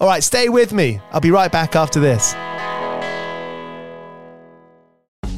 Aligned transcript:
All 0.00 0.06
right, 0.06 0.22
stay 0.22 0.48
with 0.48 0.72
me. 0.72 1.00
I'll 1.10 1.20
be 1.20 1.32
right 1.32 1.50
back 1.50 1.74
after 1.74 1.98
this. 1.98 2.34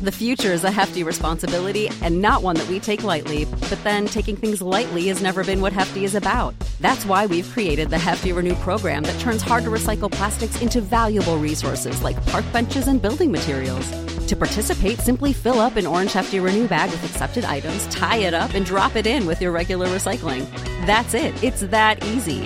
The 0.03 0.13
future 0.13 0.53
is 0.53 0.65
a 0.65 0.71
hefty 0.71 1.03
responsibility 1.03 1.91
and 2.03 2.23
not 2.23 2.43
one 2.43 2.57
that 2.57 2.69
we 2.69 2.81
take 2.81 3.03
lightly. 3.03 3.45
But 3.45 3.79
then 3.85 4.07
taking 4.07 4.35
things 4.37 4.63
lightly 4.63 5.09
has 5.09 5.21
never 5.21 5.45
been 5.45 5.61
what 5.61 5.75
Hefty 5.75 6.05
is 6.05 6.15
about. 6.15 6.55
That's 6.81 7.05
why 7.05 7.27
we've 7.27 7.49
created 7.51 7.91
the 7.91 7.99
Hefty 7.99 8.33
Renew 8.33 8.55
program 8.57 9.03
that 9.03 9.21
turns 9.21 9.43
hard 9.43 9.65
to 9.65 9.71
recycle 9.71 10.11
plastics 10.11 10.63
into 10.63 10.81
valuable 10.81 11.37
resources 11.37 12.03
like 12.03 12.25
park 12.27 12.45
benches 12.51 12.89
and 12.89 13.01
building 13.01 13.31
materials. 13.31 13.91
To 14.31 14.37
participate, 14.37 15.01
simply 15.01 15.33
fill 15.33 15.59
up 15.59 15.75
an 15.75 15.89
orange 15.89 16.13
Hefty 16.13 16.39
Renew 16.39 16.69
bag 16.69 16.89
with 16.93 17.03
accepted 17.03 17.45
items, 17.45 17.89
tie 17.89 18.19
it 18.19 18.33
up, 18.33 18.55
and 18.55 18.65
drop 18.65 18.95
it 18.95 19.05
in 19.05 19.27
with 19.27 19.43
your 19.43 19.51
regular 19.51 19.89
recycling. 19.89 20.49
That's 20.87 21.15
it. 21.15 21.43
It's 21.43 21.63
that 21.63 22.05
easy. 22.05 22.45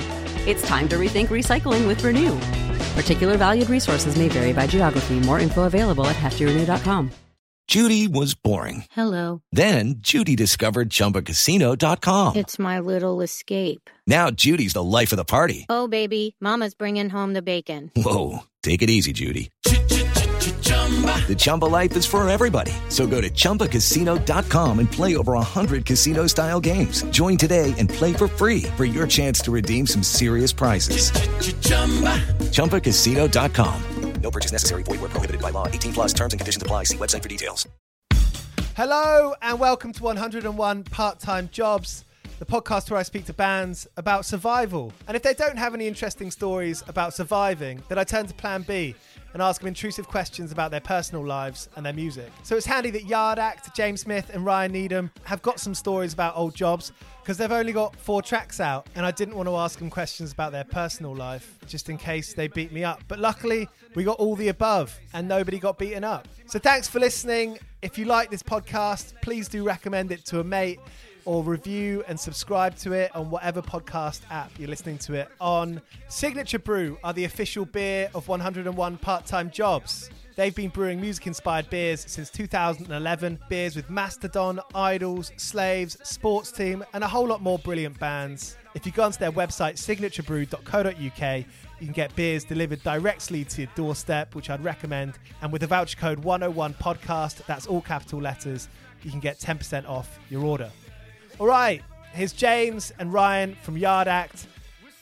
It's 0.50 0.66
time 0.66 0.88
to 0.88 0.96
rethink 0.96 1.26
recycling 1.26 1.86
with 1.86 2.02
Renew. 2.02 2.36
Particular 2.96 3.36
valued 3.36 3.68
resources 3.68 4.16
may 4.16 4.30
vary 4.30 4.54
by 4.54 4.66
geography. 4.66 5.20
More 5.20 5.38
info 5.38 5.64
available 5.64 6.06
at 6.06 6.16
heftyrenew.com. 6.16 7.10
Judy 7.68 8.08
was 8.08 8.34
boring. 8.34 8.86
Hello. 8.92 9.42
Then 9.52 9.96
Judy 9.98 10.36
discovered 10.36 10.88
ChumbaCasino.com. 10.88 12.36
It's 12.36 12.58
my 12.58 12.78
little 12.78 13.20
escape. 13.20 13.90
Now 14.06 14.30
Judy's 14.30 14.72
the 14.72 14.82
life 14.82 15.12
of 15.12 15.18
the 15.18 15.24
party. 15.26 15.66
Oh, 15.68 15.86
baby, 15.86 16.34
Mama's 16.40 16.72
bringing 16.72 17.10
home 17.10 17.34
the 17.34 17.42
bacon. 17.42 17.90
Whoa, 17.94 18.38
take 18.62 18.80
it 18.80 18.88
easy, 18.88 19.12
Judy. 19.12 19.50
The 20.84 21.34
Chumba 21.34 21.64
life 21.64 21.96
is 21.96 22.04
for 22.04 22.28
everybody. 22.28 22.72
So 22.90 23.06
go 23.06 23.22
to 23.22 23.30
ChumbaCasino.com 23.30 24.78
and 24.78 24.90
play 24.92 25.16
over 25.16 25.32
100 25.32 25.86
casino 25.86 26.26
style 26.26 26.60
games. 26.60 27.02
Join 27.04 27.38
today 27.38 27.72
and 27.78 27.88
play 27.88 28.12
for 28.12 28.28
free 28.28 28.64
for 28.76 28.84
your 28.84 29.06
chance 29.06 29.40
to 29.40 29.50
redeem 29.50 29.86
some 29.86 30.02
serious 30.02 30.52
prizes. 30.52 31.10
ChumbaCasino.com. 32.52 33.82
No 34.20 34.30
purchase 34.30 34.52
necessary. 34.52 34.82
Void 34.82 35.00
where 35.00 35.10
prohibited 35.10 35.40
by 35.40 35.50
law. 35.50 35.68
18 35.68 35.92
plus 35.92 36.12
terms 36.12 36.34
and 36.34 36.40
conditions 36.40 36.62
apply. 36.62 36.84
See 36.84 36.96
website 36.96 37.22
for 37.22 37.28
details. 37.28 37.66
Hello 38.76 39.34
and 39.40 39.58
welcome 39.60 39.92
to 39.92 40.02
101 40.02 40.84
Part 40.84 41.18
Time 41.20 41.48
Jobs, 41.52 42.04
the 42.40 42.44
podcast 42.44 42.90
where 42.90 42.98
I 42.98 43.04
speak 43.04 43.24
to 43.26 43.32
bands 43.32 43.86
about 43.96 44.26
survival. 44.26 44.92
And 45.06 45.16
if 45.16 45.22
they 45.22 45.32
don't 45.32 45.56
have 45.56 45.74
any 45.74 45.86
interesting 45.86 46.30
stories 46.30 46.82
about 46.88 47.14
surviving, 47.14 47.82
then 47.88 47.98
I 47.98 48.04
turn 48.04 48.26
to 48.26 48.34
Plan 48.34 48.62
B 48.62 48.94
and 49.34 49.42
ask 49.42 49.60
them 49.60 49.68
intrusive 49.68 50.08
questions 50.08 50.52
about 50.52 50.70
their 50.70 50.80
personal 50.80 51.26
lives 51.26 51.68
and 51.76 51.84
their 51.84 51.92
music. 51.92 52.30
So 52.44 52.56
it's 52.56 52.64
handy 52.64 52.90
that 52.90 53.04
Yard 53.04 53.38
Act, 53.38 53.74
James 53.76 54.00
Smith, 54.00 54.30
and 54.32 54.46
Ryan 54.46 54.72
Needham 54.72 55.10
have 55.24 55.42
got 55.42 55.60
some 55.60 55.74
stories 55.74 56.14
about 56.14 56.36
old 56.36 56.54
jobs 56.54 56.92
because 57.20 57.36
they've 57.36 57.52
only 57.52 57.72
got 57.72 57.96
four 57.96 58.22
tracks 58.22 58.60
out, 58.60 58.86
and 58.94 59.04
I 59.04 59.10
didn't 59.10 59.34
want 59.34 59.48
to 59.48 59.56
ask 59.56 59.78
them 59.78 59.90
questions 59.90 60.32
about 60.32 60.52
their 60.52 60.64
personal 60.64 61.14
life 61.14 61.58
just 61.66 61.88
in 61.88 61.98
case 61.98 62.32
they 62.32 62.48
beat 62.48 62.72
me 62.72 62.84
up. 62.84 63.02
But 63.08 63.18
luckily, 63.18 63.68
we 63.94 64.04
got 64.04 64.18
all 64.18 64.36
the 64.36 64.48
above, 64.48 64.98
and 65.12 65.26
nobody 65.26 65.58
got 65.58 65.78
beaten 65.78 66.04
up. 66.04 66.28
So 66.46 66.58
thanks 66.58 66.88
for 66.88 67.00
listening. 67.00 67.58
If 67.82 67.98
you 67.98 68.04
like 68.04 68.30
this 68.30 68.42
podcast, 68.42 69.14
please 69.20 69.48
do 69.48 69.64
recommend 69.64 70.12
it 70.12 70.24
to 70.26 70.40
a 70.40 70.44
mate 70.44 70.78
or 71.24 71.42
review 71.42 72.04
and 72.08 72.18
subscribe 72.18 72.76
to 72.76 72.92
it 72.92 73.14
on 73.14 73.30
whatever 73.30 73.62
podcast 73.62 74.20
app 74.30 74.50
you're 74.58 74.68
listening 74.68 74.98
to 74.98 75.14
it 75.14 75.28
on. 75.40 75.80
Signature 76.08 76.58
Brew 76.58 76.98
are 77.02 77.12
the 77.12 77.24
official 77.24 77.64
beer 77.64 78.10
of 78.14 78.28
101 78.28 78.96
part 78.98 79.26
time 79.26 79.50
jobs. 79.50 80.10
They've 80.36 80.54
been 80.54 80.70
brewing 80.70 81.00
music 81.00 81.28
inspired 81.28 81.70
beers 81.70 82.04
since 82.08 82.28
2011. 82.30 83.38
Beers 83.48 83.76
with 83.76 83.88
Mastodon, 83.88 84.58
IDLES, 84.74 85.38
Slaves, 85.40 85.96
Sports 86.02 86.50
Team, 86.50 86.84
and 86.92 87.04
a 87.04 87.08
whole 87.08 87.26
lot 87.26 87.40
more 87.40 87.58
brilliant 87.58 87.98
bands. 88.00 88.56
If 88.74 88.84
you 88.84 88.90
go 88.90 89.04
onto 89.04 89.18
their 89.18 89.30
website, 89.30 89.74
signaturebrew.co.uk, 89.74 91.46
you 91.78 91.86
can 91.86 91.92
get 91.92 92.16
beers 92.16 92.42
delivered 92.42 92.82
directly 92.82 93.44
to 93.44 93.62
your 93.62 93.70
doorstep, 93.76 94.34
which 94.34 94.50
I'd 94.50 94.64
recommend. 94.64 95.18
And 95.40 95.52
with 95.52 95.60
the 95.60 95.68
voucher 95.68 95.96
code 95.96 96.18
101 96.18 96.74
podcast, 96.74 97.46
that's 97.46 97.68
all 97.68 97.80
capital 97.80 98.20
letters, 98.20 98.68
you 99.04 99.12
can 99.12 99.20
get 99.20 99.38
10% 99.38 99.88
off 99.88 100.18
your 100.30 100.44
order. 100.44 100.70
All 101.38 101.46
right, 101.46 101.82
here's 102.12 102.32
James 102.32 102.92
and 102.98 103.12
Ryan 103.12 103.56
from 103.62 103.76
Yard 103.76 104.08
Act. 104.08 104.46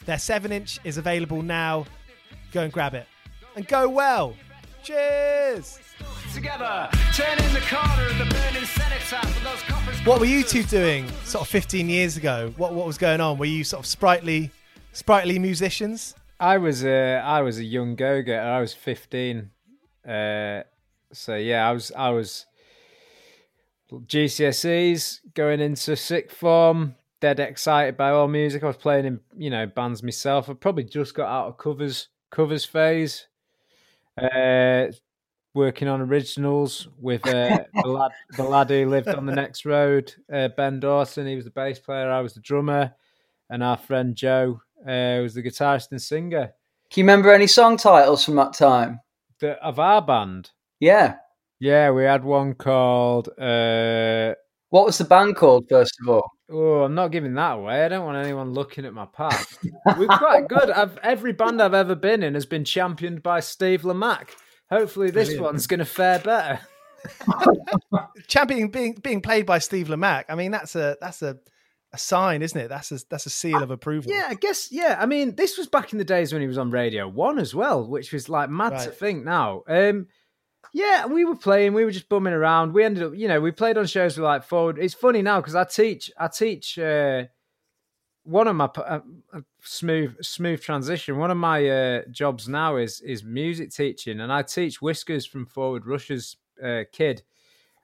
Their 0.07 0.19
7 0.19 0.51
inch 0.51 0.81
is 0.83 0.97
available 0.97 1.43
now. 1.43 1.85
Go 2.53 2.63
and 2.63 2.73
grab 2.73 2.95
it. 2.95 3.07
And 3.55 3.67
go 3.69 3.89
well. 3.89 4.35
Cheers! 4.83 5.79
together, 6.35 6.89
turning 7.15 7.53
the 7.53 7.61
corner 7.61 8.07
of 8.07 8.17
the 8.19 8.25
burning 8.25 8.65
cenotaph 8.65 9.87
with. 9.87 10.07
What 10.07 10.19
were 10.19 10.27
you 10.27 10.43
two 10.43 10.63
doing 10.63 11.07
sort 11.25 11.43
of 11.43 11.49
15 11.49 11.89
years 11.89 12.17
ago? 12.17 12.53
What 12.57 12.73
what 12.73 12.87
was 12.87 12.97
going 12.97 13.21
on? 13.21 13.37
Were 13.37 13.45
you 13.45 13.65
sort 13.65 13.81
of 13.81 13.87
sprightly 13.87 14.51
sprightly 14.93 15.39
musicians? 15.39 16.15
I 16.41 16.59
was 16.59 16.85
a 16.85 17.17
I 17.17 17.43
was 17.43 17.59
a 17.59 17.65
young 17.65 17.97
go 17.97 18.23
getter. 18.23 18.49
I 18.49 18.61
was 18.61 18.73
fifteen. 18.73 19.51
Uh, 20.07 20.63
so 21.13 21.37
yeah, 21.37 21.69
I 21.69 21.73
was 21.73 21.93
I 21.95 22.11
was 22.11 22.47
GCSEs 24.01 25.21
going 25.35 25.61
into 25.61 25.97
sixth 25.97 26.37
form. 26.37 26.95
Dead 27.21 27.39
excited 27.39 27.97
by 27.97 28.11
all 28.11 28.27
music. 28.27 28.65
I 28.65 28.67
was 28.67 28.77
playing 28.77 29.07
in 29.07 29.21
you 29.37 29.51
know 29.51 29.67
bands 29.67 30.03
myself. 30.03 30.49
I 30.49 30.55
probably 30.55 30.85
just 30.85 31.15
got 31.15 31.29
out 31.29 31.49
of 31.49 31.59
covers 31.59 32.09
covers 32.31 32.65
phase. 32.65 33.27
Uh, 34.21 34.87
working 35.55 35.89
on 35.89 36.01
originals 36.01 36.89
with 36.99 37.27
uh, 37.27 37.65
the 37.83 37.89
lad 37.89 38.13
the 38.37 38.43
lad 38.43 38.71
who 38.71 38.89
lived 38.89 39.09
on 39.09 39.27
the 39.27 39.35
next 39.35 39.65
road, 39.65 40.13
uh, 40.33 40.49
Ben 40.49 40.81
Dawson. 40.81 41.27
He 41.27 41.37
was 41.37 41.45
the 41.45 41.51
bass 41.51 41.79
player. 41.79 42.11
I 42.11 42.21
was 42.21 42.35
the 42.35 42.41
drummer, 42.41 42.95
and 43.51 43.63
our 43.63 43.77
friend 43.77 44.17
Joe 44.17 44.61
uh, 44.83 45.21
was 45.23 45.35
the 45.35 45.43
guitarist 45.43 45.91
and 45.91 46.03
singer. 46.03 46.53
Can 46.91 47.01
you 47.01 47.05
remember 47.05 47.33
any 47.33 47.47
song 47.47 47.77
titles 47.77 48.25
from 48.25 48.37
that 48.37 48.53
time? 48.53 49.01
The, 49.41 49.53
of 49.63 49.79
our 49.79 50.03
band. 50.03 50.51
Yeah. 50.79 51.17
Yeah, 51.63 51.93
we 51.93 52.03
had 52.03 52.25
one 52.25 52.55
called. 52.55 53.29
Uh, 53.39 54.35
What 54.71 54.85
was 54.85 54.99
the 54.99 55.05
band 55.05 55.37
called, 55.37 55.69
first 55.69 55.95
of 56.03 56.09
all? 56.09 56.29
oh, 56.51 56.83
I'm 56.83 56.95
not 56.97 57.13
giving 57.13 57.35
that 57.35 57.53
away. 57.53 57.85
I 57.85 57.89
don't 57.89 58.05
want 58.05 58.19
anyone 58.19 58.53
looking 58.53 58.85
at 58.85 58.93
my 58.93 59.07
past. 59.07 59.59
We're 59.97 60.09
quite 60.09 60.49
good. 60.49 60.71
I've, 60.71 60.99
every 60.99 61.33
band 61.33 61.63
I've 61.63 61.73
ever 61.73 61.95
been 61.95 62.25
in 62.25 62.35
has 62.35 62.47
been 62.47 62.65
championed 62.65 63.23
by 63.23 63.39
Steve 63.39 63.83
Lamacq. 63.83 64.31
Hopefully, 64.71 65.13
this 65.13 65.29
Brilliant. 65.29 65.45
one's 65.45 65.67
going 65.69 65.79
to 65.79 65.85
fare 65.87 66.19
better. 66.19 66.59
Champion 68.27 68.69
being 68.69 68.95
being 68.95 69.21
played 69.21 69.47
by 69.47 69.59
Steve 69.61 69.87
Lamacq. 69.87 70.25
I 70.29 70.35
mean, 70.35 70.51
that's 70.51 70.75
a 70.75 70.97
that's 71.01 71.23
a, 71.23 71.39
a 71.93 71.99
sign, 71.99 72.43
isn't 72.43 72.61
it? 72.61 72.69
That's 72.69 72.91
a 72.91 72.99
that's 73.09 73.27
a 73.27 73.31
seal 73.31 73.63
of 73.63 73.71
approval. 73.71 74.11
Yeah, 74.13 74.27
I 74.29 74.35
guess. 74.35 74.69
Yeah, 74.73 74.97
I 74.99 75.07
mean, 75.07 75.37
this 75.37 75.57
was 75.59 75.69
back 75.69 75.93
in 75.93 75.99
the 75.99 76.05
days 76.05 76.33
when 76.33 76.43
he 76.43 76.49
was 76.49 76.59
on 76.59 76.71
Radio 76.71 77.09
One 77.09 77.39
as 77.39 77.55
well, 77.55 77.87
which 77.87 78.13
was 78.13 78.29
like 78.29 78.51
mad 78.51 78.79
to 78.81 78.91
think 78.91 79.25
now. 79.25 79.63
Um, 79.69 80.09
yeah, 80.73 81.07
we 81.07 81.25
were 81.25 81.37
playing, 81.37 81.75
we 81.75 81.85
were 81.85 81.91
just 81.91 82.09
bumming 82.09 82.33
around. 82.33 82.73
We 82.73 82.85
ended 82.85 83.03
up, 83.03 83.13
you 83.15 83.29
know, 83.29 83.41
we 83.41 83.51
played 83.51 83.77
on 83.77 83.87
shows 83.87 84.17
with 84.17 84.25
like 84.25 84.45
forward. 84.45 84.79
It's 84.79 84.95
funny 84.95 85.23
now 85.23 85.41
because 85.41 85.55
I 85.55 85.65
teach, 85.65 86.11
I 86.19 86.29
teach 86.29 86.79
uh, 86.79 87.25
one 88.25 88.49
of 88.49 88.57
my 88.57 88.65
uh, 88.65 89.01
smooth 89.61 90.17
smooth 90.23 90.61
transition. 90.63 91.19
One 91.19 91.31
of 91.31 91.37
my 91.37 91.69
uh, 91.69 92.03
jobs 92.11 92.49
now 92.49 92.77
is 92.77 93.01
is 93.01 93.25
music 93.25 93.73
teaching, 93.73 94.21
and 94.21 94.33
I 94.33 94.43
teach 94.43 94.81
Whiskers 94.81 95.27
from 95.27 95.47
Forward 95.47 95.87
Russia's 95.87 96.37
uh, 96.63 96.85
kid, 96.93 97.23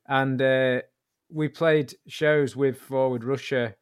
and 0.07 0.41
uh, 0.41 0.83
we 1.31 1.49
played 1.49 1.95
shows 2.07 2.57
with 2.57 2.79
Forward 2.79 3.25
Russia, 3.25 3.75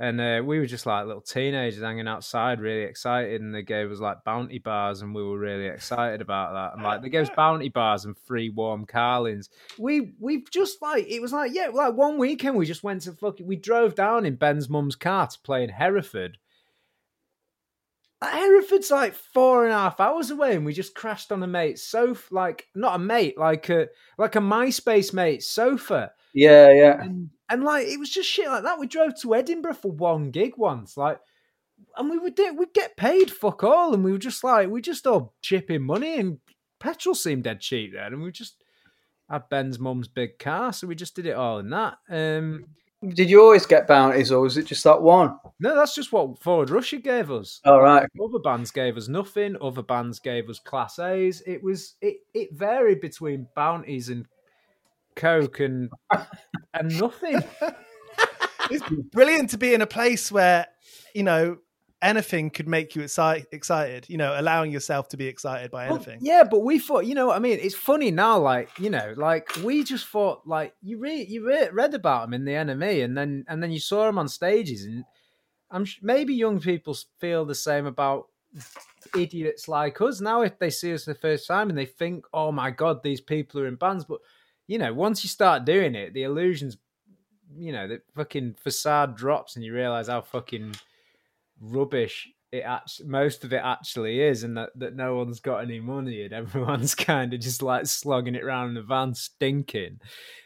and 0.00 0.18
uh, 0.18 0.40
we 0.42 0.58
were 0.58 0.64
just 0.64 0.86
like 0.86 1.04
little 1.04 1.20
teenagers 1.20 1.82
hanging 1.82 2.08
outside, 2.08 2.58
really 2.58 2.84
excited, 2.84 3.42
and 3.42 3.54
they 3.54 3.60
gave 3.60 3.92
us 3.92 4.00
like 4.00 4.24
bounty 4.24 4.58
bars, 4.58 5.02
and 5.02 5.14
we 5.14 5.22
were 5.22 5.38
really 5.38 5.66
excited 5.66 6.22
about 6.22 6.54
that. 6.54 6.74
And 6.74 6.82
like 6.82 7.02
they 7.02 7.10
gave 7.10 7.24
us 7.28 7.36
bounty 7.36 7.68
bars 7.68 8.06
and 8.06 8.16
free 8.16 8.48
warm 8.48 8.86
carlins. 8.86 9.50
We 9.78 10.14
we 10.18 10.42
just 10.50 10.80
like 10.80 11.06
it 11.06 11.20
was 11.20 11.34
like 11.34 11.52
yeah, 11.54 11.68
like 11.68 11.92
one 11.92 12.16
weekend 12.16 12.56
we 12.56 12.64
just 12.64 12.82
went 12.82 13.02
to 13.02 13.12
fucking 13.12 13.46
we 13.46 13.56
drove 13.56 13.94
down 13.94 14.24
in 14.24 14.36
Ben's 14.36 14.70
mum's 14.70 14.96
car 14.96 15.26
to 15.26 15.38
play 15.40 15.62
in 15.64 15.68
Hereford. 15.68 16.38
Hereford's 18.22 18.90
like 18.90 19.14
four 19.14 19.64
and 19.64 19.72
a 19.72 19.76
half 19.76 20.00
hours 20.00 20.30
away, 20.30 20.56
and 20.56 20.64
we 20.64 20.72
just 20.72 20.94
crashed 20.94 21.30
on 21.30 21.42
a 21.42 21.46
mate's 21.46 21.82
sofa, 21.82 22.34
like 22.34 22.68
not 22.74 22.96
a 22.96 22.98
mate, 22.98 23.36
like 23.36 23.68
a 23.68 23.88
like 24.16 24.34
a 24.36 24.40
MySpace 24.40 25.12
mate's 25.12 25.46
sofa, 25.46 26.12
Yeah, 26.32 26.70
yeah. 26.70 27.02
and 27.02 27.30
and 27.50 27.64
like 27.64 27.86
it 27.86 27.98
was 27.98 28.10
just 28.10 28.28
shit 28.28 28.48
like 28.48 28.62
that. 28.62 28.78
We 28.78 28.86
drove 28.86 29.20
to 29.20 29.34
Edinburgh 29.34 29.74
for 29.74 29.90
one 29.90 30.30
gig 30.30 30.54
once, 30.56 30.96
like, 30.96 31.20
and 31.96 32.08
we 32.08 32.18
would 32.18 32.34
do 32.34 32.54
we'd 32.54 32.72
get 32.72 32.96
paid 32.96 33.30
fuck 33.30 33.64
all, 33.64 33.92
and 33.92 34.04
we 34.04 34.12
were 34.12 34.18
just 34.18 34.44
like 34.44 34.70
we 34.70 34.80
just 34.80 35.06
all 35.06 35.34
chipping 35.42 35.82
money, 35.82 36.18
and 36.18 36.38
petrol 36.78 37.14
seemed 37.14 37.44
dead 37.44 37.60
cheap 37.60 37.92
then, 37.94 38.12
and 38.14 38.22
we 38.22 38.32
just 38.32 38.62
had 39.28 39.48
Ben's 39.48 39.78
mum's 39.78 40.08
big 40.08 40.38
car, 40.38 40.72
so 40.72 40.86
we 40.86 40.94
just 40.94 41.14
did 41.14 41.26
it 41.26 41.36
all 41.36 41.58
in 41.58 41.70
that. 41.70 41.98
Um, 42.08 42.66
Did 43.06 43.30
you 43.30 43.40
always 43.42 43.64
get 43.64 43.86
bounties, 43.86 44.32
or 44.32 44.40
was 44.40 44.56
it 44.56 44.66
just 44.66 44.84
that 44.84 45.00
one? 45.00 45.38
no, 45.60 45.76
that's 45.76 45.94
just 45.94 46.12
what 46.12 46.38
Forward 46.42 46.70
Russia 46.70 46.98
gave 46.98 47.30
us. 47.30 47.60
All 47.64 47.80
right. 47.80 48.08
Other 48.22 48.40
bands 48.40 48.70
gave 48.70 48.96
us 48.96 49.08
nothing. 49.08 49.56
Other 49.60 49.82
bands 49.82 50.18
gave 50.18 50.48
us 50.50 50.58
class 50.58 50.98
A's. 50.98 51.42
It 51.46 51.62
was 51.62 51.94
it 52.00 52.16
it 52.34 52.52
varied 52.52 53.00
between 53.00 53.46
bounties 53.54 54.08
and 54.08 54.26
coke 55.16 55.60
and 55.60 55.90
and 56.74 57.00
nothing. 57.00 57.42
It's 58.72 58.84
brilliant 59.10 59.50
to 59.50 59.58
be 59.58 59.74
in 59.74 59.82
a 59.82 59.86
place 59.86 60.30
where 60.30 60.66
you 61.12 61.24
know 61.24 61.56
anything 62.00 62.50
could 62.50 62.68
make 62.68 62.94
you 62.94 63.02
exci- 63.02 63.44
excited. 63.50 64.06
You 64.08 64.16
know, 64.16 64.38
allowing 64.38 64.70
yourself 64.70 65.08
to 65.08 65.16
be 65.16 65.26
excited 65.26 65.72
by 65.72 65.86
Well, 65.86 65.96
anything. 65.96 66.20
yeah, 66.22 66.44
but 66.48 66.60
we 66.60 66.78
thought, 66.78 67.04
you 67.04 67.16
know 67.16 67.26
what 67.26 67.36
I 67.36 67.40
mean? 67.40 67.58
It's 67.60 67.74
funny 67.74 68.12
now, 68.12 68.38
like, 68.38 68.70
you 68.78 68.88
know, 68.88 69.12
like 69.16 69.50
we 69.64 69.82
just 69.82 70.06
thought, 70.06 70.42
like, 70.46 70.72
you 70.82 70.98
read, 70.98 71.28
you 71.28 71.44
re- 71.46 71.68
read 71.72 71.94
about 71.94 72.22
them 72.22 72.34
in 72.34 72.44
the 72.44 72.52
NME, 72.52 73.04
and 73.04 73.16
then 73.18 73.44
and 73.48 73.60
then 73.60 73.72
you 73.72 73.80
saw 73.80 74.04
them 74.06 74.18
on 74.18 74.28
stages, 74.28 74.84
and 74.84 75.04
I'm 75.70 75.84
sh- 75.84 75.98
maybe 76.00 76.34
young 76.34 76.60
people 76.60 76.96
feel 77.18 77.44
the 77.44 77.56
same 77.56 77.86
about 77.86 78.28
idiots 79.16 79.66
like 79.68 80.00
us 80.00 80.20
now 80.20 80.42
if 80.42 80.58
they 80.58 80.70
see 80.70 80.92
us 80.94 81.04
the 81.04 81.14
first 81.14 81.46
time 81.48 81.68
and 81.70 81.78
they 81.78 81.86
think, 81.86 82.24
oh 82.32 82.52
my 82.52 82.70
god, 82.70 83.02
these 83.02 83.20
people 83.20 83.60
are 83.60 83.66
in 83.66 83.74
bands, 83.76 84.04
but 84.04 84.20
you 84.70 84.78
know, 84.78 84.94
once 84.94 85.24
you 85.24 85.28
start 85.28 85.64
doing 85.64 85.96
it, 85.96 86.14
the 86.14 86.22
illusions, 86.22 86.76
you 87.56 87.72
know, 87.72 87.88
the 87.88 88.00
fucking 88.14 88.54
facade 88.54 89.16
drops, 89.16 89.56
and 89.56 89.64
you 89.64 89.74
realize 89.74 90.06
how 90.06 90.20
fucking 90.20 90.76
rubbish 91.60 92.28
it 92.52 92.60
actually 92.60 93.08
most 93.08 93.44
of 93.44 93.52
it 93.52 93.60
actually 93.62 94.20
is 94.20 94.42
and 94.42 94.56
that, 94.56 94.70
that 94.74 94.96
no 94.96 95.14
one's 95.16 95.38
got 95.40 95.58
any 95.58 95.78
money 95.78 96.22
and 96.24 96.32
everyone's 96.42 96.94
kind 96.94 97.32
of 97.34 97.38
just 97.40 97.62
like 97.62 97.86
slogging 97.86 98.34
it 98.34 98.42
around 98.42 98.70
in 98.70 98.76
a 98.76 98.82
van 98.82 99.14
stinking 99.14 100.00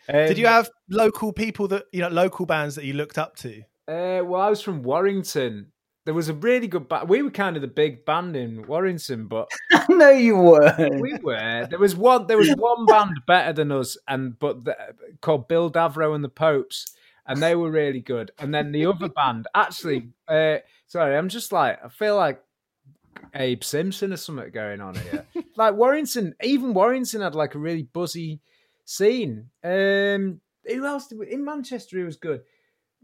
Did 0.09 0.37
you 0.39 0.47
Um, 0.47 0.53
have 0.53 0.71
local 0.91 1.33
people 1.33 1.69
that 1.69 1.85
you 1.93 2.01
know, 2.01 2.09
local 2.09 2.45
bands 2.47 2.75
that 2.75 2.85
you 2.85 2.93
looked 2.95 3.17
up 3.17 3.37
to? 3.37 3.63
uh, 3.89 4.21
well 4.25 4.41
i 4.41 4.51
was 4.51 4.61
from 4.61 4.83
warrington 4.83 5.73
there 6.05 6.15
was 6.15 6.29
a 6.29 6.35
really 6.35 6.67
good 6.67 6.89
band 6.89 7.09
we 7.09 7.23
were 7.23 7.31
kind 7.31 7.57
of 7.57 7.63
the 7.63 7.69
big 7.69 8.05
band 8.05 8.37
in 8.37 8.67
warrington 8.67 9.27
but 9.27 9.49
no, 9.89 10.11
you 10.11 10.37
weren't. 10.37 11.01
we 11.01 11.15
were. 11.23 11.67
There 11.69 11.79
was 11.79 11.97
one 11.97 12.27
there 12.27 12.39
was 12.39 12.51
one 12.57 12.87
band 12.87 13.21
better 13.27 13.53
than 13.53 13.73
us 13.73 13.97
and 14.07 14.39
but 14.39 14.65
the, 14.65 14.77
called 15.21 15.49
bill 15.49 15.71
davro 15.71 16.15
and 16.15 16.25
the 16.25 16.29
popes 16.29 16.95
and 17.27 17.43
they 17.43 17.55
were 17.55 17.71
really 17.71 18.01
good. 18.01 18.33
And 18.39 18.55
then 18.55 18.73
the 18.73 18.87
other 18.87 19.09
band 19.09 19.47
actually 19.55 20.11
uh 20.29 20.59
sorry 20.87 21.17
i'm 21.17 21.29
just 21.29 21.53
like 21.53 21.83
i 21.85 21.89
feel 21.89 22.17
like 22.17 22.43
abe 23.35 23.65
simpson 23.65 24.13
or 24.13 24.17
something 24.17 24.51
going 24.51 24.81
on 24.81 24.95
here. 24.95 25.27
Like 25.57 25.75
warrington 25.77 26.35
even 26.43 26.75
warrington 26.75 27.21
had 27.21 27.37
like 27.37 27.55
a 27.55 27.61
really 27.61 27.85
buzzy 27.85 28.41
scene. 28.85 29.51
Um 29.63 30.41
who 30.67 30.85
else 30.85 31.07
did 31.07 31.19
we, 31.19 31.33
in 31.33 31.45
manchester 31.45 31.97
he 31.97 32.05
was 32.05 32.17
good? 32.17 32.43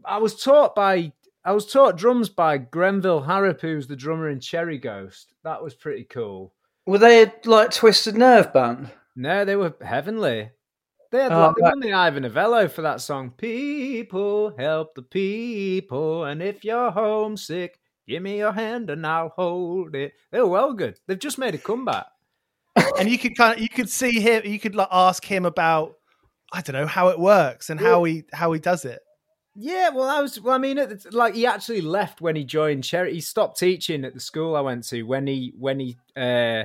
I 0.03 0.17
was 0.17 0.41
taught 0.41 0.75
by 0.75 1.13
I 1.43 1.53
was 1.53 1.71
taught 1.71 1.97
drums 1.97 2.29
by 2.29 2.57
Grenville 2.57 3.21
Harrop, 3.23 3.61
who's 3.61 3.87
the 3.87 3.95
drummer 3.95 4.29
in 4.29 4.39
Cherry 4.39 4.77
Ghost. 4.77 5.33
That 5.43 5.63
was 5.63 5.73
pretty 5.73 6.03
cool. 6.03 6.53
Were 6.85 6.99
they 6.99 7.31
like 7.45 7.71
Twisted 7.71 8.15
Nerve 8.15 8.53
band? 8.53 8.91
No, 9.15 9.43
they 9.43 9.55
were 9.55 9.73
heavenly. 9.81 10.51
They 11.11 11.23
had 11.23 11.31
Oh, 11.31 11.47
like, 11.47 11.55
they 11.55 11.61
won 11.63 11.79
the 11.79 11.93
Ivor 11.93 12.19
Novello 12.21 12.67
for 12.67 12.83
that 12.83 13.01
song. 13.01 13.31
People 13.31 14.53
help 14.57 14.95
the 14.95 15.01
people, 15.01 16.23
and 16.23 16.41
if 16.41 16.63
you're 16.63 16.91
homesick, 16.91 17.79
give 18.07 18.23
me 18.23 18.37
your 18.37 18.53
hand 18.53 18.89
and 18.89 19.05
I'll 19.05 19.29
hold 19.29 19.95
it. 19.95 20.13
They 20.31 20.39
were 20.39 20.47
well 20.47 20.73
good. 20.73 20.99
They've 21.07 21.19
just 21.19 21.37
made 21.37 21.55
a 21.55 21.57
comeback. 21.57 22.05
and 22.99 23.09
you 23.09 23.17
could 23.17 23.35
kind 23.35 23.55
of 23.55 23.61
you 23.61 23.67
could 23.67 23.89
see 23.89 24.21
him 24.21 24.43
you 24.45 24.57
could 24.57 24.75
like 24.75 24.87
ask 24.91 25.25
him 25.25 25.45
about 25.45 25.95
i 26.53 26.61
don't 26.61 26.73
know 26.73 26.85
how 26.87 27.09
it 27.09 27.19
works 27.19 27.69
and 27.69 27.81
how 27.81 28.05
he 28.05 28.23
how 28.31 28.53
he 28.53 28.61
does 28.61 28.85
it 28.85 29.01
Yeah, 29.55 29.89
well, 29.89 30.09
I 30.09 30.21
was. 30.21 30.39
Well, 30.39 30.55
I 30.55 30.57
mean, 30.57 30.79
like 31.11 31.35
he 31.35 31.45
actually 31.45 31.81
left 31.81 32.21
when 32.21 32.35
he 32.35 32.45
joined 32.45 32.83
Cherry. 32.85 33.13
He 33.13 33.21
stopped 33.21 33.59
teaching 33.59 34.05
at 34.05 34.13
the 34.13 34.19
school 34.19 34.55
I 34.55 34.61
went 34.61 34.85
to 34.85 35.03
when 35.03 35.27
he 35.27 35.53
when 35.57 35.79
he 35.79 35.97
uh 36.15 36.63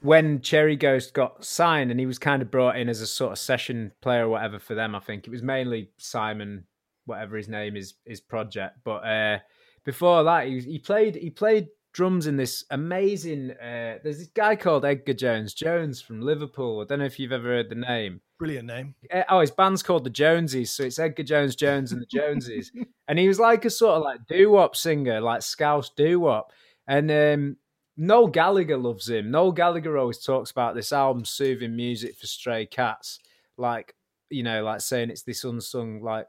when 0.00 0.40
Cherry 0.40 0.76
Ghost 0.76 1.12
got 1.12 1.44
signed, 1.44 1.90
and 1.90 2.00
he 2.00 2.06
was 2.06 2.18
kind 2.18 2.40
of 2.40 2.50
brought 2.50 2.78
in 2.78 2.88
as 2.88 3.02
a 3.02 3.06
sort 3.06 3.32
of 3.32 3.38
session 3.38 3.92
player 4.00 4.24
or 4.24 4.30
whatever 4.30 4.58
for 4.58 4.74
them. 4.74 4.94
I 4.94 5.00
think 5.00 5.26
it 5.26 5.30
was 5.30 5.42
mainly 5.42 5.90
Simon, 5.98 6.64
whatever 7.04 7.36
his 7.36 7.48
name 7.48 7.76
is, 7.76 7.94
his 8.06 8.20
project. 8.20 8.78
But 8.82 9.04
uh 9.04 9.38
before 9.84 10.24
that, 10.24 10.46
he 10.46 10.60
he 10.60 10.78
played 10.78 11.14
he 11.14 11.28
played 11.28 11.68
drums 11.92 12.26
in 12.26 12.36
this 12.36 12.64
amazing. 12.70 13.50
uh 13.52 13.98
There's 14.02 14.18
this 14.18 14.28
guy 14.28 14.56
called 14.56 14.84
Edgar 14.84 15.14
Jones 15.14 15.54
Jones 15.54 16.00
from 16.00 16.20
Liverpool. 16.20 16.80
I 16.80 16.84
don't 16.84 16.98
know 17.00 17.04
if 17.04 17.18
you've 17.18 17.32
ever 17.32 17.48
heard 17.48 17.68
the 17.68 17.74
name. 17.74 18.20
brilliant 18.38 18.66
name 18.68 18.94
Uh, 19.12 19.24
oh, 19.28 19.40
his 19.40 19.50
band's 19.50 19.82
called 19.82 20.04
the 20.04 20.10
Joneses, 20.10 20.70
so 20.72 20.84
it's 20.84 20.98
Edgar 20.98 21.22
Jones 21.24 21.56
Jones 21.56 21.92
and 21.92 22.00
the 22.00 22.06
Joneses, 22.06 22.70
and 23.08 23.18
he 23.18 23.28
was 23.28 23.38
like 23.40 23.64
a 23.64 23.70
sort 23.70 23.96
of 23.96 24.02
like 24.02 24.20
doo 24.28 24.50
wop 24.52 24.76
singer, 24.76 25.20
like 25.20 25.42
Scouse 25.42 25.90
doo 25.90 26.20
wop, 26.20 26.52
and 26.86 27.10
um, 27.10 27.56
Noel 27.96 28.28
Gallagher 28.28 28.78
loves 28.78 29.10
him. 29.10 29.30
Noel 29.30 29.52
Gallagher 29.52 29.98
always 29.98 30.18
talks 30.18 30.50
about 30.50 30.74
this 30.74 30.92
album, 30.92 31.24
soothing 31.24 31.76
music 31.76 32.16
for 32.16 32.26
stray 32.26 32.66
cats, 32.66 33.18
like 33.58 33.94
you 34.30 34.42
know, 34.44 34.62
like 34.62 34.80
saying 34.80 35.10
it's 35.10 35.22
this 35.22 35.42
unsung, 35.44 36.00
like 36.02 36.26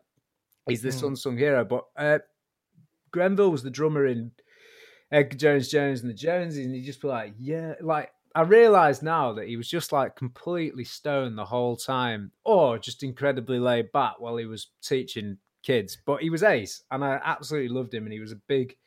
he's 0.68 0.82
this 0.82 1.01
Mm. 1.01 1.08
unsung 1.10 1.38
hero. 1.38 1.63
But 1.63 1.86
uh, 1.96 2.20
Grenville 3.12 3.51
was 3.51 3.63
the 3.63 3.70
drummer 3.70 4.06
in 4.08 4.32
Edgar 5.12 5.38
Jones 5.38 5.68
Jones 5.68 6.01
and 6.01 6.10
the 6.10 6.13
Joneses, 6.13 6.65
and 6.65 6.74
he'd 6.74 6.86
just 6.86 7.01
be 7.01 7.08
like, 7.08 7.34
yeah, 7.38 7.74
like 7.82 8.12
I 8.34 8.41
realize 8.41 9.01
now 9.01 9.34
that 9.34 9.48
he 9.48 9.58
was 9.58 9.68
just 9.68 9.91
like 9.91 10.15
completely 10.15 10.86
stoned 10.86 11.38
the 11.38 11.46
whole 11.46 11.75
time, 11.75 12.32
or 12.46 12.80
just 12.80 13.03
incredibly 13.03 13.60
laid 13.60 13.91
back 13.91 14.20
while 14.20 14.38
he 14.38 14.46
was 14.46 14.68
teaching 14.82 15.38
kids. 15.63 15.98
But 16.06 16.22
he 16.22 16.30
was 16.30 16.44
ace, 16.44 16.84
and 16.91 17.03
I 17.03 17.20
absolutely 17.24 17.75
loved 17.75 17.94
him, 17.94 18.06
and 18.06 18.13
he 18.13 18.22
was 18.22 18.32
a 18.32 18.41
big 18.48 18.77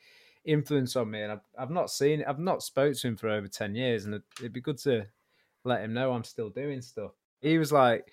influence 0.45 0.97
on 0.97 1.11
me. 1.11 1.23
And 1.23 1.33
I've, 1.33 1.45
I've 1.59 1.71
not 1.71 1.91
seen, 1.91 2.25
I've 2.27 2.39
not 2.39 2.63
spoke 2.63 2.97
to 2.97 3.09
him 3.09 3.17
for 3.17 3.29
over 3.29 3.49
ten 3.49 3.75
years, 3.75 4.05
and 4.05 4.15
it'd, 4.15 4.25
it'd 4.39 4.53
be 4.53 4.61
good 4.61 4.79
to 4.79 5.07
let 5.65 5.83
him 5.83 5.93
know 5.93 6.13
I'm 6.13 6.25
still 6.25 6.49
doing 6.49 6.81
stuff. 6.81 7.13
He 7.41 7.59
was 7.59 7.73
like. 7.73 8.07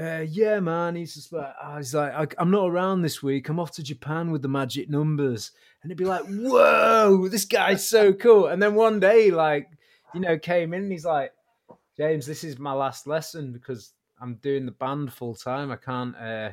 Uh, 0.00 0.24
yeah, 0.26 0.58
man. 0.60 0.96
He's 0.96 1.14
just 1.14 1.32
like, 1.32 1.52
oh, 1.62 1.76
he's 1.76 1.94
like, 1.94 2.12
I, 2.12 2.26
I'm 2.40 2.50
not 2.50 2.66
around 2.68 3.02
this 3.02 3.22
week. 3.22 3.48
I'm 3.48 3.60
off 3.60 3.72
to 3.72 3.82
Japan 3.82 4.30
with 4.30 4.42
the 4.42 4.48
magic 4.48 4.88
numbers, 4.88 5.52
and 5.82 5.90
it'd 5.90 5.98
be 5.98 6.04
like, 6.04 6.24
whoa, 6.26 7.28
this 7.28 7.44
guy's 7.44 7.86
so 7.86 8.12
cool. 8.12 8.46
And 8.46 8.62
then 8.62 8.74
one 8.74 9.00
day, 9.00 9.30
like, 9.30 9.68
you 10.14 10.20
know, 10.20 10.38
came 10.38 10.72
in 10.72 10.84
and 10.84 10.92
he's 10.92 11.04
like, 11.04 11.32
James, 11.96 12.24
this 12.24 12.42
is 12.42 12.58
my 12.58 12.72
last 12.72 13.06
lesson 13.06 13.52
because 13.52 13.92
I'm 14.20 14.36
doing 14.36 14.64
the 14.64 14.72
band 14.72 15.12
full 15.12 15.34
time. 15.34 15.70
I 15.70 15.76
can't, 15.76 16.16
uh, 16.16 16.52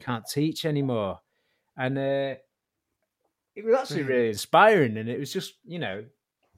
can't 0.00 0.24
teach 0.26 0.64
anymore. 0.64 1.20
And 1.76 1.96
uh, 1.96 2.34
it 3.56 3.64
was 3.64 3.74
actually 3.78 4.02
really 4.02 4.28
inspiring. 4.28 4.98
And 4.98 5.08
it 5.08 5.18
was 5.18 5.32
just, 5.32 5.54
you 5.64 5.78
know, 5.78 6.04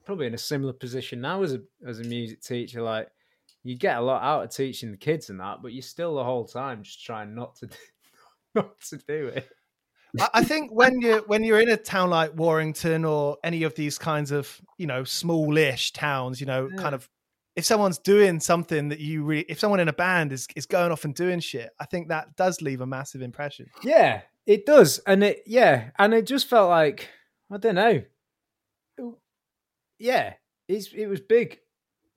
probably 0.05 0.27
in 0.27 0.33
a 0.33 0.37
similar 0.37 0.73
position 0.73 1.21
now 1.21 1.41
as 1.43 1.53
a 1.53 1.61
as 1.87 1.99
a 1.99 2.03
music 2.03 2.41
teacher. 2.41 2.81
Like, 2.81 3.09
you 3.63 3.77
get 3.77 3.97
a 3.97 4.01
lot 4.01 4.23
out 4.23 4.43
of 4.43 4.49
teaching 4.55 4.91
the 4.91 4.97
kids 4.97 5.29
and 5.29 5.39
that, 5.39 5.61
but 5.61 5.73
you're 5.73 5.81
still 5.81 6.15
the 6.15 6.23
whole 6.23 6.45
time 6.45 6.83
just 6.83 7.03
trying 7.03 7.35
not 7.35 7.55
to 7.57 7.67
do, 7.67 7.75
not 8.55 8.79
to 8.89 8.97
do 8.97 9.27
it. 9.27 9.49
I, 10.33 10.43
think 10.43 10.71
when 10.71 10.99
you're 10.99 11.21
when 11.21 11.43
you're 11.43 11.61
in 11.61 11.69
a 11.69 11.77
town 11.77 12.09
like 12.09 12.37
Warrington 12.37 13.05
or 13.05 13.37
any 13.45 13.63
of 13.63 13.75
these 13.75 13.97
kinds 13.97 14.31
of 14.31 14.59
you 14.77 14.85
know 14.87 15.03
smallish 15.05 15.93
towns, 15.93 16.41
you 16.41 16.47
know, 16.47 16.67
Yeah. 16.69 16.81
kind 16.81 16.95
of 16.95 17.09
if 17.55 17.65
someone's 17.65 17.97
doing 17.97 18.39
something 18.39 18.89
that 18.89 18.99
you 18.99 19.23
really, 19.23 19.45
if 19.47 19.59
someone 19.59 19.79
in 19.79 19.87
a 19.87 19.93
band 19.93 20.33
is 20.33 20.47
is 20.55 20.65
going 20.65 20.91
off 20.91 21.05
and 21.05 21.15
doing 21.15 21.39
shit, 21.39 21.69
I 21.79 21.85
think 21.85 22.09
that 22.09 22.35
does 22.35 22.61
leave 22.61 22.81
a 22.81 22.85
massive 22.85 23.21
impression. 23.21 23.67
Yeah, 23.83 24.21
it 24.45 24.65
does, 24.65 24.99
and 24.99 25.23
it 25.23 25.43
yeah, 25.45 25.91
and 25.97 26.13
it 26.13 26.25
just 26.27 26.47
felt 26.49 26.69
like 26.69 27.09
I 27.49 27.57
don't 27.57 27.75
know. 27.75 28.03
Yeah, 29.99 30.33
it's 30.67 30.91
it 30.93 31.07
was 31.07 31.21
big. 31.21 31.59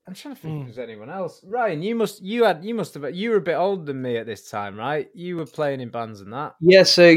I'm 0.06 0.14
trying 0.14 0.34
to 0.34 0.40
think 0.40 0.68
if 0.68 0.74
there's 0.74 0.88
anyone 0.88 1.08
else. 1.08 1.42
Ryan, 1.44 1.82
you 1.82 1.94
must 1.94 2.22
you 2.22 2.44
had 2.44 2.64
you 2.64 2.74
must 2.74 2.94
have 2.94 3.14
you 3.14 3.30
were 3.30 3.36
a 3.36 3.40
bit 3.40 3.54
older 3.54 3.84
than 3.84 4.02
me 4.02 4.18
at 4.18 4.26
this 4.26 4.50
time, 4.50 4.76
right? 4.76 5.08
You 5.14 5.36
were 5.36 5.46
playing 5.46 5.80
in 5.80 5.88
bands 5.88 6.20
and 6.20 6.32
that. 6.32 6.56
Yeah, 6.60 6.82
so 6.82 7.14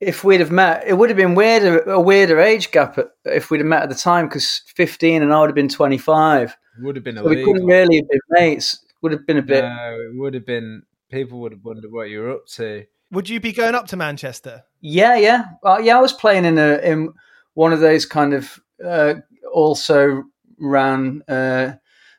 if 0.00 0.24
we'd 0.24 0.40
have 0.40 0.50
met, 0.50 0.84
it 0.86 0.94
would 0.94 1.10
have 1.10 1.16
been 1.16 1.34
weirder, 1.34 1.80
a 1.82 2.00
weirder 2.00 2.40
age 2.40 2.70
gap 2.70 2.98
at, 2.98 3.08
if 3.24 3.50
we'd 3.50 3.58
have 3.58 3.66
met 3.66 3.82
at 3.82 3.88
the 3.88 3.94
time 3.94 4.26
because 4.26 4.62
15 4.74 5.22
and 5.22 5.32
I 5.32 5.40
would 5.40 5.50
have 5.50 5.54
been 5.54 5.68
25. 5.68 6.56
Would 6.80 6.96
have 6.96 7.04
been 7.04 7.16
So 7.16 7.24
we 7.24 7.42
couldn't 7.44 7.66
really 7.66 7.96
have 7.96 8.08
been 8.08 8.20
mates. 8.30 8.84
Would 9.02 9.12
have 9.12 9.26
been 9.26 9.38
a 9.38 9.42
bit. 9.42 9.62
No, 9.62 9.98
it 10.00 10.18
would 10.18 10.34
have 10.34 10.46
been. 10.46 10.82
People 11.10 11.40
would 11.40 11.52
have 11.52 11.64
wondered 11.64 11.90
what 11.90 12.10
you 12.10 12.20
were 12.20 12.32
up 12.32 12.46
to. 12.54 12.84
Would 13.10 13.28
you 13.28 13.40
be 13.40 13.52
going 13.52 13.74
up 13.74 13.86
to 13.88 13.96
Manchester? 13.96 14.64
Yeah, 14.80 15.16
yeah, 15.16 15.44
uh, 15.64 15.80
yeah. 15.82 15.96
I 15.96 16.00
was 16.00 16.12
playing 16.12 16.44
in 16.44 16.58
a 16.58 16.76
in 16.78 17.12
one 17.54 17.72
of 17.72 17.80
those 17.80 18.04
kind 18.04 18.34
of 18.34 18.60
uh, 18.84 19.14
also 19.52 20.24
ran 20.58 21.22
uh, 21.26 21.72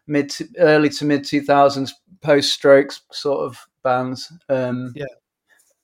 mid 0.10 0.30
to, 0.32 0.48
early 0.58 0.90
to 0.90 1.06
mid 1.06 1.24
two 1.24 1.42
thousands 1.42 1.94
post 2.22 2.52
strokes 2.52 3.02
sort 3.12 3.40
of 3.46 3.58
bands. 3.84 4.32
Um, 4.50 4.92
Yeah. 4.96 5.06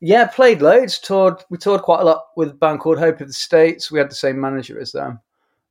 yeah. 0.01 0.25
Played 0.27 0.61
loads. 0.61 0.99
Toured. 0.99 1.43
We 1.49 1.57
toured 1.57 1.83
quite 1.83 2.01
a 2.01 2.05
lot 2.05 2.25
with 2.35 2.49
a 2.49 2.53
band 2.53 2.79
called 2.81 2.99
Hope 2.99 3.21
of 3.21 3.27
the 3.27 3.33
States. 3.33 3.91
We 3.91 3.99
had 3.99 4.09
the 4.11 4.15
same 4.15 4.39
manager 4.39 4.79
as 4.79 4.91
them. 4.91 5.19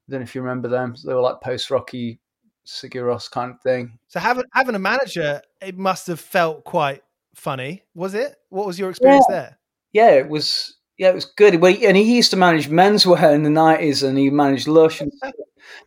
I 0.09 0.11
don't 0.13 0.21
know 0.21 0.25
if 0.25 0.35
you 0.35 0.41
remember 0.43 0.69
them. 0.69 0.95
They 1.05 1.13
were 1.15 1.21
like 1.21 1.41
post 1.41 1.71
rocky, 1.71 2.19
Sigur 2.67 3.03
Rós 3.05 3.31
kind 3.31 3.51
of 3.51 3.61
thing. 3.61 3.99
So 4.09 4.21
having 4.21 4.45
having 4.53 4.75
a 4.75 4.79
manager, 4.79 5.43
it 5.61 5.77
must 5.77 6.07
have 6.07 6.21
felt 6.21 6.65
quite 6.65 7.03
funny. 7.35 7.83
Was 7.95 8.15
it? 8.15 8.37
What 8.51 8.67
was 8.67 8.79
your 8.79 8.91
experience 8.91 9.27
there? 9.29 9.59
yeah, 9.93 10.11
it 10.11 10.29
was 10.29 10.74
yeah, 10.99 11.09
it 11.11 11.15
was 11.15 11.25
good. 11.25 11.61
Well, 11.61 11.75
and 11.83 11.97
he 11.97 12.17
used 12.17 12.31
to 12.31 12.37
manage 12.37 12.69
menswear 12.69 13.35
in 13.35 13.43
the 13.43 13.51
nineties, 13.51 14.03
and 14.03 14.17
he 14.19 14.31
managed 14.31 14.69
Lush. 14.69 15.01
And 15.01 15.13
stuff. 15.13 15.33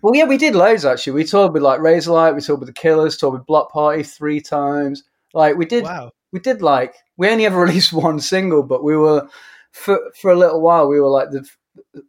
well, 0.01 0.15
yeah, 0.15 0.25
we 0.25 0.37
did 0.37 0.55
loads 0.55 0.85
actually. 0.85 1.13
We 1.13 1.23
toured 1.23 1.53
with 1.53 1.63
like 1.63 1.79
Razorlight, 1.79 2.35
we 2.35 2.41
toured 2.41 2.59
with 2.59 2.67
the 2.67 2.73
Killers, 2.73 3.17
toured 3.17 3.33
with 3.33 3.45
Bloc 3.45 3.71
Party 3.71 4.03
three 4.03 4.41
times. 4.41 5.03
Like 5.33 5.55
we 5.55 5.65
did, 5.65 5.83
Wow. 5.83 6.11
we 6.31 6.39
did 6.39 6.61
like 6.61 6.95
we 7.17 7.29
only 7.29 7.45
ever 7.45 7.59
released 7.63 7.93
one 7.93 8.19
single, 8.19 8.63
but 8.63 8.83
we 8.83 8.95
were 8.97 9.27
for 9.71 9.99
for 10.19 10.31
a 10.31 10.35
little 10.37 10.61
while 10.61 10.87
we 10.87 10.99
were 10.99 11.09
like 11.09 11.29
the 11.31 11.47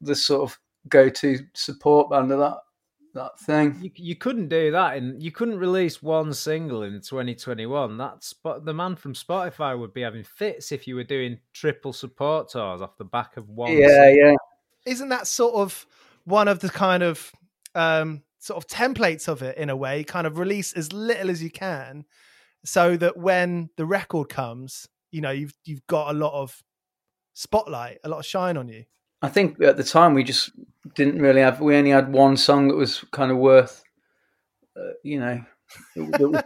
the 0.00 0.14
sort 0.14 0.50
of 0.50 0.58
go 0.88 1.08
to 1.10 1.38
support 1.54 2.08
band 2.10 2.32
of 2.32 2.38
that 2.38 2.56
that 3.14 3.38
thing. 3.40 3.76
You, 3.80 3.90
you 3.94 4.16
couldn't 4.16 4.48
do 4.48 4.70
that, 4.72 4.96
and 4.96 5.22
you 5.22 5.30
couldn't 5.30 5.58
release 5.58 6.02
one 6.02 6.32
single 6.32 6.82
in 6.82 6.92
2021. 7.00 7.96
That's 7.96 8.32
but 8.32 8.64
the 8.64 8.74
man 8.74 8.96
from 8.96 9.14
Spotify 9.14 9.78
would 9.78 9.92
be 9.92 10.02
having 10.02 10.24
fits 10.24 10.72
if 10.72 10.86
you 10.86 10.94
were 10.94 11.04
doing 11.04 11.38
triple 11.52 11.92
support 11.92 12.50
tours 12.50 12.80
off 12.80 12.96
the 12.96 13.04
back 13.04 13.36
of 13.36 13.48
one. 13.48 13.72
Yeah, 13.72 13.88
single. 13.88 14.30
yeah. 14.30 14.34
Isn't 14.86 15.08
that 15.10 15.26
sort 15.26 15.54
of 15.54 15.86
one 16.24 16.48
of 16.48 16.60
the 16.60 16.70
kind 16.70 17.02
of 17.02 17.32
um, 17.74 18.22
sort 18.38 18.62
of 18.62 18.68
templates 18.68 19.28
of 19.28 19.42
it 19.42 19.58
in 19.58 19.70
a 19.70 19.76
way? 19.76 20.04
Kind 20.04 20.26
of 20.26 20.38
release 20.38 20.72
as 20.72 20.92
little 20.92 21.30
as 21.30 21.42
you 21.42 21.50
can, 21.50 22.04
so 22.64 22.96
that 22.96 23.16
when 23.16 23.70
the 23.76 23.86
record 23.86 24.28
comes, 24.28 24.88
you 25.10 25.20
know 25.20 25.30
you've 25.30 25.54
you've 25.64 25.86
got 25.86 26.14
a 26.14 26.18
lot 26.18 26.32
of 26.32 26.62
spotlight, 27.34 27.98
a 28.04 28.08
lot 28.08 28.18
of 28.18 28.26
shine 28.26 28.56
on 28.56 28.68
you. 28.68 28.84
I 29.22 29.28
think 29.28 29.60
at 29.62 29.76
the 29.76 29.84
time 29.84 30.14
we 30.14 30.24
just 30.24 30.50
didn't 30.94 31.20
really 31.20 31.40
have. 31.40 31.60
We 31.60 31.76
only 31.76 31.90
had 31.90 32.12
one 32.12 32.36
song 32.36 32.68
that 32.68 32.76
was 32.76 33.04
kind 33.12 33.30
of 33.30 33.38
worth, 33.38 33.82
uh, 34.76 34.92
you 35.02 35.20
know, 35.20 35.44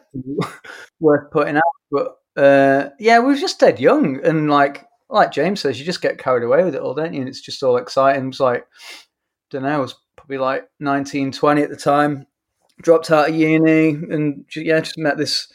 worth 1.01 1.31
putting 1.31 1.57
out. 1.57 1.63
But 1.91 2.17
uh, 2.37 2.91
yeah, 2.99 3.19
we 3.19 3.27
were 3.27 3.37
just 3.37 3.61
dead 3.61 3.79
young, 3.79 4.25
and 4.25 4.51
like 4.51 4.87
like 5.11 5.33
James 5.33 5.61
says, 5.61 5.79
you 5.79 5.85
just 5.85 6.01
get 6.01 6.19
carried 6.19 6.43
away 6.43 6.65
with 6.65 6.75
it 6.75 6.81
all, 6.81 6.95
don't 6.95 7.13
you? 7.13 7.21
And 7.21 7.29
it's 7.29 7.43
just 7.43 7.63
all 7.63 7.77
exciting. 7.77 8.25
It 8.25 8.29
was 8.29 8.41
like, 8.41 8.67
don't 9.51 9.63
know, 9.63 9.69
I 9.69 9.77
was 9.79 9.95
probably 10.17 10.39
like 10.39 10.67
19, 10.81 11.33
20 11.33 11.63
at 11.63 11.69
the 11.69 11.77
time. 11.77 12.27
Dropped 12.81 13.11
out 13.11 13.29
of 13.29 13.35
uni, 13.35 13.91
and 13.91 14.47
yeah, 14.57 14.81
just 14.81 14.99
met 14.99 15.19
this 15.19 15.47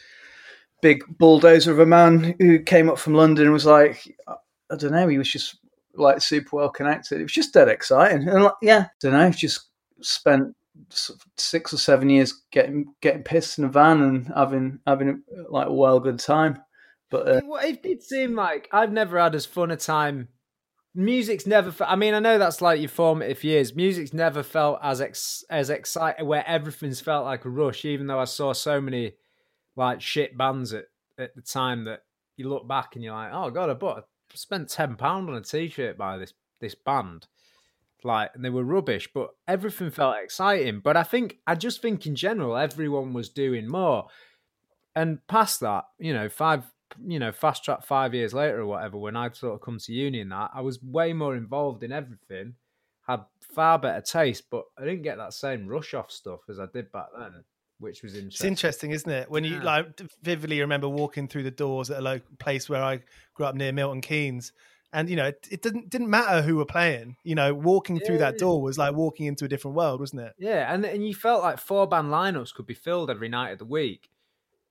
big 0.80 1.02
bulldozer 1.18 1.72
of 1.72 1.80
a 1.80 1.86
man 1.86 2.36
who 2.38 2.60
came 2.60 2.88
up 2.88 2.98
from 2.98 3.14
London 3.14 3.46
and 3.46 3.52
was 3.52 3.66
like, 3.66 4.16
I 4.28 4.76
don't 4.76 4.92
know, 4.92 5.08
he 5.08 5.18
was 5.18 5.30
just 5.30 5.56
like 5.98 6.22
super 6.22 6.56
well 6.56 6.70
connected. 6.70 7.20
It 7.20 7.24
was 7.24 7.32
just 7.32 7.54
dead 7.54 7.68
exciting, 7.68 8.28
and 8.28 8.44
like, 8.44 8.54
yeah, 8.62 8.86
don't 9.00 9.12
know, 9.12 9.30
just 9.30 9.68
spent 10.00 10.54
six 11.36 11.72
or 11.72 11.78
seven 11.78 12.08
years 12.08 12.44
getting 12.52 12.94
getting 13.00 13.22
pissed 13.22 13.58
in 13.58 13.64
a 13.64 13.68
van 13.68 14.00
and 14.00 14.32
having 14.34 14.78
having 14.86 15.22
like 15.48 15.68
a 15.68 15.72
well 15.72 16.00
good 16.00 16.18
time. 16.18 16.60
But 17.10 17.28
uh, 17.28 17.40
It 17.62 17.82
did 17.82 18.02
seem 18.02 18.34
like 18.34 18.68
I've 18.72 18.92
never 18.92 19.18
had 19.18 19.34
as 19.34 19.46
fun 19.46 19.70
a 19.70 19.76
time. 19.76 20.28
Music's 20.94 21.46
never. 21.46 21.72
I 21.84 21.96
mean, 21.96 22.14
I 22.14 22.18
know 22.18 22.38
that's 22.38 22.60
like 22.60 22.80
your 22.80 22.88
formative 22.88 23.44
years. 23.44 23.74
Music's 23.74 24.12
never 24.12 24.42
felt 24.42 24.80
as 24.82 25.00
ex, 25.00 25.44
as 25.48 25.70
exciting, 25.70 26.26
where 26.26 26.46
everything's 26.46 27.00
felt 27.00 27.24
like 27.24 27.44
a 27.44 27.50
rush. 27.50 27.84
Even 27.84 28.06
though 28.06 28.18
I 28.18 28.24
saw 28.24 28.52
so 28.52 28.80
many 28.80 29.14
like 29.76 30.00
shit 30.00 30.36
bands 30.36 30.72
at, 30.72 30.86
at 31.18 31.34
the 31.36 31.42
time 31.42 31.84
that 31.84 32.00
you 32.36 32.48
look 32.48 32.66
back 32.66 32.94
and 32.94 33.04
you're 33.04 33.14
like, 33.14 33.30
oh 33.32 33.50
god, 33.50 33.70
I 33.70 33.74
bought, 33.74 33.98
I 33.98 34.02
spent 34.34 34.68
ten 34.68 34.96
pound 34.96 35.28
on 35.28 35.36
a 35.36 35.40
t-shirt 35.40 35.96
by 35.96 36.18
this 36.18 36.32
this 36.60 36.74
band, 36.74 37.26
like, 38.02 38.30
and 38.34 38.44
they 38.44 38.50
were 38.50 38.64
rubbish, 38.64 39.08
but 39.14 39.30
everything 39.46 39.90
felt 39.90 40.16
exciting. 40.22 40.80
But 40.80 40.96
I 40.96 41.02
think 41.02 41.38
I 41.46 41.54
just 41.54 41.80
think 41.80 42.06
in 42.06 42.16
general, 42.16 42.56
everyone 42.56 43.12
was 43.12 43.28
doing 43.28 43.68
more. 43.68 44.08
And 44.96 45.24
past 45.28 45.60
that, 45.60 45.84
you 46.00 46.12
know, 46.12 46.28
five, 46.28 46.64
you 47.06 47.20
know, 47.20 47.30
fast 47.30 47.62
track 47.64 47.84
five 47.84 48.14
years 48.14 48.34
later 48.34 48.60
or 48.60 48.66
whatever, 48.66 48.98
when 48.98 49.14
I 49.14 49.30
sort 49.30 49.54
of 49.54 49.60
come 49.60 49.78
to 49.78 49.92
uni 49.92 50.20
and 50.20 50.32
that, 50.32 50.50
I 50.52 50.60
was 50.60 50.82
way 50.82 51.12
more 51.12 51.36
involved 51.36 51.84
in 51.84 51.92
everything, 51.92 52.54
had 53.06 53.20
far 53.40 53.78
better 53.78 54.00
taste, 54.00 54.44
but 54.50 54.64
I 54.76 54.84
didn't 54.84 55.02
get 55.02 55.18
that 55.18 55.34
same 55.34 55.68
rush 55.68 55.94
off 55.94 56.10
stuff 56.10 56.40
as 56.48 56.58
I 56.58 56.66
did 56.72 56.90
back 56.90 57.06
then, 57.16 57.44
which 57.78 58.02
was 58.02 58.14
It's 58.14 58.44
interesting. 58.44 58.48
interesting, 58.48 58.90
isn't 58.92 59.10
it? 59.10 59.30
When 59.30 59.44
you 59.44 59.54
Yeah. 59.54 59.64
like 59.64 60.00
vividly 60.22 60.60
remember 60.60 60.88
walking 60.88 61.28
through 61.28 61.44
the 61.44 61.50
doors 61.50 61.90
at 61.90 61.98
a 61.98 62.02
local 62.02 62.36
place 62.36 62.68
where 62.68 62.82
I 62.82 63.02
grew 63.34 63.46
up 63.46 63.54
near 63.54 63.72
Milton 63.72 64.00
Keynes, 64.00 64.52
and 64.92 65.08
you 65.10 65.16
know 65.16 65.26
it, 65.26 65.46
it 65.50 65.62
didn't 65.62 65.90
didn't 65.90 66.10
matter 66.10 66.42
who 66.42 66.56
were 66.56 66.66
playing. 66.66 67.16
You 67.24 67.34
know, 67.34 67.54
walking 67.54 68.00
through 68.00 68.18
that 68.18 68.38
door 68.38 68.62
was 68.62 68.78
like 68.78 68.94
walking 68.94 69.26
into 69.26 69.44
a 69.44 69.48
different 69.48 69.76
world, 69.76 70.00
wasn't 70.00 70.22
it? 70.22 70.32
Yeah, 70.38 70.72
and 70.72 70.84
and 70.84 71.06
you 71.06 71.14
felt 71.14 71.42
like 71.42 71.58
four 71.58 71.86
band 71.86 72.08
lineups 72.08 72.54
could 72.54 72.66
be 72.66 72.74
filled 72.74 73.10
every 73.10 73.28
night 73.28 73.50
of 73.50 73.58
the 73.58 73.64
week, 73.64 74.08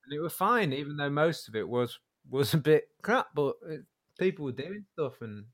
and 0.05 0.13
it 0.13 0.19
was 0.21 0.33
fine, 0.33 0.73
even 0.73 0.97
though 0.97 1.09
most 1.09 1.47
of 1.47 1.55
it 1.55 1.67
was 1.67 1.99
was 2.29 2.53
a 2.53 2.57
bit 2.57 2.89
crap. 3.01 3.27
But 3.35 3.55
it, 3.67 3.81
people 4.19 4.45
were 4.45 4.51
doing 4.53 4.85
stuff, 4.93 5.21
and 5.21 5.45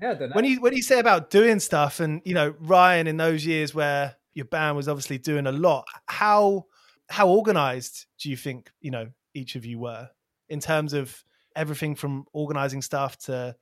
yeah, 0.00 0.10
I 0.10 0.14
don't 0.14 0.28
know. 0.30 0.36
When 0.36 0.44
you 0.44 0.60
when 0.60 0.74
you 0.74 0.82
say 0.82 0.98
about 1.00 1.30
doing 1.30 1.58
stuff, 1.60 2.00
and 2.00 2.22
you 2.24 2.34
know 2.34 2.54
Ryan 2.60 3.06
in 3.06 3.16
those 3.16 3.44
years 3.46 3.74
where 3.74 4.16
your 4.38 4.46
band 4.46 4.76
was 4.76 4.88
obviously 4.88 5.18
doing 5.18 5.48
a 5.48 5.52
lot. 5.52 5.84
How 6.06 6.66
how 7.10 7.28
organized 7.28 8.06
do 8.22 8.30
you 8.30 8.36
think 8.36 8.70
you 8.80 8.92
know 8.92 9.08
each 9.34 9.56
of 9.56 9.64
you 9.66 9.80
were 9.80 10.08
in 10.48 10.60
terms 10.60 10.92
of 10.92 11.24
everything 11.56 11.96
from 11.96 12.24
organizing 12.32 12.80
stuff 12.80 13.18
to 13.18 13.56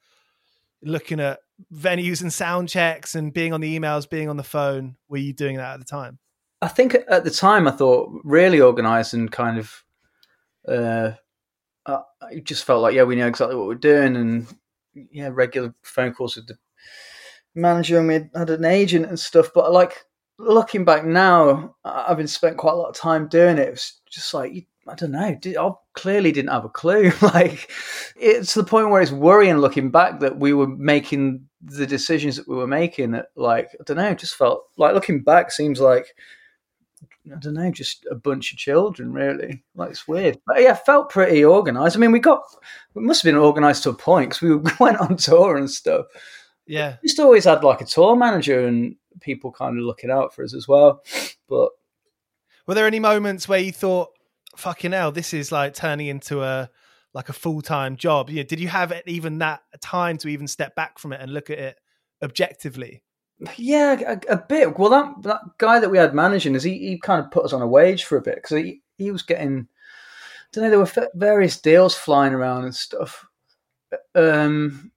looking 0.83 1.19
at 1.19 1.41
venues 1.73 2.21
and 2.21 2.31
sound 2.31 2.69
checks 2.69 3.15
and 3.15 3.33
being 3.33 3.55
on 3.55 3.63
the 3.63 3.79
emails, 3.79 4.09
being 4.09 4.29
on 4.29 4.37
the 4.37 4.45
phone? 4.45 4.97
Were 5.09 5.17
you 5.17 5.33
doing 5.33 5.57
that 5.57 5.73
at 5.73 5.79
the 5.79 5.87
time? 5.87 6.19
I 6.61 6.69
think 6.69 6.95
at 6.95 7.25
the 7.25 7.31
time 7.31 7.67
I 7.67 7.71
thought 7.71 8.11
really 8.23 8.61
organized 8.61 9.15
and 9.15 9.33
kind 9.33 9.59
of 9.59 9.83
uh, 10.69 11.13
I 11.87 12.41
just 12.45 12.65
felt 12.65 12.83
like 12.83 12.95
yeah 12.95 13.05
we 13.05 13.17
know 13.17 13.27
exactly 13.27 13.57
what 13.57 13.67
we're 13.67 13.77
doing 13.77 14.15
and 14.17 14.47
yeah 14.95 15.31
regular 15.33 15.75
phone 15.83 16.13
calls 16.13 16.37
with 16.37 16.49
the 16.49 16.59
manager 17.55 17.99
and 17.99 18.09
we 18.09 18.15
had 18.39 18.51
an 18.51 18.67
agent 18.67 19.07
and 19.07 19.19
stuff. 19.19 19.51
But 19.55 19.73
like 19.73 20.05
looking 20.39 20.85
back 20.85 21.05
now, 21.05 21.75
having 21.85 22.27
spent 22.27 22.57
quite 22.57 22.73
a 22.73 22.77
lot 22.77 22.89
of 22.89 22.97
time 22.97 23.29
doing 23.29 23.59
it, 23.59 23.69
it 23.69 23.71
was 23.71 24.01
just 24.11 24.35
like 24.35 24.67
I 24.89 24.95
don't 24.95 25.11
know. 25.11 25.37
I 25.45 25.71
clearly 25.95 26.31
didn't 26.31 26.53
have 26.53 26.65
a 26.65 26.69
clue. 26.69 27.11
like 27.23 27.71
it's 28.17 28.55
the 28.55 28.65
point 28.65 28.91
where 28.91 29.03
it's 29.03 29.13
worrying 29.13 29.59
looking 29.59 29.91
back 29.91 30.21
that 30.21 30.39
we 30.39 30.53
were 30.53 30.69
making 30.69 31.47
the 31.61 31.87
decisions 31.87 32.37
that 32.37 32.49
we 32.49 32.57
were 32.57 32.67
making. 32.67 33.13
That 33.13 33.27
like 33.35 33.71
I 33.81 33.83
don't 33.85 33.97
know, 33.97 34.15
just 34.15 34.37
felt 34.37 34.65
like 34.77 34.95
looking 34.95 35.23
back 35.23 35.51
seems 35.51 35.81
like 35.81 36.15
I 37.33 37.39
don't 37.41 37.55
know, 37.55 37.71
just 37.73 38.07
a 38.11 38.15
bunch 38.15 38.53
of 38.53 38.59
children, 38.59 39.13
really. 39.13 39.65
Like 39.75 39.91
it's 39.91 40.07
weird, 40.07 40.39
but 40.47 40.63
yeah, 40.63 40.75
felt 40.75 41.11
pretty 41.11 41.45
organised. 41.45 41.97
I 41.97 41.99
mean, 41.99 42.13
we 42.13 42.21
got 42.21 42.43
we 42.95 43.03
must 43.03 43.23
have 43.23 43.33
been 43.33 43.41
organised 43.41 43.83
to 43.85 43.91
a 43.91 43.95
point 43.95 44.31
because 44.31 44.43
we 44.43 44.73
went 44.81 44.99
on 44.99 45.17
tour 45.17 45.57
and 45.57 45.71
stuff. 45.71 46.07
Yeah, 46.67 46.97
we 47.03 47.09
just 47.09 47.21
always 47.21 47.45
had 47.45 47.65
like 47.65 47.81
a 47.81 47.87
tour 47.87 48.15
manager 48.15 48.67
and 48.67 48.95
people 49.21 49.53
kind 49.53 49.79
of 49.79 49.85
looking 49.85 50.11
out 50.11 50.35
for 50.35 50.45
us 50.45 50.55
as 50.55 50.69
well. 50.69 51.03
But 51.49 51.71
were 52.67 52.75
there 52.75 52.87
any 52.87 53.01
moments 53.01 53.49
where 53.49 53.59
you 53.59 53.73
thought, 53.73 54.11
"Fucking 54.57 54.93
hell, 54.93 55.13
this 55.13 55.33
is 55.33 55.53
like 55.53 55.75
turning 55.75 56.09
into 56.09 56.43
a 56.43 56.71
like 57.15 57.29
a 57.29 57.33
full 57.35 57.63
time 57.63 57.97
job"? 57.97 58.31
Yeah, 58.31 58.43
did 58.43 58.61
you 58.61 58.69
have 58.69 58.93
even 59.07 59.39
that 59.39 59.63
time 59.81 60.19
to 60.19 60.29
even 60.29 60.49
step 60.49 60.75
back 60.75 60.99
from 60.99 61.13
it 61.13 61.21
and 61.21 61.33
look 61.33 61.51
at 61.51 61.59
it 61.59 61.81
objectively? 62.23 63.03
Yeah, 63.57 64.19
a, 64.29 64.35
a, 64.35 64.37
bit. 64.39 64.79
Well, 64.79 64.91
that 64.91 65.23
that 65.23 65.41
guy 65.59 65.79
that 65.79 65.91
we 65.91 65.99
had 65.99 66.15
managing 66.15 66.55
is 66.55 66.63
he, 66.63 66.79
he 66.79 66.99
kind 66.99 67.23
of 67.23 67.31
put 67.31 67.45
us 67.45 67.53
on 67.53 67.63
a 67.63 67.67
wage 67.67 68.05
for 68.05 68.17
a 68.17 68.23
bit 68.23 68.37
because 68.37 68.57
he 68.57 68.83
he 68.97 69.11
was 69.11 69.23
getting. 69.23 69.69
I 69.69 70.47
don't 70.53 70.65
know. 70.65 70.71
There 70.71 70.79
were 70.79 71.11
various 71.15 71.61
deals 71.61 71.95
flying 71.95 72.33
around 72.33 72.65
and 72.65 72.75
stuff. 72.75 73.27
Um, 74.15 74.91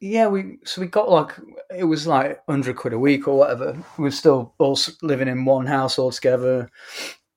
yeah, 0.00 0.28
we 0.28 0.58
so 0.64 0.80
we 0.80 0.86
got 0.86 1.10
like 1.10 1.34
it 1.76 1.84
was 1.84 2.06
like 2.06 2.40
hundred 2.48 2.76
quid 2.76 2.92
a 2.92 2.98
week 2.98 3.26
or 3.26 3.38
whatever. 3.38 3.76
We 3.98 4.04
were 4.04 4.10
still 4.10 4.54
all 4.58 4.78
living 5.02 5.28
in 5.28 5.44
one 5.44 5.66
house 5.66 5.98
all 5.98 6.12
together, 6.12 6.68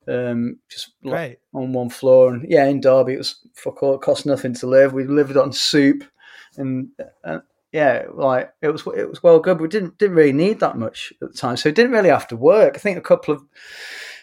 um, 0.08 0.60
just 0.70 0.94
like 1.03 1.39
on 1.53 1.74
one 1.74 1.89
floor. 1.89 2.34
And 2.34 2.46
yeah, 2.48 2.65
in 2.65 2.82
Derby, 2.82 3.13
it 3.13 3.20
was 3.20 3.39
fuck 3.53 3.82
all. 3.82 3.96
It 3.96 4.01
cost 4.01 4.25
nothing 4.25 4.53
to 4.56 4.68
live. 4.68 4.94
We 4.94 5.06
lived 5.06 5.38
on 5.38 5.51
soup, 5.53 6.03
and, 6.58 6.89
and 7.24 7.41
yeah, 7.72 8.06
like 8.13 8.53
it 8.62 8.70
was 8.70 8.86
it 8.96 9.10
was 9.10 9.24
well 9.24 9.39
good. 9.39 9.60
We 9.60 9.68
didn't 9.68 9.98
didn't 9.98 10.15
really 10.15 10.34
need 10.34 10.60
that 10.60 10.77
much 10.77 11.13
at 11.22 11.32
the 11.32 11.38
time, 11.38 11.58
so 11.58 11.70
it 11.70 11.75
didn't 11.75 11.94
really 11.94 12.10
have 12.10 12.27
to 12.27 12.36
work. 12.36 12.75
I 12.75 12.80
think 12.80 12.98
a 12.98 13.01
couple 13.01 13.34
of 13.34 13.44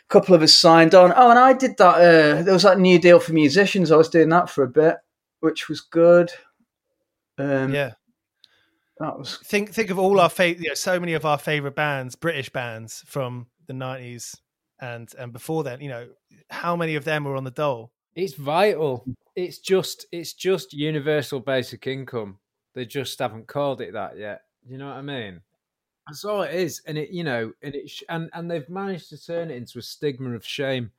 couple 0.09 0.35
of 0.35 0.42
us 0.42 0.54
signed 0.54 0.95
on. 0.95 1.12
Oh, 1.16 1.30
and 1.30 1.38
I 1.38 1.54
did 1.54 1.76
that. 1.78 1.95
Uh, 1.97 2.42
there 2.42 2.54
was 2.54 2.62
that 2.62 2.78
new 2.78 3.00
deal 3.00 3.21
for 3.21 3.33
musicians. 3.33 3.90
I 3.90 3.97
was 3.97 4.09
doing 4.09 4.28
that 4.28 4.49
for 4.49 4.62
a 4.62 4.68
bit, 4.68 4.97
which 5.40 5.68
was 5.68 5.80
good. 5.80 6.30
Um, 7.38 7.73
yeah, 7.73 7.92
that 9.00 9.19
was. 9.19 9.37
Think 9.38 9.73
think 9.73 9.90
of 9.90 9.99
all 9.99 10.21
our 10.21 10.31
favorite. 10.31 10.62
You 10.62 10.69
know, 10.71 10.75
so 10.75 10.99
many 10.99 11.14
of 11.14 11.25
our 11.25 11.38
favorite 11.38 11.75
bands, 11.75 12.17
British 12.17 12.49
bands 12.50 13.02
from 13.07 13.47
the 13.67 13.73
nineties 13.73 14.37
and 14.81 15.12
and 15.19 15.33
before 15.33 15.64
then. 15.64 15.81
You 15.81 15.88
know, 15.88 16.09
how 16.50 16.76
many 16.76 16.95
of 16.95 17.05
them 17.05 17.25
were 17.25 17.37
on 17.37 17.45
the 17.45 17.50
dole? 17.50 17.93
It's 18.14 18.35
vital. 18.35 19.05
It's 19.37 19.59
just 19.59 20.07
it's 20.12 20.33
just 20.33 20.73
universal 20.73 21.40
basic 21.40 21.87
income 21.87 22.38
they 22.78 22.87
just 22.87 23.18
haven't 23.18 23.49
called 23.49 23.81
it 23.81 23.94
that 23.94 24.16
yet. 24.16 24.42
You 24.64 24.79
know 24.79 24.87
what 24.87 24.96
I 24.99 25.03
mean? 25.03 25.40
That's 26.07 26.25
all 26.25 26.42
it 26.42 26.55
is, 26.55 26.81
and 26.87 26.96
it 26.96 27.11
you 27.11 27.25
know, 27.25 27.53
and 27.61 27.75
it 27.75 27.90
sh- 27.90 28.05
and 28.09 28.31
and 28.33 28.49
they've 28.49 28.68
managed 28.68 29.09
to 29.11 29.22
turn 29.22 29.51
it 29.51 29.57
into 29.57 29.81
a 29.81 29.83
stigma 29.83 30.35
of 30.37 30.46
shame, 30.46 30.92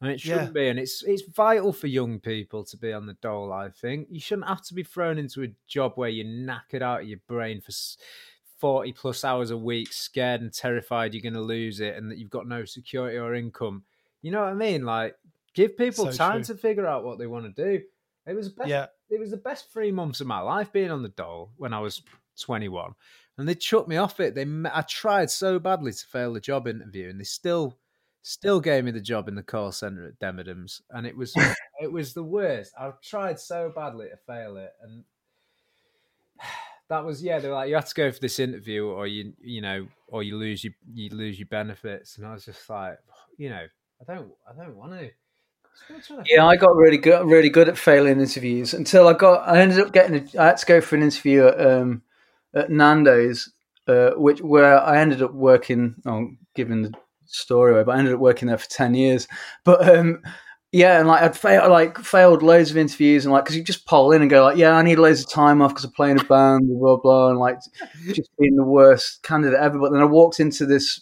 and 0.00 0.10
it 0.10 0.20
shouldn't 0.20 0.48
yeah. 0.48 0.62
be. 0.62 0.68
And 0.68 0.78
it's 0.78 1.02
it's 1.02 1.22
vital 1.22 1.72
for 1.72 1.86
young 1.86 2.20
people 2.20 2.64
to 2.64 2.76
be 2.76 2.92
on 2.92 3.06
the 3.06 3.14
dole. 3.14 3.52
I 3.52 3.70
think 3.70 4.08
you 4.10 4.20
shouldn't 4.20 4.48
have 4.48 4.62
to 4.62 4.74
be 4.74 4.82
thrown 4.82 5.18
into 5.18 5.42
a 5.42 5.48
job 5.66 5.92
where 5.96 6.08
you're 6.08 6.26
knackered 6.26 6.82
out 6.82 7.02
of 7.02 7.08
your 7.08 7.20
brain 7.26 7.60
for. 7.60 7.72
40 8.60 8.92
plus 8.92 9.24
hours 9.24 9.50
a 9.50 9.56
week, 9.58 9.92
scared 9.92 10.40
and 10.40 10.50
terrified 10.50 11.12
you're 11.12 11.20
going 11.20 11.34
to 11.34 11.40
lose 11.40 11.80
it 11.80 11.96
and 11.96 12.10
that 12.10 12.16
you've 12.16 12.30
got 12.30 12.48
no 12.48 12.64
security 12.64 13.18
or 13.18 13.34
income. 13.34 13.82
You 14.22 14.30
know 14.30 14.40
what 14.40 14.48
I 14.48 14.54
mean? 14.54 14.86
Like, 14.86 15.16
give 15.52 15.76
people 15.76 16.10
so 16.10 16.12
time 16.12 16.42
true. 16.42 16.54
to 16.54 16.60
figure 16.62 16.86
out 16.86 17.04
what 17.04 17.18
they 17.18 17.26
want 17.26 17.54
to 17.54 17.62
do. 17.62 17.84
It 18.26 18.32
was 18.32 18.48
best, 18.48 18.70
yeah 18.70 18.86
it 19.10 19.20
was 19.20 19.30
the 19.30 19.36
best 19.36 19.72
three 19.72 19.92
months 19.92 20.20
of 20.20 20.26
my 20.26 20.40
life 20.40 20.72
being 20.72 20.90
on 20.90 21.02
the 21.02 21.08
dole 21.10 21.50
when 21.56 21.72
I 21.72 21.80
was 21.80 22.02
21, 22.40 22.94
and 23.38 23.48
they 23.48 23.54
chucked 23.54 23.88
me 23.88 23.96
off 23.96 24.20
it. 24.20 24.34
They 24.34 24.46
I 24.72 24.82
tried 24.82 25.30
so 25.30 25.58
badly 25.58 25.92
to 25.92 26.06
fail 26.06 26.32
the 26.32 26.40
job 26.40 26.66
interview, 26.66 27.08
and 27.10 27.20
they 27.20 27.24
still 27.24 27.76
still 28.24 28.58
gave 28.58 28.84
me 28.84 28.90
the 28.90 29.00
job 29.00 29.28
in 29.28 29.34
the 29.34 29.42
call 29.42 29.70
center 29.70 30.08
at 30.08 30.18
Demidums, 30.18 30.80
and 30.90 31.06
it 31.06 31.16
was 31.16 31.32
it 31.80 31.92
was 31.92 32.14
the 32.14 32.24
worst. 32.24 32.72
I 32.76 32.90
tried 33.02 33.38
so 33.38 33.70
badly 33.74 34.08
to 34.08 34.16
fail 34.26 34.56
it, 34.56 34.72
and 34.82 35.04
that 36.88 37.04
was 37.04 37.22
yeah. 37.22 37.38
They 37.38 37.48
were 37.48 37.54
like, 37.54 37.68
you 37.68 37.76
have 37.76 37.88
to 37.88 37.94
go 37.94 38.10
for 38.10 38.18
this 38.20 38.40
interview, 38.40 38.86
or 38.86 39.06
you 39.06 39.34
you 39.40 39.60
know, 39.60 39.86
or 40.08 40.24
you 40.24 40.36
lose 40.36 40.64
your 40.64 40.72
you 40.92 41.10
lose 41.10 41.38
your 41.38 41.48
benefits, 41.48 42.16
and 42.16 42.26
I 42.26 42.32
was 42.32 42.46
just 42.46 42.68
like, 42.68 42.98
you 43.36 43.50
know, 43.50 43.66
I 44.00 44.14
don't 44.14 44.32
I 44.50 44.64
don't 44.64 44.76
want 44.76 44.92
to. 44.92 45.10
Yeah, 46.26 46.46
I 46.46 46.54
got 46.54 46.76
really 46.76 46.98
good, 46.98 47.26
really 47.26 47.50
good 47.50 47.68
at 47.68 47.76
failing 47.76 48.20
interviews 48.20 48.74
until 48.74 49.08
I 49.08 49.12
got. 49.12 49.46
I 49.46 49.60
ended 49.60 49.80
up 49.80 49.92
getting. 49.92 50.28
A, 50.34 50.40
I 50.40 50.46
had 50.46 50.56
to 50.58 50.66
go 50.66 50.80
for 50.80 50.94
an 50.94 51.02
interview 51.02 51.48
at, 51.48 51.60
um, 51.60 52.02
at 52.54 52.70
Nando's, 52.70 53.50
uh, 53.88 54.10
which 54.10 54.40
where 54.40 54.80
I 54.80 55.00
ended 55.00 55.20
up 55.20 55.34
working. 55.34 55.96
Oh, 56.06 56.30
giving 56.54 56.82
the 56.82 56.94
story 57.26 57.72
away, 57.72 57.84
but 57.84 57.94
I 57.94 57.98
ended 57.98 58.14
up 58.14 58.20
working 58.20 58.48
there 58.48 58.58
for 58.58 58.68
ten 58.68 58.94
years. 58.94 59.26
But 59.64 59.88
um, 59.88 60.22
yeah, 60.72 60.98
and 60.98 61.06
like 61.08 61.22
I'd 61.22 61.36
failed, 61.36 61.70
like 61.70 61.98
failed 61.98 62.42
loads 62.42 62.70
of 62.70 62.76
interviews, 62.76 63.24
and 63.24 63.32
like 63.32 63.44
because 63.44 63.56
you 63.56 63.62
just 63.62 63.86
poll 63.86 64.12
in 64.12 64.22
and 64.22 64.30
go 64.30 64.42
like, 64.42 64.56
yeah, 64.56 64.72
I 64.72 64.82
need 64.82 64.98
loads 64.98 65.20
of 65.20 65.30
time 65.30 65.62
off 65.62 65.70
because 65.70 65.84
I'm 65.84 65.92
playing 65.92 66.20
a 66.20 66.24
band, 66.24 66.66
blah 66.68 66.96
blah 66.96 66.96
blah, 66.96 67.28
and 67.30 67.38
like 67.38 67.58
just 68.12 68.30
being 68.38 68.56
the 68.56 68.64
worst 68.64 69.22
candidate 69.22 69.58
ever. 69.60 69.78
But 69.78 69.92
then 69.92 70.00
I 70.00 70.06
walked 70.06 70.40
into 70.40 70.66
this 70.66 71.00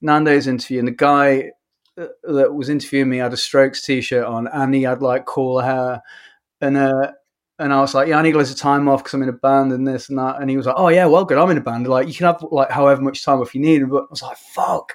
Nando's 0.00 0.46
interview, 0.46 0.80
and 0.80 0.88
the 0.88 0.92
guy 0.92 1.52
that 1.96 2.54
was 2.54 2.68
interviewing 2.68 3.08
me 3.08 3.18
had 3.18 3.32
a 3.32 3.36
Strokes 3.36 3.82
t-shirt 3.82 4.24
on, 4.24 4.48
and 4.48 4.74
he 4.74 4.82
had 4.82 5.02
like 5.02 5.26
cool 5.26 5.60
hair, 5.60 6.02
and 6.60 6.76
uh, 6.76 7.12
and 7.58 7.72
I 7.72 7.80
was 7.80 7.94
like, 7.94 8.08
yeah, 8.08 8.18
I 8.18 8.22
need 8.22 8.34
loads 8.34 8.50
of 8.50 8.56
time 8.56 8.88
off 8.88 9.02
because 9.04 9.14
I'm 9.14 9.22
in 9.22 9.28
a 9.28 9.32
band 9.32 9.72
and 9.72 9.86
this 9.86 10.08
and 10.08 10.18
that, 10.18 10.40
and 10.40 10.50
he 10.50 10.56
was 10.56 10.66
like, 10.66 10.74
oh 10.76 10.88
yeah, 10.88 11.06
well 11.06 11.24
good, 11.24 11.38
I'm 11.38 11.50
in 11.50 11.58
a 11.58 11.62
band. 11.62 11.86
Like 11.86 12.08
you 12.08 12.14
can 12.14 12.26
have 12.26 12.44
like 12.50 12.70
however 12.70 13.00
much 13.00 13.24
time 13.24 13.40
off 13.40 13.54
you 13.54 13.60
need, 13.60 13.88
but 13.88 14.04
I 14.04 14.06
was 14.10 14.22
like, 14.22 14.36
fuck. 14.36 14.94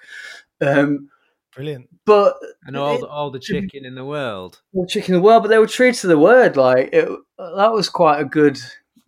Um, 0.62 1.10
Brilliant. 1.56 1.90
But 2.06 2.38
and 2.66 2.78
all 2.78 2.96
it, 2.96 3.02
the, 3.02 3.08
all 3.08 3.32
the 3.32 3.40
chicken 3.40 3.84
in 3.86 3.96
the 3.96 4.06
world, 4.06 4.62
all 4.74 4.84
the 4.84 4.88
chicken 4.88 5.16
in 5.16 5.22
the 5.22 5.26
world, 5.26 5.44
but 5.44 5.50
they 5.50 5.58
were 5.58 5.68
true 5.68 5.92
to 5.92 6.08
the 6.08 6.18
word. 6.18 6.58
Like 6.58 6.90
it, 6.94 7.10
that 7.38 7.74
was 7.74 7.90
quite 7.90 8.20
a 8.20 8.26
good 8.26 8.60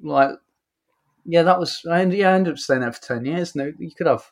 like. 0.01 0.31
Yeah, 1.23 1.43
that 1.43 1.59
was. 1.59 1.81
I 1.89 2.01
ended, 2.01 2.19
yeah, 2.19 2.31
I 2.31 2.33
ended 2.33 2.53
up 2.53 2.59
staying 2.59 2.81
there 2.81 2.91
for 2.91 3.01
ten 3.01 3.25
years. 3.25 3.55
No, 3.55 3.71
you 3.77 3.91
could 3.91 4.07
have 4.07 4.29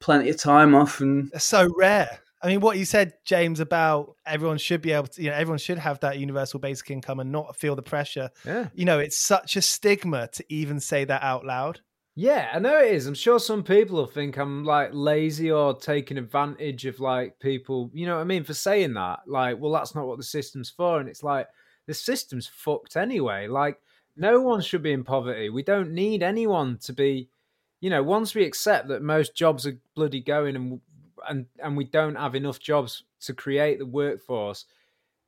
plenty 0.00 0.30
of 0.30 0.38
time 0.38 0.74
off, 0.74 1.00
and 1.00 1.30
it's 1.34 1.44
so 1.44 1.70
rare. 1.76 2.18
I 2.42 2.46
mean, 2.46 2.60
what 2.60 2.78
you 2.78 2.84
said, 2.84 3.14
James, 3.24 3.60
about 3.60 4.14
everyone 4.24 4.58
should 4.58 4.80
be 4.80 4.92
able 4.92 5.08
to, 5.08 5.22
you 5.22 5.30
know, 5.30 5.36
everyone 5.36 5.58
should 5.58 5.78
have 5.78 6.00
that 6.00 6.18
universal 6.18 6.60
basic 6.60 6.90
income 6.90 7.18
and 7.18 7.32
not 7.32 7.56
feel 7.56 7.74
the 7.74 7.82
pressure. 7.82 8.30
Yeah. 8.46 8.68
You 8.74 8.84
know, 8.84 9.00
it's 9.00 9.18
such 9.18 9.56
a 9.56 9.62
stigma 9.62 10.28
to 10.28 10.44
even 10.48 10.78
say 10.78 11.04
that 11.04 11.22
out 11.22 11.44
loud. 11.44 11.80
Yeah, 12.20 12.50
I 12.52 12.58
know 12.58 12.80
it 12.80 12.94
is. 12.94 13.06
I'm 13.06 13.14
sure 13.14 13.38
some 13.38 13.62
people 13.62 13.94
will 13.94 14.06
think 14.06 14.38
I'm 14.38 14.64
like 14.64 14.90
lazy 14.92 15.52
or 15.52 15.72
taking 15.72 16.18
advantage 16.18 16.84
of 16.84 16.98
like 16.98 17.38
people, 17.38 17.92
you 17.94 18.06
know 18.06 18.16
what 18.16 18.22
I 18.22 18.24
mean, 18.24 18.42
for 18.42 18.54
saying 18.54 18.94
that. 18.94 19.20
Like, 19.28 19.60
well, 19.60 19.70
that's 19.70 19.94
not 19.94 20.08
what 20.08 20.16
the 20.16 20.24
system's 20.24 20.68
for. 20.68 20.98
And 20.98 21.08
it's 21.08 21.22
like, 21.22 21.46
the 21.86 21.94
system's 21.94 22.48
fucked 22.48 22.96
anyway. 22.96 23.46
Like, 23.46 23.80
no 24.16 24.40
one 24.40 24.62
should 24.62 24.82
be 24.82 24.90
in 24.90 25.04
poverty. 25.04 25.48
We 25.48 25.62
don't 25.62 25.92
need 25.92 26.24
anyone 26.24 26.78
to 26.78 26.92
be, 26.92 27.28
you 27.80 27.88
know, 27.88 28.02
once 28.02 28.34
we 28.34 28.42
accept 28.42 28.88
that 28.88 29.00
most 29.00 29.36
jobs 29.36 29.64
are 29.64 29.78
bloody 29.94 30.20
going 30.20 30.56
and 30.56 30.80
and 31.28 31.46
and 31.62 31.76
we 31.76 31.84
don't 31.84 32.16
have 32.16 32.34
enough 32.34 32.58
jobs 32.58 33.04
to 33.20 33.32
create 33.32 33.78
the 33.78 33.86
workforce 33.86 34.64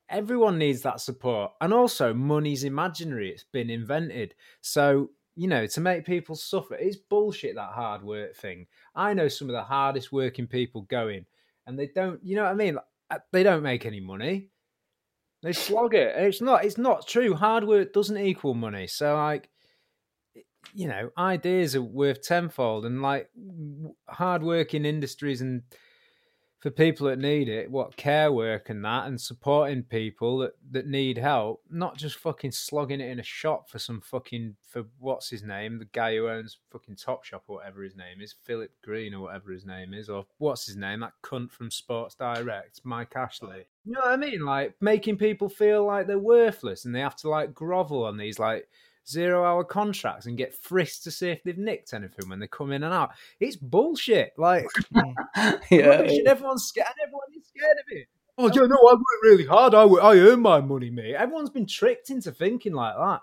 everyone 0.09 0.57
needs 0.57 0.81
that 0.81 0.99
support 1.01 1.51
and 1.61 1.73
also 1.73 2.13
money's 2.13 2.63
imaginary 2.63 3.29
it's 3.29 3.45
been 3.51 3.69
invented 3.69 4.33
so 4.61 5.09
you 5.35 5.47
know 5.47 5.65
to 5.65 5.81
make 5.81 6.05
people 6.05 6.35
suffer 6.35 6.75
it's 6.75 6.97
bullshit 6.97 7.55
that 7.55 7.71
hard 7.71 8.03
work 8.03 8.35
thing. 8.35 8.67
I 8.95 9.13
know 9.13 9.27
some 9.27 9.49
of 9.49 9.53
the 9.53 9.63
hardest 9.63 10.11
working 10.11 10.47
people 10.47 10.81
going 10.83 11.25
and 11.67 11.77
they 11.77 11.87
don't 11.87 12.23
you 12.23 12.35
know 12.35 12.43
what 12.43 12.51
i 12.51 12.55
mean? 12.55 12.77
Uh, 13.09 13.19
they 13.31 13.43
don't 13.43 13.63
make 13.63 13.85
any 13.85 13.99
money. 13.99 14.49
They 15.43 15.53
slog 15.53 15.95
it. 15.95 16.15
It's 16.15 16.41
not 16.41 16.65
it's 16.65 16.77
not 16.77 17.07
true. 17.07 17.33
Hard 17.33 17.63
work 17.63 17.93
doesn't 17.93 18.17
equal 18.17 18.53
money. 18.53 18.87
So 18.87 19.15
like 19.15 19.49
you 20.73 20.87
know, 20.87 21.09
ideas 21.17 21.75
are 21.75 21.81
worth 21.81 22.21
tenfold, 22.21 22.85
and 22.85 23.01
like 23.01 23.29
hardworking 24.07 24.85
industries 24.85 25.41
and 25.41 25.63
for 26.61 26.69
people 26.69 27.07
that 27.07 27.17
need 27.17 27.49
it, 27.49 27.71
what 27.71 27.97
care 27.97 28.31
work 28.31 28.69
and 28.69 28.85
that, 28.85 29.07
and 29.07 29.19
supporting 29.19 29.81
people 29.81 30.37
that, 30.37 30.51
that 30.69 30.85
need 30.85 31.17
help, 31.17 31.63
not 31.71 31.97
just 31.97 32.17
fucking 32.17 32.51
slogging 32.51 33.01
it 33.01 33.09
in 33.09 33.19
a 33.19 33.23
shop 33.23 33.67
for 33.67 33.79
some 33.79 33.99
fucking 33.99 34.55
for 34.67 34.83
what's 34.99 35.31
his 35.31 35.41
name, 35.41 35.79
the 35.79 35.85
guy 35.85 36.15
who 36.15 36.29
owns 36.29 36.59
fucking 36.71 36.97
Top 36.97 37.23
Shop 37.23 37.43
or 37.47 37.57
whatever 37.57 37.81
his 37.81 37.95
name 37.95 38.21
is, 38.21 38.35
Philip 38.43 38.69
Green 38.83 39.15
or 39.15 39.21
whatever 39.21 39.51
his 39.51 39.65
name 39.65 39.95
is, 39.95 40.07
or 40.07 40.27
what's 40.37 40.67
his 40.67 40.77
name, 40.77 40.99
that 40.99 41.13
cunt 41.23 41.51
from 41.51 41.71
Sports 41.71 42.13
Direct, 42.13 42.79
Mike 42.83 43.15
Ashley. 43.15 43.65
You 43.83 43.93
know 43.93 44.01
what 44.01 44.11
I 44.11 44.17
mean? 44.17 44.45
Like 44.45 44.75
making 44.79 45.17
people 45.17 45.49
feel 45.49 45.83
like 45.83 46.05
they're 46.05 46.19
worthless 46.19 46.85
and 46.85 46.93
they 46.93 46.99
have 46.99 47.15
to 47.17 47.29
like 47.29 47.55
grovel 47.55 48.05
on 48.05 48.17
these 48.17 48.37
like 48.37 48.69
zero 49.07 49.43
hour 49.43 49.63
contracts 49.63 50.25
and 50.25 50.37
get 50.37 50.53
frisked 50.53 51.03
to 51.03 51.11
see 51.11 51.29
if 51.29 51.43
they've 51.43 51.57
nicked 51.57 51.93
anything 51.93 52.29
when 52.29 52.39
they 52.39 52.47
come 52.47 52.71
in 52.71 52.83
and 52.83 52.93
out. 52.93 53.11
It's 53.39 53.55
bullshit. 53.55 54.33
Like, 54.37 54.67
Yeah. 55.69 55.87
rubbish, 55.87 56.17
and 56.17 56.27
everyone's 56.27 56.65
scared. 56.65 56.87
Everyone 57.03 57.27
is 57.37 57.47
scared 57.47 57.77
of 57.79 57.85
it. 57.97 58.07
Oh, 58.37 58.47
yeah, 58.47 58.65
no, 58.67 58.75
I 58.75 58.93
work 58.93 59.23
really 59.23 59.45
hard. 59.45 59.75
I, 59.75 59.85
work, 59.85 60.03
I 60.03 60.17
earn 60.17 60.41
my 60.41 60.61
money, 60.61 60.89
mate. 60.89 61.15
Everyone's 61.15 61.49
been 61.49 61.67
tricked 61.67 62.09
into 62.09 62.31
thinking 62.31 62.73
like 62.73 62.95
that. 62.95 63.21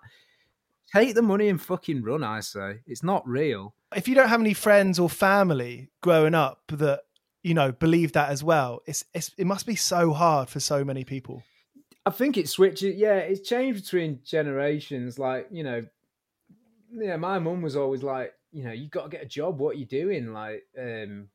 Take 0.95 1.15
the 1.15 1.23
money 1.23 1.49
and 1.49 1.61
fucking 1.61 2.03
run, 2.03 2.23
I 2.23 2.41
say. 2.41 2.81
It's 2.87 3.03
not 3.03 3.27
real. 3.27 3.75
If 3.95 4.07
you 4.07 4.15
don't 4.15 4.29
have 4.29 4.41
any 4.41 4.55
friends 4.55 4.99
or 4.99 5.09
family 5.11 5.89
growing 6.03 6.35
up 6.35 6.63
that 6.69 7.01
you 7.43 7.55
know 7.55 7.73
believe 7.73 8.13
that 8.13 8.31
as 8.31 8.45
well, 8.45 8.81
it's, 8.87 9.05
it's 9.15 9.31
it 9.39 9.47
must 9.47 9.67
be 9.67 9.77
so 9.77 10.13
hard 10.13 10.49
for 10.49 10.61
so 10.61 10.85
many 10.85 11.05
people. 11.05 11.43
I 12.09 12.11
think 12.11 12.39
it 12.39 12.49
switches. 12.49 12.97
Yeah, 12.97 13.17
it's 13.19 13.47
changed 13.47 13.83
between 13.85 14.21
generations. 14.25 15.19
Like 15.19 15.49
you 15.51 15.63
know, 15.63 15.85
yeah, 16.93 17.17
my 17.17 17.39
mum 17.39 17.61
was 17.63 17.77
always 17.77 18.03
like, 18.03 18.33
you 18.51 18.65
know, 18.65 18.73
you 18.73 18.89
got 18.89 19.05
to 19.05 19.09
get 19.11 19.23
a 19.23 19.29
job. 19.29 19.59
What 19.59 19.77
are 19.77 19.79
you 19.79 19.85
doing? 19.87 20.33
Like, 20.33 20.65
um, 20.79 21.29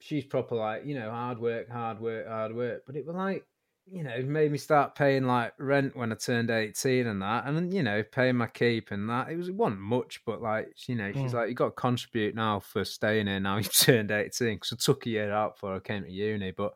she's 0.00 0.24
proper 0.24 0.56
like, 0.56 0.84
you 0.84 0.98
know, 0.98 1.10
hard 1.10 1.38
work, 1.38 1.70
hard 1.70 2.00
work, 2.00 2.26
hard 2.26 2.54
work. 2.54 2.82
But 2.86 2.96
it 2.96 3.06
was 3.06 3.14
like, 3.14 3.44
you 3.88 4.02
know, 4.02 4.10
it 4.10 4.26
made 4.26 4.50
me 4.50 4.58
start 4.58 4.96
paying 4.96 5.26
like 5.26 5.52
rent 5.60 5.96
when 5.96 6.10
I 6.10 6.16
turned 6.16 6.50
eighteen 6.50 7.06
and 7.06 7.22
that, 7.22 7.46
and 7.46 7.72
you 7.72 7.84
know, 7.84 8.02
paying 8.02 8.34
my 8.34 8.48
keep 8.48 8.90
and 8.90 9.08
that. 9.08 9.28
It 9.30 9.36
was 9.36 9.48
it 9.48 9.54
wasn't 9.54 9.80
much, 9.80 10.22
but 10.26 10.42
like, 10.42 10.72
you 10.88 10.96
know, 10.96 11.12
she's 11.12 11.30
Mm. 11.30 11.34
like, 11.34 11.48
you 11.50 11.54
got 11.54 11.66
to 11.66 11.70
contribute 11.70 12.34
now 12.34 12.58
for 12.58 12.84
staying 12.84 13.28
here. 13.28 13.38
Now 13.38 13.58
you 13.58 13.62
turned 13.80 14.10
eighteen 14.10 14.56
because 14.56 14.72
I 14.72 14.76
took 14.80 15.06
a 15.06 15.10
year 15.10 15.32
out 15.32 15.54
before 15.54 15.76
I 15.76 15.78
came 15.78 16.02
to 16.02 16.10
uni, 16.10 16.50
but 16.50 16.74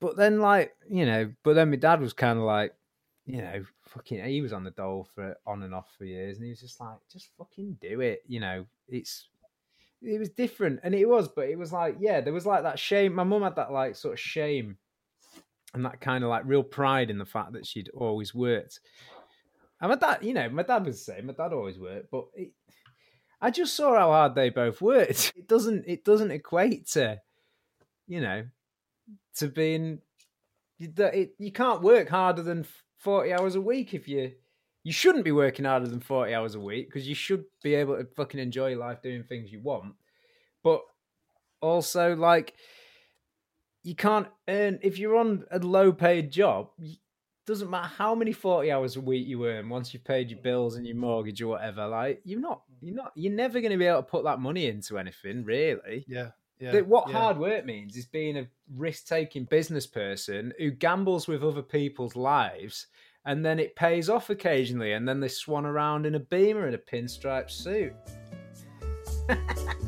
but 0.00 0.16
then 0.16 0.40
like 0.40 0.74
you 0.88 1.06
know 1.06 1.32
but 1.42 1.54
then 1.54 1.70
my 1.70 1.76
dad 1.76 2.00
was 2.00 2.12
kind 2.12 2.38
of 2.38 2.44
like 2.44 2.74
you 3.26 3.42
know 3.42 3.62
fucking 3.88 4.24
he 4.24 4.40
was 4.40 4.52
on 4.52 4.64
the 4.64 4.70
dole 4.70 5.06
for 5.14 5.36
on 5.46 5.62
and 5.62 5.74
off 5.74 5.88
for 5.96 6.04
years 6.04 6.36
and 6.36 6.44
he 6.44 6.50
was 6.50 6.60
just 6.60 6.80
like 6.80 6.96
just 7.12 7.28
fucking 7.36 7.76
do 7.80 8.00
it 8.00 8.22
you 8.26 8.40
know? 8.40 8.66
It's 8.88 9.28
it 10.00 10.18
was 10.18 10.30
different 10.30 10.80
and 10.82 10.94
it 10.94 11.06
was 11.06 11.28
but 11.28 11.48
it 11.48 11.58
was 11.58 11.72
like 11.72 11.96
yeah 12.00 12.20
there 12.20 12.32
was 12.32 12.46
like 12.46 12.62
that 12.62 12.78
shame. 12.78 13.14
My 13.14 13.24
mum 13.24 13.42
had 13.42 13.56
that 13.56 13.72
like 13.72 13.96
sort 13.96 14.14
of 14.14 14.20
shame 14.20 14.78
and 15.74 15.84
that 15.84 16.00
kind 16.00 16.24
of 16.24 16.30
like 16.30 16.44
real 16.46 16.62
pride 16.62 17.10
in 17.10 17.18
the 17.18 17.26
fact 17.26 17.52
that 17.52 17.66
she'd 17.66 17.90
always 17.90 18.34
worked. 18.34 18.80
And 19.80 19.90
my 19.90 19.96
dad 19.96 20.18
you 20.22 20.32
know 20.32 20.48
my 20.48 20.62
dad 20.62 20.86
was 20.86 21.04
the 21.04 21.12
same. 21.12 21.26
My 21.26 21.32
dad 21.32 21.52
always 21.52 21.78
worked 21.78 22.10
but 22.10 22.26
it, 22.34 22.52
i 23.40 23.50
just 23.50 23.76
saw 23.76 23.96
how 23.96 24.10
hard 24.10 24.34
they 24.34 24.50
both 24.50 24.80
worked. 24.80 25.32
It 25.36 25.48
doesn't 25.48 25.84
it 25.86 26.04
doesn't 26.04 26.30
equate 26.30 26.86
to 26.88 27.20
you 28.06 28.20
know 28.20 28.44
to 29.38 29.48
being 29.48 30.00
that 30.80 31.14
it, 31.14 31.34
you 31.38 31.50
can't 31.50 31.82
work 31.82 32.08
harder 32.08 32.42
than 32.42 32.66
40 32.98 33.32
hours 33.32 33.54
a 33.54 33.60
week 33.60 33.94
if 33.94 34.08
you 34.08 34.32
you 34.84 34.92
shouldn't 34.92 35.24
be 35.24 35.32
working 35.32 35.64
harder 35.64 35.86
than 35.86 36.00
40 36.00 36.34
hours 36.34 36.54
a 36.54 36.60
week 36.60 36.88
because 36.88 37.08
you 37.08 37.14
should 37.14 37.44
be 37.62 37.74
able 37.74 37.96
to 37.96 38.06
fucking 38.16 38.40
enjoy 38.40 38.76
life 38.76 39.02
doing 39.02 39.24
things 39.24 39.52
you 39.52 39.60
want. 39.60 39.94
But 40.62 40.82
also 41.60 42.14
like 42.14 42.54
you 43.82 43.94
can't 43.94 44.28
earn 44.48 44.78
if 44.82 44.98
you're 44.98 45.16
on 45.16 45.44
a 45.50 45.58
low 45.58 45.92
paid 45.92 46.30
job 46.30 46.70
doesn't 47.46 47.70
matter 47.70 47.88
how 47.88 48.14
many 48.14 48.32
40 48.32 48.70
hours 48.70 48.96
a 48.96 49.00
week 49.00 49.26
you 49.26 49.46
earn 49.46 49.68
once 49.68 49.92
you've 49.92 50.04
paid 50.04 50.30
your 50.30 50.40
bills 50.40 50.76
and 50.76 50.86
your 50.86 50.96
mortgage 50.96 51.40
or 51.40 51.48
whatever 51.48 51.86
like 51.88 52.20
you're 52.24 52.40
not 52.40 52.62
you're 52.80 52.94
not 52.94 53.12
you're 53.14 53.32
never 53.32 53.60
going 53.60 53.72
to 53.72 53.78
be 53.78 53.86
able 53.86 54.02
to 54.02 54.08
put 54.08 54.24
that 54.24 54.38
money 54.40 54.66
into 54.66 54.98
anything 54.98 55.44
really. 55.44 56.04
Yeah, 56.06 56.30
yeah. 56.60 56.72
that 56.72 56.86
what 56.86 57.08
yeah. 57.08 57.18
hard 57.18 57.38
work 57.38 57.64
means 57.64 57.96
is 57.96 58.06
being 58.06 58.38
a 58.38 58.46
risk-taking 58.76 59.44
business 59.44 59.86
person 59.86 60.52
who 60.58 60.70
gambles 60.70 61.28
with 61.28 61.42
other 61.44 61.62
people's 61.62 62.16
lives 62.16 62.86
and 63.24 63.44
then 63.44 63.58
it 63.58 63.76
pays 63.76 64.08
off 64.08 64.30
occasionally 64.30 64.92
and 64.92 65.08
then 65.08 65.20
they 65.20 65.28
swan 65.28 65.66
around 65.66 66.06
in 66.06 66.14
a 66.14 66.20
beamer 66.20 66.66
in 66.66 66.74
a 66.74 66.78
pinstripe 66.78 67.50
suit 67.50 67.92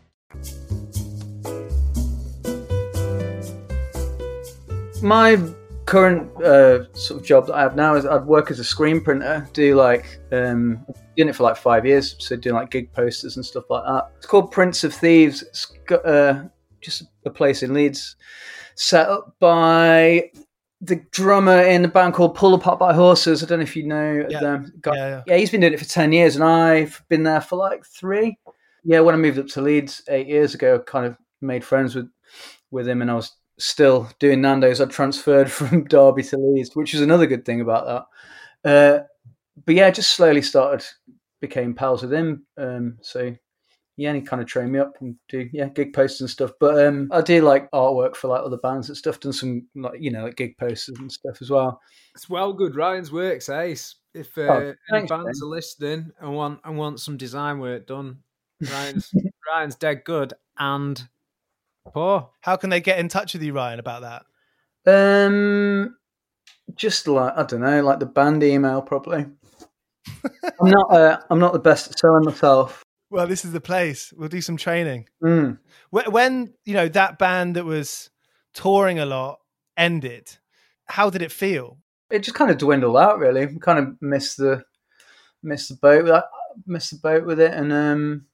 my 5.01 5.37
current 5.85 6.29
uh, 6.43 6.91
sort 6.93 7.19
of 7.19 7.25
job 7.25 7.47
that 7.47 7.55
I 7.55 7.61
have 7.61 7.75
now 7.75 7.95
is 7.95 8.05
I'd 8.05 8.25
work 8.25 8.51
as 8.51 8.59
a 8.59 8.63
screen 8.63 9.01
printer, 9.01 9.47
do 9.53 9.75
like 9.75 10.19
um, 10.31 10.85
doing 11.17 11.29
it 11.29 11.35
for 11.35 11.43
like 11.43 11.57
five 11.57 11.85
years, 11.85 12.15
so 12.19 12.35
doing 12.35 12.55
like 12.55 12.69
gig 12.69 12.91
posters 12.93 13.35
and 13.35 13.45
stuff 13.45 13.65
like 13.69 13.83
that. 13.85 14.11
It's 14.17 14.27
called 14.27 14.51
Prince 14.51 14.83
of 14.83 14.93
Thieves. 14.93 15.41
It's 15.41 15.65
got 15.87 16.05
uh, 16.05 16.43
just 16.81 17.03
a 17.25 17.29
place 17.29 17.63
in 17.63 17.73
Leeds, 17.73 18.15
set 18.75 19.07
up 19.09 19.35
by 19.39 20.29
the 20.81 20.95
drummer 21.11 21.61
in 21.61 21.85
a 21.85 21.87
band 21.87 22.13
called 22.13 22.35
Pull 22.35 22.53
Apart 22.55 22.79
by 22.79 22.93
Horses. 22.93 23.43
I 23.43 23.47
don't 23.47 23.59
know 23.59 23.63
if 23.63 23.75
you 23.75 23.83
know 23.83 24.25
Yeah. 24.29 24.39
them. 24.39 24.73
Guy- 24.81 24.95
Yeah, 24.95 25.07
yeah. 25.09 25.21
yeah, 25.27 25.37
he's 25.37 25.51
been 25.51 25.61
doing 25.61 25.73
it 25.73 25.79
for 25.79 25.85
10 25.85 26.11
years 26.11 26.35
and 26.35 26.43
I've 26.43 27.03
been 27.07 27.21
there 27.23 27.41
for 27.41 27.55
like 27.55 27.85
three. 27.85 28.35
Yeah, 28.83 29.01
when 29.01 29.15
I 29.15 29.17
moved 29.17 29.37
up 29.39 29.47
to 29.47 29.61
Leeds 29.61 30.01
eight 30.09 30.27
years 30.27 30.53
ago, 30.55 30.75
I 30.75 30.89
kind 30.89 31.05
of 31.05 31.15
made 31.41 31.63
friends 31.63 31.95
with, 31.95 32.09
with 32.71 32.87
him 32.87 33.01
and 33.01 33.11
I 33.11 33.15
was 33.15 33.31
still 33.59 34.09
doing 34.19 34.41
Nando's. 34.41 34.81
I 34.81 34.85
transferred 34.85 35.51
from 35.51 35.83
Derby 35.85 36.23
to 36.23 36.37
Leeds, 36.37 36.71
which 36.75 36.93
is 36.93 37.01
another 37.01 37.27
good 37.27 37.45
thing 37.45 37.61
about 37.61 38.07
that. 38.63 38.69
Uh, 38.69 39.03
but 39.65 39.75
yeah, 39.75 39.89
just 39.91 40.11
slowly 40.15 40.41
started, 40.41 40.85
became 41.41 41.73
pals 41.75 42.01
with 42.01 42.13
him. 42.13 42.45
Um, 42.57 42.97
so 43.01 43.35
yeah, 43.97 44.09
and 44.09 44.17
he 44.17 44.23
kind 44.25 44.41
of 44.41 44.47
trained 44.47 44.71
me 44.71 44.79
up 44.79 44.93
and 45.01 45.15
do 45.29 45.47
yeah 45.51 45.67
gig 45.67 45.93
posters 45.93 46.21
and 46.21 46.29
stuff. 46.29 46.51
But 46.59 46.83
um, 46.85 47.09
I 47.11 47.21
do 47.21 47.41
like 47.41 47.69
artwork 47.71 48.15
for 48.15 48.29
like 48.29 48.41
other 48.43 48.57
bands 48.57 48.87
and 48.87 48.97
stuff. 48.97 49.19
Done 49.19 49.33
some 49.33 49.67
like 49.75 49.99
you 50.01 50.09
know 50.11 50.23
like 50.23 50.37
gig 50.37 50.57
posters 50.57 50.95
and 50.97 51.11
stuff 51.11 51.37
as 51.41 51.49
well. 51.51 51.79
it's 52.15 52.29
well 52.29 52.53
good 52.53 52.75
ryan's 52.75 53.11
works 53.11 53.49
ace 53.49 53.95
if 54.13 54.35
uh, 54.37 54.41
Oh, 54.41 54.59
any 54.59 54.75
thanks, 54.89 55.09
bands 55.09 55.39
Ben. 55.39 55.45
are 55.45 55.49
listening 55.49 56.11
and 56.19 56.33
want 56.33 56.61
and 56.63 56.77
want 56.77 56.99
some 56.99 57.17
design 57.17 57.59
work 57.59 57.85
done 57.85 58.19
ryan's 58.61 59.11
ryan's 59.47 59.75
dead 59.75 60.03
good 60.05 60.33
and 60.57 61.07
poor 61.93 62.29
How 62.41 62.55
can 62.55 62.69
they 62.69 62.81
get 62.81 62.99
in 62.99 63.07
touch 63.07 63.33
with 63.33 63.43
you, 63.43 63.53
Ryan, 63.53 63.79
about 63.79 64.01
that? 64.03 64.25
Um, 64.85 65.95
just 66.75 67.07
like 67.07 67.33
I 67.35 67.43
don't 67.43 67.61
know, 67.61 67.81
like 67.83 67.99
the 67.99 68.05
band 68.05 68.43
email 68.43 68.81
probably. 68.81 69.25
I'm 70.59 70.69
not. 70.69 70.91
Uh, 70.91 71.19
I'm 71.29 71.39
not 71.39 71.53
the 71.53 71.59
best 71.59 71.91
at 71.91 71.99
selling 71.99 72.25
myself. 72.25 72.83
Well, 73.09 73.27
this 73.27 73.45
is 73.45 73.51
the 73.51 73.61
place. 73.61 74.13
We'll 74.15 74.29
do 74.29 74.41
some 74.41 74.57
training. 74.57 75.07
Mm. 75.23 75.59
When 75.89 76.53
you 76.65 76.73
know 76.73 76.87
that 76.89 77.19
band 77.19 77.55
that 77.55 77.65
was 77.65 78.09
touring 78.53 78.99
a 78.99 79.05
lot 79.05 79.39
ended, 79.77 80.37
how 80.85 81.09
did 81.09 81.21
it 81.21 81.31
feel? 81.31 81.77
It 82.09 82.19
just 82.19 82.35
kind 82.35 82.51
of 82.51 82.57
dwindled 82.57 82.97
out. 82.97 83.19
Really, 83.19 83.47
kind 83.59 83.79
of 83.79 84.01
missed 84.01 84.37
the 84.37 84.63
missed 85.43 85.69
the 85.69 85.75
boat. 85.75 86.03
With 86.03 86.13
that, 86.13 86.25
missed 86.65 86.91
the 86.91 86.97
boat 86.97 87.25
with 87.25 87.39
it, 87.39 87.53
and 87.53 87.71
um, 87.71 88.25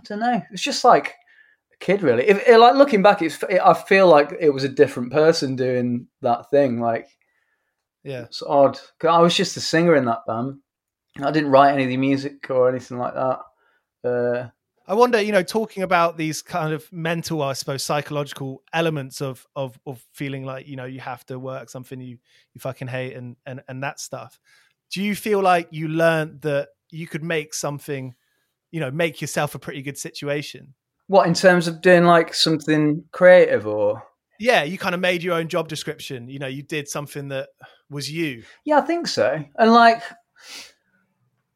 I 0.00 0.02
don't 0.08 0.20
know. 0.20 0.42
It's 0.52 0.62
just 0.62 0.84
like 0.84 1.14
a 1.74 1.76
kid, 1.78 2.02
really. 2.02 2.26
If 2.28 2.46
it, 2.48 2.58
like 2.58 2.74
looking 2.76 3.02
back, 3.02 3.22
it's. 3.22 3.42
It, 3.44 3.60
I 3.64 3.74
feel 3.74 4.08
like 4.08 4.32
it 4.40 4.50
was 4.50 4.64
a 4.64 4.68
different 4.68 5.12
person 5.12 5.56
doing 5.56 6.06
that 6.22 6.50
thing. 6.50 6.80
Like 6.80 7.08
Yeah, 8.02 8.22
It's 8.24 8.42
odd. 8.42 8.78
'Cause 8.98 9.10
I 9.10 9.18
was 9.18 9.36
just 9.36 9.56
a 9.56 9.60
singer 9.60 9.94
in 9.94 10.06
that 10.06 10.24
band. 10.26 10.58
I 11.22 11.30
didn't 11.32 11.50
write 11.50 11.72
any 11.74 11.84
of 11.84 11.88
the 11.90 11.96
music 11.98 12.50
or 12.50 12.68
anything 12.68 12.98
like 12.98 13.14
that. 13.14 13.40
Uh, 14.04 14.48
I 14.86 14.94
wonder, 14.94 15.20
you 15.20 15.32
know, 15.32 15.42
talking 15.42 15.82
about 15.84 16.16
these 16.16 16.42
kind 16.42 16.72
of 16.72 16.90
mental, 16.92 17.42
I 17.42 17.52
suppose, 17.52 17.82
psychological 17.84 18.62
elements 18.72 19.20
of 19.20 19.46
of 19.56 19.78
of 19.86 20.04
feeling 20.12 20.44
like 20.44 20.66
you 20.66 20.76
know 20.76 20.86
you 20.86 21.00
have 21.00 21.24
to 21.26 21.38
work 21.38 21.70
something 21.70 22.00
you 22.00 22.18
you 22.54 22.60
fucking 22.60 22.88
hate 22.88 23.14
and 23.16 23.36
and 23.46 23.62
and 23.68 23.82
that 23.84 24.00
stuff. 24.00 24.40
Do 24.92 25.02
you 25.02 25.14
feel 25.16 25.40
like 25.42 25.68
you 25.70 25.88
learned 25.88 26.42
that 26.42 26.70
you 26.90 27.06
could 27.06 27.22
make 27.24 27.54
something, 27.54 28.14
you 28.70 28.80
know, 28.80 28.90
make 28.90 29.20
yourself 29.20 29.54
a 29.54 29.58
pretty 29.58 29.82
good 29.82 29.98
situation? 29.98 30.74
What 31.06 31.26
in 31.26 31.34
terms 31.34 31.66
of 31.66 31.80
doing 31.80 32.04
like 32.04 32.34
something 32.34 33.04
creative 33.12 33.66
or? 33.66 34.02
Yeah, 34.38 34.62
you 34.62 34.78
kind 34.78 34.94
of 34.94 35.00
made 35.00 35.22
your 35.22 35.34
own 35.34 35.48
job 35.48 35.68
description. 35.68 36.28
You 36.28 36.38
know, 36.38 36.46
you 36.46 36.62
did 36.62 36.88
something 36.88 37.28
that 37.28 37.48
was 37.90 38.10
you. 38.10 38.44
Yeah, 38.64 38.78
I 38.78 38.82
think 38.82 39.06
so. 39.06 39.44
And 39.58 39.72
like, 39.72 40.02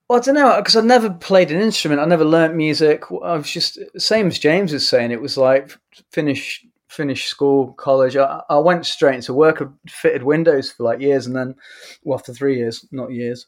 well, 0.09 0.18
I 0.18 0.22
don't 0.22 0.35
know 0.35 0.57
because 0.59 0.77
I've 0.77 0.85
never 0.85 1.11
played 1.11 1.50
an 1.50 1.61
instrument. 1.61 2.00
I 2.00 2.05
never 2.05 2.24
learnt 2.24 2.55
music. 2.55 3.05
I 3.24 3.37
was 3.37 3.50
just 3.50 3.79
same 3.96 4.27
as 4.27 4.38
James 4.38 4.72
was 4.72 4.87
saying. 4.87 5.12
It 5.12 5.22
was 5.22 5.38
like 5.38 5.74
finish 6.11 6.66
finish 6.88 7.27
school, 7.27 7.72
college. 7.74 8.16
I, 8.16 8.42
I 8.48 8.59
went 8.59 8.87
straight 8.87 9.16
into 9.16 9.35
work. 9.35 9.62
I 9.62 9.66
fitted 9.88 10.22
windows 10.22 10.70
for 10.72 10.85
like 10.85 11.00
years, 11.00 11.27
and 11.27 11.35
then 11.35 11.55
well, 12.03 12.18
for 12.18 12.35
three 12.35 12.59
years, 12.59 12.87
not 12.92 13.12
years. 13.12 13.46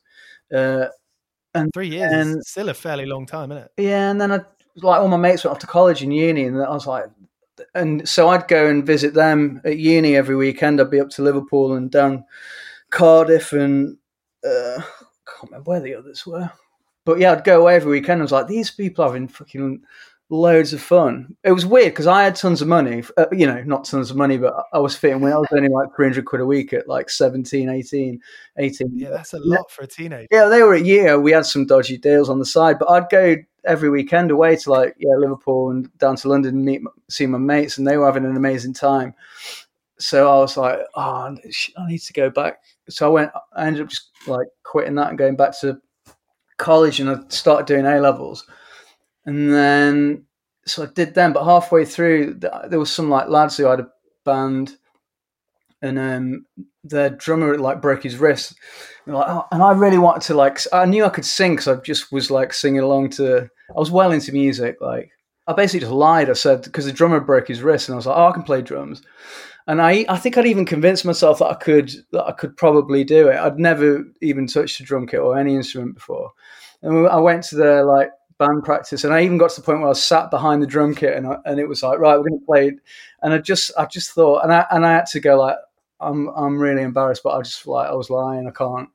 Uh, 0.54 0.86
and 1.56 1.72
three 1.72 1.88
years 1.88 2.12
and, 2.12 2.38
is 2.38 2.48
still 2.48 2.68
a 2.68 2.74
fairly 2.74 3.06
long 3.06 3.26
time, 3.26 3.52
isn't 3.52 3.64
it? 3.64 3.72
Yeah, 3.78 4.10
and 4.10 4.20
then 4.20 4.32
I 4.32 4.40
like 4.76 5.00
all 5.00 5.08
my 5.08 5.16
mates 5.16 5.44
went 5.44 5.52
off 5.52 5.60
to 5.60 5.66
college 5.66 6.02
and 6.02 6.14
uni, 6.14 6.44
and 6.44 6.62
I 6.62 6.70
was 6.70 6.86
like, 6.86 7.06
and 7.74 8.08
so 8.08 8.28
I'd 8.28 8.48
go 8.48 8.66
and 8.66 8.86
visit 8.86 9.14
them 9.14 9.60
at 9.64 9.78
uni 9.78 10.16
every 10.16 10.36
weekend. 10.36 10.80
I'd 10.80 10.90
be 10.90 11.00
up 11.00 11.10
to 11.10 11.22
Liverpool 11.22 11.74
and 11.74 11.90
down 11.90 12.24
Cardiff 12.90 13.52
and 13.52 13.96
uh, 14.44 14.78
I 14.78 14.82
can't 15.26 15.50
remember 15.50 15.70
where 15.70 15.80
the 15.80 15.94
others 15.94 16.26
were. 16.26 16.50
But 17.04 17.18
yeah, 17.18 17.32
I'd 17.32 17.44
go 17.44 17.60
away 17.60 17.76
every 17.76 17.92
weekend. 17.92 18.20
I 18.20 18.24
was 18.24 18.32
like, 18.32 18.48
these 18.48 18.70
people 18.70 19.04
are 19.04 19.08
having 19.08 19.28
fucking 19.28 19.82
loads 20.28 20.72
of 20.72 20.82
fun. 20.82 21.36
It 21.44 21.52
was 21.52 21.64
weird 21.64 21.92
because 21.92 22.06
I 22.06 22.24
had 22.24 22.34
tons 22.34 22.60
of 22.60 22.68
money, 22.68 23.04
uh, 23.16 23.26
you 23.32 23.46
know, 23.46 23.62
not 23.62 23.84
tons 23.84 24.10
of 24.10 24.16
money, 24.16 24.38
but 24.38 24.54
I 24.72 24.78
was 24.78 24.96
fitting 24.96 25.20
when 25.20 25.32
I 25.32 25.36
was 25.36 25.48
earning 25.52 25.72
like 25.72 25.94
300 25.94 26.24
quid 26.24 26.40
a 26.40 26.46
week 26.46 26.72
at 26.72 26.88
like 26.88 27.10
17, 27.10 27.68
18, 27.68 28.20
18. 28.58 28.90
Yeah, 28.94 29.10
that's 29.10 29.34
a 29.34 29.38
lot 29.40 29.70
for 29.70 29.82
a 29.82 29.86
teenager. 29.86 30.26
Yeah, 30.30 30.48
they 30.48 30.62
were 30.62 30.74
at 30.74 30.84
year. 30.84 31.20
We 31.20 31.32
had 31.32 31.46
some 31.46 31.66
dodgy 31.66 31.96
deals 31.96 32.28
on 32.28 32.38
the 32.38 32.46
side, 32.46 32.78
but 32.78 32.90
I'd 32.90 33.08
go 33.08 33.36
every 33.64 33.90
weekend 33.90 34.30
away 34.30 34.56
to 34.56 34.70
like, 34.70 34.94
yeah, 34.98 35.14
Liverpool 35.16 35.70
and 35.70 35.96
down 35.98 36.16
to 36.16 36.28
London 36.28 36.56
and 36.56 36.64
meet, 36.64 36.82
see 37.08 37.26
my 37.26 37.38
mates, 37.38 37.78
and 37.78 37.86
they 37.86 37.96
were 37.96 38.06
having 38.06 38.24
an 38.24 38.36
amazing 38.36 38.74
time. 38.74 39.14
So 39.98 40.30
I 40.30 40.38
was 40.38 40.56
like, 40.56 40.78
oh, 40.94 41.36
I 41.80 41.86
need 41.86 41.98
to 42.00 42.12
go 42.12 42.30
back. 42.30 42.60
So 42.88 43.06
I 43.06 43.08
went, 43.10 43.30
I 43.54 43.66
ended 43.66 43.82
up 43.82 43.88
just 43.88 44.10
like 44.26 44.46
quitting 44.62 44.94
that 44.96 45.08
and 45.08 45.18
going 45.18 45.36
back 45.36 45.58
to 45.60 45.80
college 46.58 47.00
and 47.00 47.10
I 47.10 47.18
started 47.28 47.66
doing 47.66 47.86
A 47.86 48.00
levels. 48.00 48.46
And 49.26 49.52
then, 49.52 50.24
so 50.66 50.84
I 50.84 50.86
did 50.86 51.14
them, 51.14 51.32
but 51.32 51.44
halfway 51.44 51.84
through, 51.84 52.40
there 52.68 52.78
was 52.78 52.92
some 52.92 53.10
like 53.10 53.28
lads 53.28 53.56
who 53.56 53.64
had 53.64 53.80
a 53.80 53.88
band 54.24 54.76
and 55.82 55.98
um, 55.98 56.46
their 56.84 57.10
drummer 57.10 57.58
like 57.58 57.82
broke 57.82 58.04
his 58.04 58.16
wrist. 58.16 58.54
And, 59.04 59.14
like, 59.14 59.28
oh, 59.28 59.44
and 59.52 59.62
I 59.62 59.72
really 59.72 59.98
wanted 59.98 60.22
to 60.22 60.34
like, 60.34 60.60
I 60.72 60.86
knew 60.86 61.04
I 61.04 61.10
could 61.10 61.24
sing 61.24 61.52
because 61.52 61.68
I 61.68 61.76
just 61.76 62.10
was 62.12 62.30
like 62.30 62.54
singing 62.54 62.80
along 62.80 63.10
to, 63.10 63.50
I 63.68 63.78
was 63.78 63.90
well 63.90 64.12
into 64.12 64.32
music. 64.32 64.78
Like, 64.80 65.10
I 65.46 65.52
basically 65.52 65.80
just 65.80 65.92
lied. 65.92 66.30
I 66.30 66.34
said, 66.34 66.62
because 66.62 66.86
the 66.86 66.92
drummer 66.92 67.20
broke 67.20 67.48
his 67.48 67.62
wrist 67.62 67.88
and 67.88 67.94
I 67.94 67.96
was 67.96 68.06
like, 68.06 68.16
oh, 68.16 68.28
I 68.28 68.32
can 68.32 68.42
play 68.42 68.62
drums 68.62 69.02
and 69.66 69.82
I 69.82 70.04
I 70.08 70.16
think 70.16 70.38
I'd 70.38 70.46
even 70.46 70.64
convinced 70.64 71.04
myself 71.04 71.38
that 71.40 71.46
I 71.46 71.54
could 71.54 71.90
that 72.12 72.24
I 72.24 72.32
could 72.32 72.56
probably 72.56 73.04
do 73.04 73.28
it. 73.28 73.36
I'd 73.36 73.58
never 73.58 74.04
even 74.20 74.46
touched 74.46 74.80
a 74.80 74.84
drum 74.84 75.06
kit 75.06 75.20
or 75.20 75.36
any 75.36 75.54
instrument 75.54 75.94
before, 75.94 76.32
and 76.82 77.08
I 77.08 77.16
went 77.16 77.42
to 77.44 77.56
the 77.56 77.84
like 77.84 78.10
band 78.38 78.64
practice, 78.64 79.04
and 79.04 79.14
I 79.14 79.22
even 79.22 79.38
got 79.38 79.50
to 79.50 79.60
the 79.60 79.64
point 79.64 79.80
where 79.80 79.90
I 79.90 79.94
sat 79.94 80.30
behind 80.30 80.62
the 80.62 80.66
drum 80.66 80.94
kit, 80.94 81.16
and 81.16 81.26
I, 81.26 81.38
and 81.44 81.58
it 81.58 81.68
was 81.68 81.82
like 81.82 81.98
right, 81.98 82.16
we're 82.16 82.28
going 82.28 82.40
to 82.40 82.46
play, 82.46 82.72
and 83.22 83.32
I 83.32 83.38
just 83.38 83.70
I 83.78 83.86
just 83.86 84.12
thought, 84.12 84.42
and 84.44 84.52
I 84.52 84.66
and 84.70 84.84
I 84.86 84.92
had 84.92 85.06
to 85.06 85.20
go 85.20 85.38
like 85.38 85.56
I'm 86.00 86.28
I'm 86.28 86.58
really 86.58 86.82
embarrassed, 86.82 87.22
but 87.22 87.36
I 87.36 87.42
just 87.42 87.66
like 87.66 87.88
I 87.88 87.94
was 87.94 88.10
lying, 88.10 88.46
I 88.46 88.50
can't 88.50 88.88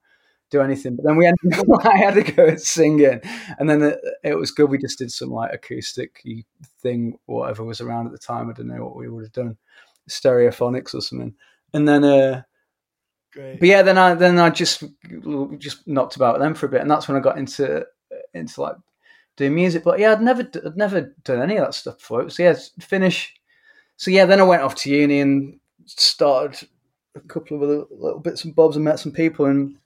do 0.51 0.61
anything. 0.61 0.95
But 0.95 1.05
then 1.05 1.17
we 1.17 1.25
ended 1.25 1.59
up, 1.59 1.85
I 1.85 1.97
had 1.97 2.13
to 2.15 2.23
go 2.23 2.55
singing, 2.57 3.21
and 3.57 3.69
then 3.69 3.81
it, 3.81 3.99
it, 4.23 4.35
was 4.35 4.51
good. 4.51 4.69
We 4.69 4.77
just 4.77 4.99
did 4.99 5.11
some 5.11 5.31
like 5.31 5.53
acoustic 5.53 6.23
thing, 6.81 7.17
whatever 7.25 7.63
was 7.63 7.81
around 7.81 8.05
at 8.05 8.11
the 8.11 8.19
time. 8.19 8.49
I 8.49 8.53
don't 8.53 8.67
know 8.67 8.83
what 8.83 8.95
we 8.95 9.09
would 9.09 9.23
have 9.23 9.31
done. 9.31 9.57
Stereophonics 10.09 10.93
or 10.93 11.01
something. 11.01 11.33
And 11.73 11.87
then, 11.87 12.03
uh, 12.03 12.43
Great. 13.33 13.59
but 13.59 13.69
yeah, 13.69 13.81
then 13.81 13.97
I 13.97 14.13
then 14.13 14.37
I 14.37 14.49
just 14.49 14.83
just 15.57 15.87
knocked 15.87 16.17
about 16.17 16.33
with 16.33 16.41
them 16.41 16.53
for 16.53 16.67
a 16.67 16.69
bit, 16.69 16.81
and 16.81 16.91
that's 16.91 17.07
when 17.07 17.17
I 17.17 17.21
got 17.21 17.37
into 17.37 17.85
into 18.33 18.61
like 18.61 18.75
doing 19.41 19.55
music. 19.55 19.83
But 19.83 19.99
yeah, 19.99 20.11
I'd 20.13 20.21
never 20.21 20.47
I'd 20.65 20.77
never 20.77 21.13
done 21.23 21.41
any 21.41 21.57
of 21.57 21.65
that 21.65 21.73
stuff 21.73 21.97
before. 21.97 22.23
Was 22.23 22.39
yeah, 22.39 22.55
finish. 22.79 23.33
So 23.97 24.11
yeah, 24.11 24.25
then 24.25 24.39
I 24.39 24.43
went 24.43 24.63
off 24.63 24.75
to 24.75 24.91
uni 24.91 25.19
and 25.19 25.59
started 25.85 26.67
a 27.15 27.19
couple 27.21 27.57
of 27.57 27.63
other 27.63 27.83
little 27.91 28.19
bits 28.19 28.45
and 28.45 28.55
bobs 28.55 28.75
and 28.75 28.85
met 28.85 28.99
some 28.99 29.11
people 29.11 29.45
and 29.45 29.77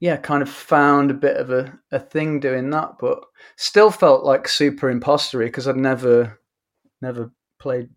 yeah, 0.00 0.16
kind 0.16 0.42
of 0.42 0.48
found 0.48 1.12
a 1.12 1.14
bit 1.14 1.36
of 1.36 1.50
a, 1.50 1.78
a 1.92 2.00
thing 2.00 2.40
doing 2.40 2.70
that, 2.70 2.96
but 2.98 3.22
still 3.56 3.90
felt 3.90 4.24
like 4.24 4.48
super 4.48 4.90
impostery 4.90 5.46
because 5.46 5.68
I'd 5.68 5.76
never 5.76 6.40
never 7.00 7.30
played 7.60 7.88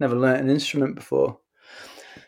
never 0.00 0.16
learnt 0.16 0.40
an 0.42 0.50
instrument 0.50 0.96
before. 0.96 1.38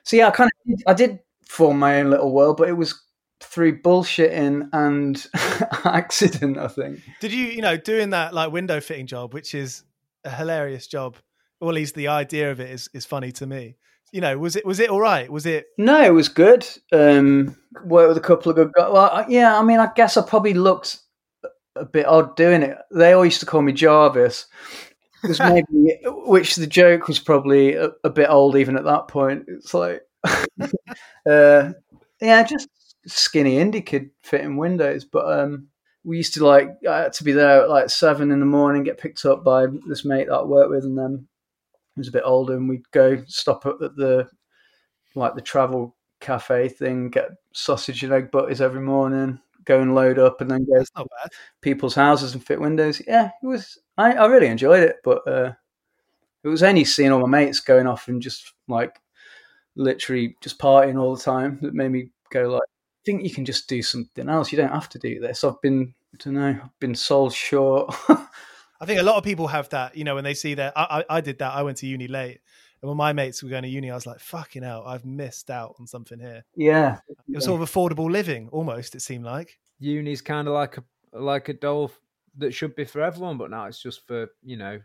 So 0.04 0.16
yeah, 0.16 0.28
I 0.28 0.30
kind 0.30 0.50
of 0.50 0.82
I 0.86 0.94
did 0.94 1.20
form 1.46 1.78
my 1.78 2.00
own 2.00 2.10
little 2.10 2.32
world, 2.32 2.56
but 2.56 2.68
it 2.68 2.76
was 2.76 3.02
through 3.42 3.82
bullshitting 3.82 4.68
and 4.72 5.26
accident. 5.84 6.58
I 6.58 6.68
think. 6.68 7.00
Did 7.20 7.32
you, 7.32 7.46
you 7.46 7.62
know, 7.62 7.76
doing 7.76 8.10
that 8.10 8.34
like 8.34 8.52
window 8.52 8.80
fitting 8.80 9.06
job, 9.06 9.34
which 9.34 9.54
is 9.54 9.84
a 10.24 10.30
hilarious 10.30 10.86
job, 10.86 11.16
or 11.60 11.68
at 11.68 11.74
least 11.74 11.94
the 11.94 12.08
idea 12.08 12.50
of 12.50 12.60
it 12.60 12.70
is 12.70 12.88
is 12.92 13.06
funny 13.06 13.32
to 13.32 13.46
me. 13.46 13.76
You 14.12 14.20
know, 14.20 14.38
was 14.38 14.56
it 14.56 14.66
was 14.66 14.78
it 14.78 14.90
all 14.90 15.00
right? 15.00 15.30
Was 15.30 15.46
it? 15.46 15.66
No, 15.78 16.02
it 16.02 16.10
was 16.10 16.28
good. 16.28 16.66
Um, 16.92 17.56
worked 17.84 18.08
with 18.08 18.18
a 18.18 18.26
couple 18.26 18.50
of 18.50 18.56
good 18.56 18.72
guys. 18.74 18.90
Well, 18.92 19.24
yeah, 19.28 19.58
I 19.58 19.62
mean, 19.62 19.80
I 19.80 19.90
guess 19.94 20.16
I 20.16 20.22
probably 20.22 20.54
looked 20.54 20.98
a 21.76 21.84
bit 21.84 22.06
odd 22.06 22.36
doing 22.36 22.62
it. 22.62 22.78
They 22.90 23.12
all 23.12 23.24
used 23.24 23.40
to 23.40 23.46
call 23.46 23.62
me 23.62 23.72
Jarvis, 23.72 24.46
maybe 25.38 25.98
which 26.04 26.56
the 26.56 26.66
joke 26.66 27.08
was 27.08 27.18
probably 27.18 27.74
a, 27.74 27.90
a, 28.04 28.10
bit 28.10 28.28
old 28.28 28.56
even 28.56 28.76
at 28.76 28.84
that 28.84 29.08
point. 29.08 29.44
It's 29.48 29.72
like, 29.72 30.02
uh, 31.28 31.72
yeah, 32.20 32.42
just 32.42 32.68
skinny 33.06 33.56
indie 33.56 33.84
kid 33.84 34.10
fitting 34.22 34.56
windows. 34.56 35.04
But 35.04 35.40
um, 35.40 35.68
we 36.04 36.16
used 36.18 36.34
to 36.34 36.46
like 36.46 36.70
I 36.88 37.02
had 37.02 37.12
to 37.14 37.24
be 37.24 37.32
there 37.32 37.62
at 37.62 37.70
like 37.70 37.90
seven 37.90 38.30
in 38.30 38.40
the 38.40 38.46
morning, 38.46 38.84
get 38.84 38.98
picked 38.98 39.24
up 39.24 39.44
by 39.44 39.66
this 39.86 40.04
mate 40.04 40.28
that 40.28 40.34
I 40.34 40.42
worked 40.44 40.70
with, 40.70 40.84
and 40.84 40.98
then 40.98 41.26
he 41.94 42.00
was 42.00 42.08
a 42.08 42.12
bit 42.12 42.24
older, 42.24 42.56
and 42.56 42.68
we'd 42.68 42.90
go 42.90 43.22
stop 43.26 43.66
at 43.66 43.78
the 43.78 44.28
like 45.14 45.34
the 45.34 45.40
travel 45.40 45.96
cafe 46.20 46.68
thing, 46.68 47.10
get 47.10 47.30
sausage 47.52 48.02
and 48.02 48.12
egg 48.12 48.30
butties 48.30 48.60
every 48.60 48.80
morning, 48.80 49.38
go 49.64 49.80
and 49.80 49.94
load 49.94 50.18
up, 50.18 50.40
and 50.40 50.50
then 50.50 50.64
go 50.64 50.82
to 50.82 51.06
people's 51.60 51.94
houses 51.94 52.34
and 52.34 52.44
fit 52.44 52.60
windows. 52.60 53.02
Yeah, 53.06 53.30
it 53.42 53.46
was 53.46 53.78
I, 53.98 54.12
I 54.14 54.26
really 54.26 54.46
enjoyed 54.46 54.82
it, 54.82 54.96
but 55.04 55.26
uh, 55.28 55.52
it 56.44 56.48
was 56.48 56.62
only 56.62 56.84
seeing 56.84 57.12
all 57.12 57.20
my 57.26 57.28
mates 57.28 57.60
going 57.60 57.86
off 57.86 58.08
and 58.08 58.22
just 58.22 58.52
like 58.68 58.98
literally 59.76 60.36
just 60.40 60.58
partying 60.58 61.00
all 61.00 61.14
the 61.16 61.22
time 61.22 61.58
that 61.62 61.74
made 61.74 61.90
me 61.90 62.08
go 62.30 62.48
like, 62.48 62.62
think 63.04 63.24
you 63.24 63.30
can 63.30 63.44
just 63.44 63.68
do 63.68 63.82
something 63.82 64.28
else. 64.28 64.52
You 64.52 64.58
don't 64.58 64.72
have 64.72 64.88
to 64.90 64.98
do 64.98 65.20
this. 65.20 65.44
I've 65.44 65.60
been, 65.60 65.94
I 66.14 66.16
don't 66.22 66.34
know, 66.34 66.60
I've 66.62 66.78
been 66.78 66.94
sold 66.94 67.32
short. 67.32 67.94
I 68.08 68.84
think 68.84 69.00
a 69.00 69.04
lot 69.04 69.16
of 69.16 69.24
people 69.24 69.46
have 69.48 69.68
that, 69.68 69.96
you 69.96 70.04
know, 70.04 70.16
when 70.16 70.24
they 70.24 70.34
see 70.34 70.54
that. 70.54 70.72
I, 70.76 71.04
I, 71.08 71.16
I, 71.16 71.20
did 71.20 71.38
that. 71.38 71.52
I 71.52 71.62
went 71.62 71.78
to 71.78 71.86
uni 71.86 72.08
late. 72.08 72.40
And 72.80 72.88
when 72.88 72.96
my 72.96 73.12
mates 73.12 73.42
were 73.42 73.48
going 73.48 73.62
to 73.62 73.68
uni, 73.68 73.92
I 73.92 73.94
was 73.94 74.06
like, 74.06 74.18
fucking 74.18 74.64
hell, 74.64 74.82
I've 74.84 75.04
missed 75.04 75.50
out 75.50 75.76
on 75.78 75.86
something 75.86 76.18
here. 76.18 76.44
Yeah. 76.56 76.98
It 77.08 77.36
was 77.36 77.44
sort 77.44 77.62
of 77.62 77.70
affordable 77.70 78.10
living 78.10 78.48
almost, 78.50 78.96
it 78.96 79.02
seemed 79.02 79.24
like. 79.24 79.58
Uni's 79.78 80.20
kind 80.20 80.48
of 80.48 80.54
like 80.54 80.78
a 80.78 80.84
like 81.12 81.48
a 81.48 81.52
dole 81.52 81.92
that 82.38 82.52
should 82.52 82.74
be 82.74 82.84
for 82.84 83.02
everyone, 83.02 83.38
but 83.38 83.50
now 83.50 83.66
it's 83.66 83.80
just 83.80 84.06
for 84.06 84.28
you 84.42 84.56
know 84.56 84.80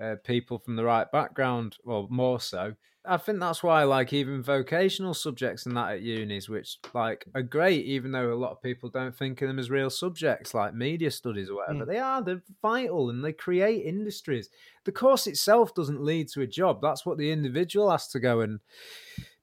uh, 0.00 0.16
people 0.24 0.58
from 0.58 0.76
the 0.76 0.84
right 0.84 1.10
background, 1.10 1.76
or 1.84 2.06
more 2.10 2.40
so. 2.40 2.74
I 3.06 3.18
think 3.18 3.38
that's 3.38 3.62
why, 3.62 3.82
like, 3.82 4.14
even 4.14 4.42
vocational 4.42 5.12
subjects 5.12 5.66
and 5.66 5.76
that 5.76 5.92
at 5.92 6.00
unis, 6.00 6.48
which 6.48 6.78
like 6.94 7.26
are 7.34 7.42
great, 7.42 7.84
even 7.84 8.12
though 8.12 8.32
a 8.32 8.34
lot 8.34 8.52
of 8.52 8.62
people 8.62 8.88
don't 8.88 9.14
think 9.14 9.42
of 9.42 9.48
them 9.48 9.58
as 9.58 9.70
real 9.70 9.90
subjects, 9.90 10.54
like 10.54 10.74
media 10.74 11.10
studies 11.10 11.50
or 11.50 11.56
whatever. 11.56 11.84
Mm. 11.84 11.88
They 11.88 11.98
are. 11.98 12.22
They're 12.22 12.42
vital, 12.62 13.10
and 13.10 13.22
they 13.22 13.32
create 13.32 13.84
industries. 13.84 14.48
The 14.84 14.92
course 14.92 15.26
itself 15.26 15.74
doesn't 15.74 16.02
lead 16.02 16.28
to 16.28 16.40
a 16.40 16.46
job. 16.46 16.80
That's 16.80 17.04
what 17.04 17.18
the 17.18 17.30
individual 17.30 17.90
has 17.90 18.08
to 18.08 18.20
go 18.20 18.40
and 18.40 18.60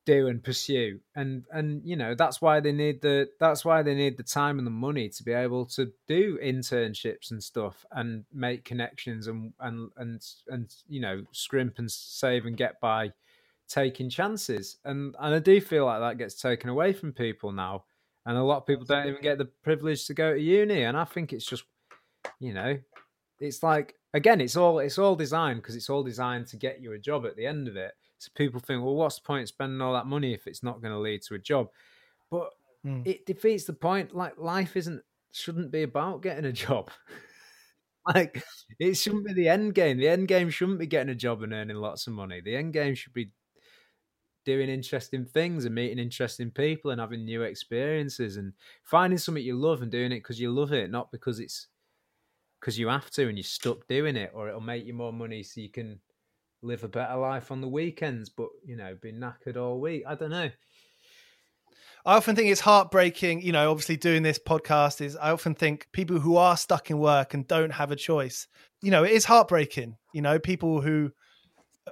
do 0.05 0.27
and 0.27 0.43
pursue. 0.43 0.99
And 1.15 1.45
and 1.51 1.81
you 1.83 1.95
know 1.95 2.15
that's 2.15 2.41
why 2.41 2.59
they 2.59 2.71
need 2.71 3.01
the 3.01 3.29
that's 3.39 3.63
why 3.63 3.83
they 3.83 3.93
need 3.93 4.17
the 4.17 4.23
time 4.23 4.57
and 4.57 4.65
the 4.65 4.71
money 4.71 5.09
to 5.09 5.23
be 5.23 5.33
able 5.33 5.65
to 5.67 5.91
do 6.07 6.39
internships 6.43 7.31
and 7.31 7.43
stuff 7.43 7.85
and 7.91 8.25
make 8.33 8.65
connections 8.65 9.27
and 9.27 9.53
and 9.59 9.89
and 9.97 10.25
and 10.47 10.73
you 10.87 11.01
know 11.01 11.23
scrimp 11.31 11.79
and 11.79 11.91
save 11.91 12.45
and 12.45 12.57
get 12.57 12.79
by 12.81 13.11
taking 13.67 14.09
chances. 14.09 14.77
And 14.85 15.15
and 15.19 15.35
I 15.35 15.39
do 15.39 15.61
feel 15.61 15.85
like 15.85 16.01
that 16.01 16.17
gets 16.17 16.41
taken 16.41 16.69
away 16.69 16.93
from 16.93 17.13
people 17.13 17.51
now. 17.51 17.85
And 18.25 18.37
a 18.37 18.43
lot 18.43 18.57
of 18.57 18.67
people 18.67 18.85
don't 18.85 19.07
even 19.07 19.21
get 19.21 19.39
the 19.39 19.49
privilege 19.63 20.05
to 20.05 20.13
go 20.13 20.33
to 20.33 20.39
uni. 20.39 20.83
And 20.83 20.95
I 20.95 21.05
think 21.05 21.33
it's 21.33 21.45
just 21.45 21.63
you 22.39 22.53
know 22.53 22.77
it's 23.39 23.63
like 23.63 23.95
again, 24.13 24.41
it's 24.41 24.55
all 24.55 24.79
it's 24.79 24.97
all 24.97 25.15
designed 25.15 25.61
because 25.61 25.75
it's 25.75 25.89
all 25.89 26.03
designed 26.03 26.47
to 26.47 26.57
get 26.57 26.81
you 26.81 26.93
a 26.93 26.99
job 26.99 27.25
at 27.25 27.35
the 27.35 27.45
end 27.45 27.67
of 27.67 27.75
it. 27.75 27.93
So 28.21 28.31
people 28.35 28.59
think, 28.59 28.83
well, 28.83 28.95
what's 28.95 29.15
the 29.19 29.25
point 29.25 29.43
of 29.43 29.49
spending 29.49 29.81
all 29.81 29.93
that 29.93 30.05
money 30.05 30.33
if 30.33 30.45
it's 30.47 30.61
not 30.63 30.81
going 30.81 30.93
to 30.93 30.99
lead 30.99 31.23
to 31.23 31.35
a 31.35 31.39
job? 31.39 31.71
But 32.29 32.53
Mm. 32.83 33.05
it 33.05 33.25
defeats 33.25 33.65
the 33.65 33.73
point. 33.73 34.15
Like 34.15 34.37
life 34.37 34.77
isn't 34.77 35.03
shouldn't 35.31 35.71
be 35.71 35.83
about 35.83 36.21
getting 36.21 36.45
a 36.45 36.53
job. 36.53 36.91
like 38.07 38.43
it 38.79 38.95
shouldn't 38.95 39.25
be 39.25 39.33
the 39.33 39.49
end 39.49 39.75
game. 39.75 39.97
The 39.97 40.07
end 40.07 40.27
game 40.27 40.49
shouldn't 40.49 40.79
be 40.79 40.87
getting 40.87 41.11
a 41.11 41.15
job 41.15 41.43
and 41.43 41.53
earning 41.53 41.77
lots 41.77 42.07
of 42.07 42.13
money. 42.13 42.41
The 42.41 42.55
end 42.55 42.73
game 42.73 42.95
should 42.95 43.13
be 43.13 43.31
doing 44.43 44.69
interesting 44.69 45.25
things 45.25 45.65
and 45.65 45.75
meeting 45.75 45.99
interesting 45.99 46.49
people 46.49 46.91
and 46.91 46.99
having 46.99 47.23
new 47.23 47.43
experiences 47.43 48.37
and 48.37 48.53
finding 48.83 49.17
something 49.17 49.43
you 49.43 49.55
love 49.55 49.81
and 49.81 49.91
doing 49.91 50.11
it 50.11 50.17
because 50.19 50.39
you 50.39 50.51
love 50.51 50.73
it, 50.73 50.89
not 50.89 51.11
because 51.11 51.39
it's 51.39 51.67
because 52.59 52.79
you 52.79 52.87
have 52.87 53.09
to 53.11 53.27
and 53.27 53.37
you're 53.37 53.43
stuck 53.43 53.87
doing 53.87 54.15
it, 54.15 54.31
or 54.33 54.49
it'll 54.49 54.61
make 54.61 54.85
you 54.85 54.93
more 54.93 55.13
money 55.13 55.43
so 55.43 55.61
you 55.61 55.69
can 55.69 56.01
live 56.61 56.83
a 56.83 56.87
better 56.87 57.15
life 57.17 57.51
on 57.51 57.61
the 57.61 57.67
weekends, 57.67 58.29
but 58.29 58.49
you 58.65 58.75
know, 58.75 58.95
be 59.01 59.11
knackered 59.11 59.57
all 59.57 59.79
week. 59.79 60.03
I 60.07 60.15
don't 60.15 60.29
know. 60.29 60.49
I 62.03 62.15
often 62.15 62.35
think 62.35 62.49
it's 62.49 62.61
heartbreaking, 62.61 63.41
you 63.41 63.51
know, 63.51 63.69
obviously 63.69 63.95
doing 63.95 64.23
this 64.23 64.39
podcast 64.39 65.01
is 65.01 65.15
I 65.15 65.31
often 65.31 65.53
think 65.53 65.87
people 65.91 66.19
who 66.19 66.35
are 66.35 66.57
stuck 66.57 66.89
in 66.89 66.97
work 66.97 67.33
and 67.35 67.47
don't 67.47 67.71
have 67.71 67.91
a 67.91 67.95
choice, 67.95 68.47
you 68.81 68.89
know, 68.89 69.03
it 69.03 69.11
is 69.11 69.25
heartbreaking, 69.25 69.97
you 70.13 70.21
know, 70.21 70.39
people 70.39 70.81
who 70.81 71.11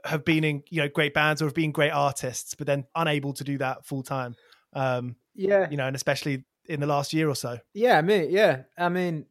have 0.03 0.25
been 0.25 0.43
in, 0.43 0.63
you 0.69 0.82
know, 0.82 0.89
great 0.89 1.13
bands 1.13 1.41
or 1.41 1.45
have 1.45 1.53
been 1.53 1.71
great 1.71 1.91
artists, 1.91 2.55
but 2.55 2.65
then 2.65 2.86
unable 2.95 3.34
to 3.34 3.43
do 3.43 3.60
that 3.60 3.86
full 3.86 4.01
time. 4.01 4.36
Um, 4.73 5.15
Yeah, 5.36 5.69
you 5.69 5.77
know, 5.77 5.86
and 5.86 5.95
especially 5.95 6.43
in 6.67 6.79
the 6.79 6.88
last 6.88 7.13
year 7.13 7.29
or 7.29 7.36
so. 7.36 7.60
Yeah, 7.73 7.97
I 7.97 8.01
mean, 8.01 8.29
yeah, 8.32 8.63
I 8.77 8.89
mean, 8.89 9.25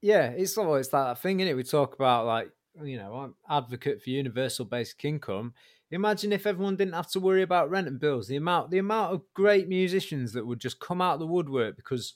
yeah, 0.00 0.30
it's 0.30 0.56
always 0.56 0.88
that 0.88 1.18
thing, 1.18 1.40
is 1.40 1.48
it? 1.48 1.56
We 1.56 1.62
talk 1.62 1.94
about 1.94 2.26
like, 2.26 2.50
you 2.82 2.96
know, 2.96 3.14
I'm 3.14 3.34
advocate 3.48 4.02
for 4.02 4.10
universal 4.10 4.64
basic 4.64 5.04
income. 5.04 5.54
Imagine 5.90 6.32
if 6.32 6.46
everyone 6.46 6.76
didn't 6.76 6.94
have 6.94 7.10
to 7.10 7.20
worry 7.20 7.42
about 7.42 7.70
rent 7.70 7.86
and 7.86 8.00
bills. 8.00 8.28
The 8.28 8.36
amount, 8.36 8.70
the 8.70 8.78
amount 8.78 9.12
of 9.12 9.22
great 9.34 9.68
musicians 9.68 10.32
that 10.32 10.46
would 10.46 10.58
just 10.58 10.80
come 10.80 11.02
out 11.02 11.14
of 11.14 11.20
the 11.20 11.26
woodwork 11.26 11.76
because 11.76 12.14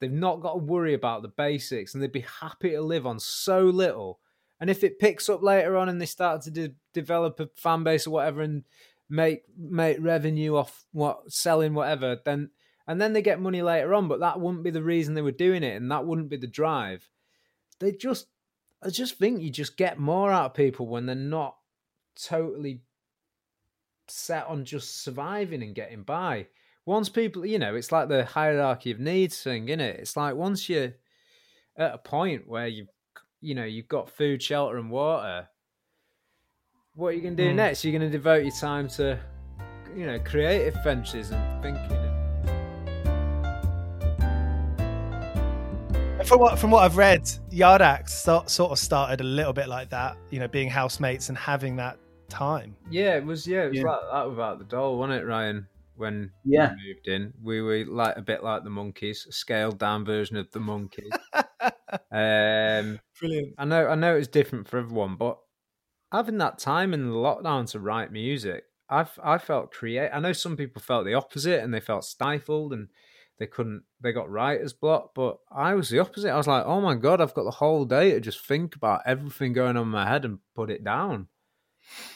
they've 0.00 0.12
not 0.12 0.40
got 0.40 0.52
to 0.52 0.58
worry 0.58 0.94
about 0.94 1.22
the 1.22 1.28
basics 1.28 1.92
and 1.92 2.02
they'd 2.02 2.12
be 2.12 2.24
happy 2.40 2.70
to 2.70 2.82
live 2.82 3.06
on 3.06 3.18
so 3.18 3.62
little. 3.62 4.20
And 4.60 4.70
if 4.70 4.84
it 4.84 4.98
picks 4.98 5.28
up 5.28 5.42
later 5.42 5.76
on 5.76 5.88
and 5.88 6.00
they 6.00 6.06
start 6.06 6.42
to 6.42 6.50
de- 6.50 6.74
develop 6.94 7.40
a 7.40 7.48
fan 7.56 7.82
base 7.82 8.06
or 8.06 8.10
whatever 8.10 8.42
and 8.42 8.64
make 9.08 9.42
make 9.56 9.98
revenue 10.00 10.56
off 10.56 10.84
what 10.92 11.30
selling 11.32 11.74
whatever, 11.74 12.18
then 12.24 12.50
and 12.86 13.00
then 13.00 13.12
they 13.12 13.22
get 13.22 13.40
money 13.40 13.62
later 13.62 13.94
on, 13.94 14.08
but 14.08 14.20
that 14.20 14.40
wouldn't 14.40 14.62
be 14.62 14.70
the 14.70 14.82
reason 14.82 15.14
they 15.14 15.22
were 15.22 15.32
doing 15.32 15.64
it, 15.64 15.76
and 15.76 15.90
that 15.90 16.06
wouldn't 16.06 16.28
be 16.28 16.36
the 16.36 16.46
drive. 16.46 17.08
They 17.80 17.92
just, 17.92 18.28
I 18.86 18.90
just 18.90 19.18
think 19.18 19.42
you 19.42 19.50
just 19.50 19.76
get 19.76 19.98
more 19.98 20.30
out 20.30 20.46
of 20.46 20.54
people 20.54 20.86
when 20.86 21.06
they're 21.06 21.16
not 21.16 21.56
totally 22.14 22.82
set 24.06 24.46
on 24.46 24.64
just 24.64 25.02
surviving 25.02 25.60
and 25.64 25.74
getting 25.74 26.04
by. 26.04 26.46
Once 26.84 27.08
people, 27.08 27.44
you 27.44 27.58
know, 27.58 27.74
it's 27.74 27.90
like 27.90 28.08
the 28.08 28.24
hierarchy 28.24 28.92
of 28.92 29.00
needs 29.00 29.42
thing, 29.42 29.68
isn't 29.68 29.80
it? 29.80 29.98
It's 29.98 30.16
like 30.16 30.36
once 30.36 30.68
you're 30.68 30.92
at 31.76 31.94
a 31.94 31.98
point 31.98 32.46
where 32.46 32.68
you've, 32.68 32.86
you 33.40 33.56
know, 33.56 33.64
you've 33.64 33.88
got 33.88 34.08
food, 34.08 34.40
shelter, 34.40 34.76
and 34.76 34.88
water. 34.88 35.48
What 36.94 37.08
are 37.08 37.12
you 37.12 37.22
going 37.22 37.36
to 37.36 37.42
do 37.42 37.50
Hmm. 37.50 37.56
next? 37.56 37.84
You're 37.84 37.98
going 37.98 38.08
to 38.08 38.16
devote 38.16 38.44
your 38.44 38.54
time 38.54 38.86
to, 38.90 39.18
you 39.96 40.06
know, 40.06 40.20
creative 40.20 40.76
ventures 40.84 41.32
and 41.32 41.60
thinking. 41.62 42.05
From 46.26 46.40
what 46.40 46.58
from 46.58 46.72
what 46.72 46.82
I've 46.82 46.96
read, 46.96 47.30
Yard 47.52 47.80
Act's 47.82 48.12
so, 48.12 48.42
sort 48.46 48.72
of 48.72 48.80
started 48.80 49.20
a 49.20 49.24
little 49.24 49.52
bit 49.52 49.68
like 49.68 49.88
that, 49.90 50.16
you 50.30 50.40
know, 50.40 50.48
being 50.48 50.68
housemates 50.68 51.28
and 51.28 51.38
having 51.38 51.76
that 51.76 51.98
time. 52.28 52.74
Yeah, 52.90 53.14
it 53.16 53.24
was. 53.24 53.46
Yeah, 53.46 53.62
it 53.66 53.68
was 53.68 53.78
Yeah. 53.78 53.84
like 53.84 54.00
that 54.12 54.28
without 54.30 54.58
the 54.58 54.64
doll, 54.64 54.98
wasn't 54.98 55.20
it, 55.22 55.24
Ryan? 55.24 55.68
When 55.94 56.32
Yeah. 56.44 56.74
we 56.74 56.88
moved 56.94 57.06
in, 57.06 57.32
we 57.42 57.62
were 57.62 57.84
like 57.86 58.16
a 58.16 58.22
bit 58.22 58.42
like 58.42 58.64
the 58.64 58.70
Monkees, 58.70 59.26
a 59.28 59.32
scaled 59.32 59.78
down 59.78 60.04
version 60.04 60.36
of 60.36 60.50
the 60.50 60.58
Monkees. 60.58 61.12
um, 62.10 62.98
Brilliant. 63.20 63.54
I 63.56 63.64
know, 63.64 63.86
I 63.86 63.94
know, 63.94 64.16
it's 64.16 64.28
different 64.28 64.66
for 64.68 64.78
everyone, 64.78 65.14
but 65.14 65.38
having 66.10 66.38
that 66.38 66.58
time 66.58 66.92
in 66.92 67.08
the 67.08 67.14
lockdown 67.16 67.70
to 67.70 67.78
write 67.80 68.10
music, 68.10 68.64
I've 68.90 69.16
I 69.22 69.38
felt 69.38 69.70
create. 69.72 70.10
I 70.12 70.18
know 70.18 70.32
some 70.32 70.56
people 70.56 70.82
felt 70.82 71.06
the 71.06 71.14
opposite 71.14 71.62
and 71.62 71.72
they 71.72 71.80
felt 71.80 72.04
stifled 72.04 72.72
and 72.72 72.88
they 73.38 73.46
couldn't. 73.46 73.82
They 74.00 74.12
got 74.12 74.30
writer's 74.30 74.72
block, 74.72 75.12
but 75.14 75.38
I 75.50 75.74
was 75.74 75.90
the 75.90 75.98
opposite. 75.98 76.30
I 76.30 76.36
was 76.36 76.46
like, 76.46 76.64
oh 76.64 76.80
my 76.80 76.94
god, 76.94 77.20
I've 77.20 77.34
got 77.34 77.44
the 77.44 77.50
whole 77.50 77.84
day 77.84 78.12
to 78.12 78.20
just 78.20 78.44
think 78.44 78.76
about 78.76 79.02
everything 79.06 79.52
going 79.52 79.76
on 79.76 79.84
in 79.84 79.88
my 79.88 80.08
head 80.08 80.24
and 80.24 80.38
put 80.54 80.70
it 80.70 80.84
down. 80.84 81.28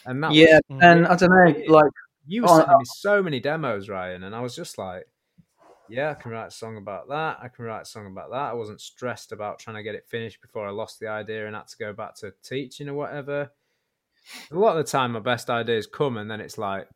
And 0.05 0.23
that 0.25 0.33
yeah, 0.33 0.61
was, 0.69 0.83
and 0.83 1.07
I 1.07 1.17
don't 1.17 1.31
know, 1.31 1.73
like 1.73 1.93
you 2.27 2.43
were 2.43 2.49
Oh, 2.49 2.57
sending 2.59 2.79
me 2.79 2.85
so 2.85 3.23
many 3.23 3.41
demos, 3.41 3.89
Ryan, 3.89 4.25
and 4.25 4.35
I 4.35 4.41
was 4.41 4.57
just 4.57 4.79
like, 4.79 5.07
yeah, 5.89 6.11
I 6.11 6.15
can 6.15 6.31
write 6.31 6.49
a 6.49 6.53
song 6.53 6.77
about 6.77 7.09
that. 7.09 7.39
I 7.43 7.49
can 7.49 7.65
write 7.65 7.83
a 7.83 7.87
song 7.87 8.07
about 8.07 8.31
that. 8.31 8.51
I 8.51 8.53
wasn't 8.53 8.81
stressed 8.81 9.33
about 9.33 9.59
trying 9.59 9.77
to 9.77 9.83
get 9.83 9.95
it 9.95 10.07
finished 10.07 10.41
before 10.41 10.67
I 10.67 10.71
lost 10.71 11.01
the 11.01 11.09
idea 11.09 11.47
and 11.47 11.57
had 11.57 11.69
to 11.69 11.77
go 11.77 11.93
back 11.93 12.15
to 12.17 12.33
teaching 12.43 12.89
or 12.89 12.95
whatever. 12.95 13.51
A 14.53 14.59
lot 14.59 14.77
of 14.77 14.85
the 14.85 14.91
time, 14.91 15.13
my 15.13 15.21
best 15.21 15.51
ideas 15.51 15.87
come, 15.87 16.17
and 16.17 16.31
then 16.31 16.41
it's 16.41 16.59
like, 16.59 16.89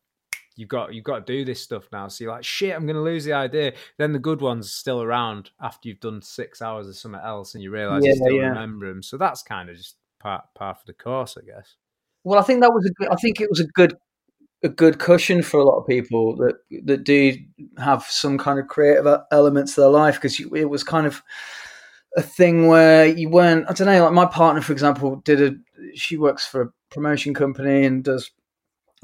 you've 0.57 0.69
got 0.69 0.95
you've 0.95 1.05
got 1.05 1.27
to 1.27 1.33
do 1.33 1.45
this 1.45 1.61
stuff 1.61 1.88
now. 1.93 2.09
So 2.09 2.25
you're 2.25 2.33
like, 2.33 2.45
shit, 2.45 2.75
I'm 2.75 2.87
going 2.87 2.97
to 2.97 3.03
lose 3.03 3.25
the 3.25 3.33
idea. 3.33 3.73
Then 3.99 4.12
the 4.12 4.19
good 4.19 4.40
ones 4.40 4.73
still 4.73 5.03
around 5.03 5.51
after 5.61 5.88
you've 5.88 6.01
done 6.01 6.23
six 6.23 6.62
hours 6.62 6.88
of 6.88 6.97
something 6.97 7.21
else, 7.23 7.55
and 7.55 7.62
you 7.62 7.71
realize 7.71 8.05
you 8.05 8.11
Yeah, 8.11 8.25
still 8.25 8.37
yeah. 8.37 8.49
remember 8.49 8.88
them. 8.88 9.03
So 9.03 9.17
that's 9.17 9.43
kind 9.43 9.69
of 9.71 9.77
just 9.77 9.97
part 10.21 10.45
part 10.55 10.79
of 10.79 10.87
the 10.87 10.95
course, 10.95 11.37
I 11.40 11.45
guess. 11.45 11.77
Well, 12.25 12.38
I 12.38 12.43
think 12.43 12.61
that 12.62 12.73
was 12.73 12.87
a 12.87 12.93
good, 12.95 13.09
I 13.09 13.17
think 13.17 13.40
it 13.40 13.51
was 13.51 13.61
a 13.61 13.67
good 13.67 13.97
a 14.62 14.69
good 14.69 14.99
cushion 14.99 15.43
for 15.43 15.61
a 15.61 15.64
lot 15.64 15.79
of 15.79 15.87
people 15.87 16.37
that 16.37 16.55
that 16.85 17.05
do 17.05 17.37
have 17.79 18.03
some 18.05 18.38
kind 18.38 18.59
of 18.59 18.67
creative 18.67 19.07
elements 19.31 19.75
to 19.75 19.83
their 19.83 19.90
life 19.90 20.14
because 20.14 20.40
it 20.40 20.71
was 20.71 20.83
kind 20.83 21.07
of 21.07 21.23
a 22.17 22.23
thing 22.23 22.67
where 22.67 23.07
you 23.07 23.29
weren't. 23.29 23.69
I 23.69 23.73
don't 23.73 23.87
know. 23.87 24.05
Like 24.05 24.14
my 24.14 24.27
partner, 24.27 24.62
for 24.62 24.73
example, 24.73 25.17
did 25.17 25.43
a. 25.43 25.55
She 25.95 26.17
works 26.17 26.47
for 26.47 26.62
a 26.62 26.71
promotion 26.90 27.35
company 27.35 27.85
and 27.85 28.03
does 28.03 28.31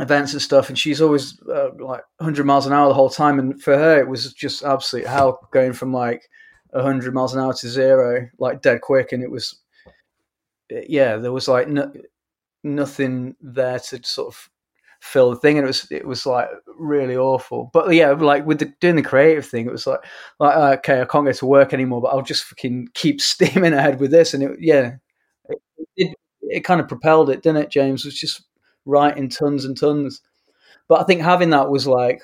events 0.00 0.32
and 0.32 0.42
stuff, 0.42 0.68
and 0.68 0.78
she's 0.78 1.00
always 1.00 1.40
uh, 1.42 1.70
like 1.78 2.02
100 2.18 2.46
miles 2.46 2.66
an 2.66 2.72
hour 2.72 2.88
the 2.88 2.94
whole 2.94 3.10
time. 3.10 3.38
And 3.38 3.62
for 3.62 3.76
her, 3.76 4.00
it 4.00 4.08
was 4.08 4.32
just 4.32 4.64
absolute 4.64 5.06
hell 5.06 5.48
going 5.52 5.72
from 5.72 5.92
like 5.92 6.28
100 6.70 7.14
miles 7.14 7.34
an 7.34 7.40
hour 7.40 7.54
to 7.54 7.68
zero, 7.68 8.28
like 8.38 8.62
dead 8.62 8.80
quick. 8.82 9.12
And 9.12 9.22
it 9.22 9.30
was, 9.30 9.60
yeah, 10.70 11.16
there 11.16 11.32
was 11.32 11.48
like 11.48 11.68
no, 11.68 11.92
nothing 12.64 13.36
there 13.40 13.78
to 13.80 14.00
sort 14.04 14.28
of 14.34 14.50
fill 15.00 15.30
the 15.30 15.36
thing, 15.36 15.58
and 15.58 15.64
it 15.64 15.68
was 15.68 15.88
it 15.90 16.06
was 16.06 16.26
like 16.26 16.48
really 16.78 17.16
awful. 17.16 17.70
But 17.72 17.92
yeah, 17.94 18.10
like 18.12 18.46
with 18.46 18.60
the 18.60 18.72
doing 18.80 18.96
the 18.96 19.02
creative 19.02 19.46
thing, 19.46 19.66
it 19.66 19.72
was 19.72 19.86
like 19.86 20.00
like 20.40 20.56
uh, 20.56 20.76
okay, 20.78 21.02
I 21.02 21.06
can't 21.06 21.26
go 21.26 21.32
to 21.32 21.46
work 21.46 21.74
anymore, 21.74 22.02
but 22.02 22.08
I'll 22.08 22.22
just 22.22 22.44
fucking 22.44 22.90
keep 22.94 23.20
steaming 23.22 23.74
ahead 23.74 24.00
with 24.00 24.10
this, 24.12 24.34
and 24.34 24.42
it 24.44 24.58
yeah, 24.60 24.96
it 25.48 25.58
it, 25.96 26.16
it 26.42 26.60
kind 26.64 26.80
of 26.80 26.88
propelled 26.88 27.30
it, 27.30 27.42
didn't 27.42 27.64
it? 27.64 27.70
James 27.70 28.04
It 28.04 28.08
was 28.08 28.20
just 28.20 28.42
writing 28.86 29.28
tons 29.28 29.64
and 29.64 29.78
tons, 29.78 30.20
but 30.88 31.00
I 31.00 31.04
think 31.04 31.20
having 31.22 31.50
that 31.50 31.70
was 31.70 31.86
like. 31.86 32.22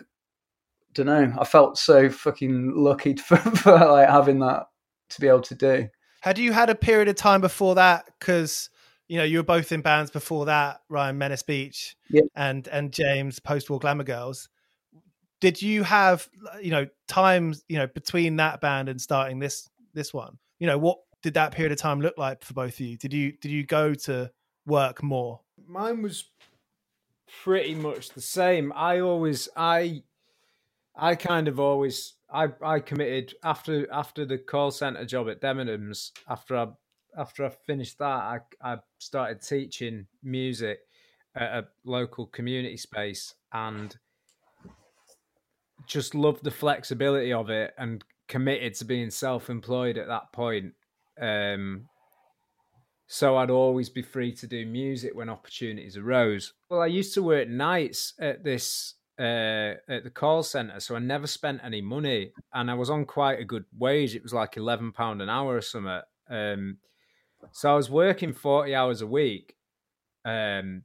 Don't 0.95 1.07
know. 1.07 1.31
I 1.39 1.45
felt 1.45 1.77
so 1.77 2.09
fucking 2.09 2.73
lucky 2.75 3.15
for, 3.17 3.37
for 3.37 3.73
like 3.73 4.09
having 4.09 4.39
that 4.39 4.63
to 5.11 5.21
be 5.21 5.29
able 5.29 5.43
to 5.43 5.55
do. 5.55 5.89
Had 6.23 6.39
you 6.39 6.53
had 6.55 6.71
a 6.71 6.75
period 6.75 7.09
of 7.09 7.17
time 7.17 7.43
before 7.43 7.75
that? 7.75 8.07
Because 8.19 8.71
you 9.07 9.19
know 9.19 9.25
you 9.25 9.39
were 9.39 9.45
both 9.45 9.73
in 9.73 9.83
bands 9.83 10.11
before 10.11 10.47
that, 10.47 10.81
Ryan 10.89 11.19
Menace 11.19 11.43
Beach, 11.43 11.95
Yeah. 12.09 12.23
and 12.35 12.67
and 12.69 12.93
James 12.93 13.39
Post 13.41 13.69
War 13.69 13.79
Glamour 13.79 14.05
Girls. 14.05 14.49
Did 15.43 15.61
you 15.61 15.83
have 15.83 16.27
you 16.63 16.71
know 16.71 16.87
times 17.09 17.63
you 17.69 17.77
know 17.77 17.89
between 17.89 18.37
that 18.37 18.63
band 18.63 18.89
and 18.89 18.99
starting 18.99 19.39
this 19.39 19.69
this 19.93 20.15
one? 20.15 20.39
You 20.59 20.67
know 20.67 20.79
what 20.79 20.97
did 21.23 21.35
that 21.35 21.53
period 21.53 21.73
of 21.73 21.79
time 21.79 22.01
look 22.01 22.17
like 22.17 22.43
for 22.43 22.55
both 22.55 22.73
of 22.73 22.81
you? 22.81 22.97
Did 22.97 23.13
you 23.13 23.33
did 23.33 23.51
you 23.51 23.67
go 23.67 23.93
to 23.93 24.31
work 24.65 25.03
more? 25.03 25.41
mine 25.69 26.01
was 26.01 26.31
pretty 27.43 27.75
much 27.75 28.11
the 28.11 28.21
same. 28.21 28.73
I 28.75 29.01
always 29.01 29.49
I 29.57 30.03
I 30.95 31.15
kind 31.15 31.49
of 31.49 31.61
always 31.61 32.15
I 32.31 32.49
I 32.63 32.81
committed 32.81 33.35
after 33.43 33.91
after 33.93 34.25
the 34.25 34.39
call 34.39 34.71
center 34.71 35.05
job 35.05 35.29
at 35.29 35.41
Debenhams 35.41 36.13
after 36.29 36.57
I 36.57 36.69
after 37.17 37.45
I 37.45 37.51
finished 37.51 37.99
that 37.99 38.05
I 38.05 38.41
I 38.63 38.79
started 38.99 39.43
teaching 39.43 40.07
music 40.23 40.81
at 41.35 41.53
a 41.53 41.69
local 41.85 42.27
community 42.27 42.77
space 42.77 43.35
and 43.53 43.97
just 45.87 46.15
loved 46.15 46.43
the 46.43 46.51
flexibility 46.51 47.33
of 47.33 47.51
it 47.51 47.75
and 47.79 48.03
committed 48.27 48.75
to 48.75 48.85
being 48.85 49.11
self-employed 49.11 49.99
at 49.99 50.09
that 50.09 50.33
point. 50.33 50.73
Um 51.21 51.89
so 53.07 53.37
I'd 53.37 53.51
always 53.51 53.89
be 53.89 54.03
free 54.03 54.33
to 54.33 54.47
do 54.47 54.67
music 54.67 55.15
when 55.15 55.29
opportunities 55.29 55.97
arose. 55.97 56.53
Well, 56.69 56.83
I 56.83 56.87
used 56.87 57.15
to 57.15 57.23
work 57.23 57.49
nights 57.49 58.15
at 58.19 58.45
this 58.45 58.95
uh, 59.19 59.75
at 59.89 60.05
the 60.05 60.11
call 60.13 60.43
center, 60.43 60.81
so 60.81 60.97
I 60.97 60.99
never 60.99 61.27
spent 61.27 61.61
any 61.65 61.81
money, 61.81 62.33
and 62.53 62.71
I 62.71 62.75
was 62.75 62.91
on 62.91 63.05
quite 63.07 63.41
a 63.41 63.45
good 63.45 63.65
wage. 63.79 64.15
It 64.15 64.23
was 64.23 64.35
like 64.35 64.57
eleven 64.57 64.93
pound 64.93 65.23
an 65.23 65.29
hour 65.29 65.57
or 65.57 65.63
something. 65.63 66.01
Um, 66.29 66.79
So 67.53 67.73
I 67.73 67.77
was 67.77 67.91
working 67.91 68.33
forty 68.33 68.75
hours 68.75 69.01
a 69.01 69.07
week, 69.07 69.57
um, 70.25 70.83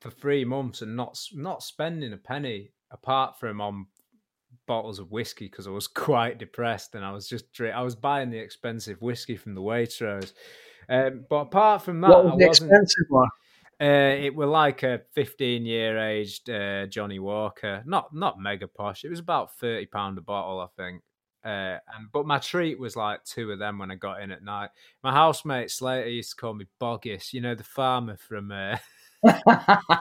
for 0.00 0.10
three 0.10 0.44
months 0.44 0.82
and 0.82 0.94
not 0.96 1.18
not 1.34 1.62
spending 1.62 2.12
a 2.12 2.16
penny 2.16 2.70
apart 2.90 3.40
from 3.40 3.60
on 3.60 3.86
bottles 4.66 4.98
of 4.98 5.10
whiskey 5.10 5.46
because 5.46 5.66
I 5.66 5.70
was 5.70 5.86
quite 6.08 6.38
depressed 6.38 6.94
and 6.94 7.04
I 7.04 7.12
was 7.12 7.28
just 7.28 7.46
I 7.60 7.82
was 7.82 7.96
buying 7.96 8.30
the 8.30 8.38
expensive 8.38 9.00
whiskey 9.02 9.36
from 9.36 9.54
the 9.54 9.62
Waitrose. 9.62 10.32
Um, 10.88 11.24
but 11.28 11.36
apart 11.36 11.82
from 11.82 12.00
that, 12.02 12.10
What 12.10 12.24
was 12.24 12.38
the 12.38 12.46
wasn't. 12.46 12.70
expensive 12.70 13.04
one? 13.08 13.28
Uh, 13.80 14.16
it 14.24 14.34
were 14.34 14.46
like 14.46 14.82
a 14.82 15.02
15 15.12 15.66
year 15.66 15.98
aged 15.98 16.48
uh, 16.48 16.86
Johnnie 16.86 17.18
Walker, 17.18 17.82
not 17.86 18.14
not 18.14 18.38
mega 18.40 18.66
posh. 18.68 19.04
It 19.04 19.10
was 19.10 19.18
about 19.18 19.54
30 19.56 19.86
pound 19.86 20.16
a 20.18 20.22
bottle, 20.22 20.60
I 20.60 20.66
think. 20.80 21.02
Uh, 21.44 21.78
and 21.94 22.10
but 22.12 22.26
my 22.26 22.38
treat 22.38 22.78
was 22.80 22.96
like 22.96 23.22
two 23.24 23.52
of 23.52 23.58
them 23.58 23.78
when 23.78 23.90
I 23.90 23.94
got 23.96 24.20
in 24.22 24.32
at 24.32 24.42
night. 24.42 24.70
My 25.04 25.12
housemate 25.12 25.70
Slater 25.70 26.08
used 26.08 26.30
to 26.30 26.36
call 26.36 26.54
me 26.54 26.66
Boggis, 26.80 27.32
you 27.32 27.40
know, 27.40 27.54
the 27.54 27.62
farmer 27.64 28.16
from 28.16 28.50
uh, 28.50 28.78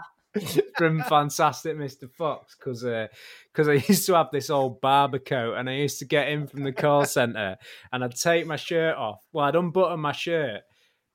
from 0.78 1.02
Fantastic 1.04 1.78
Mr. 1.78 2.10
Fox, 2.12 2.56
because 2.56 2.82
because 3.52 3.68
I 3.68 3.74
used 3.74 4.06
to 4.08 4.16
have 4.16 4.30
this 4.32 4.50
old 4.50 4.82
Barbour 4.82 5.20
coat, 5.20 5.56
and 5.56 5.70
I 5.70 5.74
used 5.74 6.00
to 6.00 6.06
get 6.06 6.30
in 6.30 6.48
from 6.48 6.64
the 6.64 6.72
call 6.74 7.06
center, 7.06 7.58
and 7.92 8.04
I'd 8.04 8.16
take 8.16 8.46
my 8.48 8.56
shirt 8.56 8.96
off. 8.96 9.22
Well, 9.32 9.46
I'd 9.46 9.56
unbutton 9.56 10.00
my 10.00 10.12
shirt, 10.14 10.62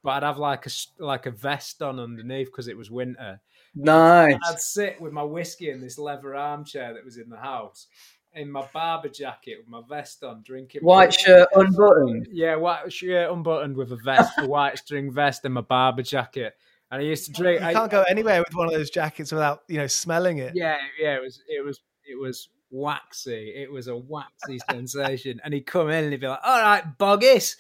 but 0.03 0.11
I'd 0.11 0.23
have 0.27 0.39
like 0.39 0.67
a 0.67 0.71
s- 0.71 0.93
like 0.99 1.27
a 1.27 1.31
vest 1.31 1.83
on 1.83 1.99
underneath 2.01 2.47
because 2.49 2.69
it 2.69 2.77
was 2.77 2.91
winter. 2.91 3.41
Nice. 3.75 4.35
And 4.35 4.43
I'd 4.49 4.61
sit 4.61 5.01
with 5.01 5.13
my 5.13 5.23
whiskey 5.23 5.71
in 5.71 5.81
this 5.81 5.99
leather 5.99 6.35
armchair 6.35 6.93
that 6.95 7.05
was 7.05 7.19
in 7.19 7.29
the 7.29 7.37
house, 7.37 7.87
in 8.35 8.51
my 8.51 8.67
Barbour 8.73 9.09
jacket 9.09 9.59
with 9.59 9.69
my 9.69 9.81
vest 9.89 10.25
on, 10.25 10.43
drinking 10.43 10.83
White 10.83 11.15
shirt 11.15 11.49
unbuttoned. 11.55 12.29
yeah, 12.33 12.57
white 12.57 12.93
shirt 12.93 13.31
unbuttoned 13.31 13.77
with 13.77 13.93
a 13.93 13.97
vest, 14.05 14.33
a 14.39 14.47
white 14.47 14.79
string 14.79 15.13
vest, 15.13 15.45
and 15.45 15.55
my 15.55 15.61
Barbour 15.61 16.03
jacket. 16.03 16.55
And 16.91 17.01
I 17.01 17.05
used 17.05 17.27
to 17.27 17.33
drink. 17.33 17.61
You 17.61 17.67
I- 17.69 17.73
can't 17.73 17.91
go 17.91 18.03
anywhere 18.03 18.41
with 18.41 18.55
one 18.55 18.67
of 18.67 18.73
those 18.73 18.91
jackets 18.91 19.31
without 19.31 19.63
you 19.69 19.77
know 19.79 19.87
smelling 19.87 20.39
it. 20.39 20.53
yeah, 20.57 20.79
yeah, 21.01 21.15
it 21.17 21.23
was, 21.23 21.41
it 21.47 21.65
was, 21.65 21.81
it 22.05 22.19
was 22.19 22.49
waxy. 22.73 23.53
It 23.57 23.71
was 23.71 23.87
a 23.87 23.97
waxy 23.97 24.59
sensation. 24.71 25.41
And 25.45 25.55
he'd 25.55 25.67
come 25.67 25.89
in 25.91 26.03
and 26.05 26.13
he'd 26.13 26.21
be 26.21 26.27
like, 26.27 26.41
"All 26.45 26.61
right, 26.61 26.83
Boggis," 26.99 27.55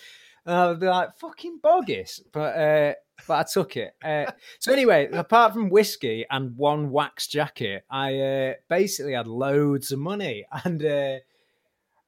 and 0.47 0.55
I'd 0.55 0.81
be 0.81 0.87
like, 0.87 1.19
"Fucking 1.19 1.61
bogus. 1.63 2.21
but 2.33 2.57
uh, 2.57 2.95
but 3.27 3.39
I 3.39 3.43
took 3.43 3.77
it. 3.77 3.95
Uh, 4.03 4.31
so 4.59 4.73
anyway, 4.73 5.09
apart 5.13 5.53
from 5.53 5.71
whiskey 5.71 6.25
and 6.31 6.57
one 6.57 6.91
wax 6.91 7.27
jacket, 7.27 7.85
I 7.91 8.19
uh, 8.19 8.55
basically 8.69 9.13
had 9.13 9.27
loads 9.27 9.93
of 9.93 9.99
money, 9.99 10.47
and 10.65 10.85
uh, 10.85 11.17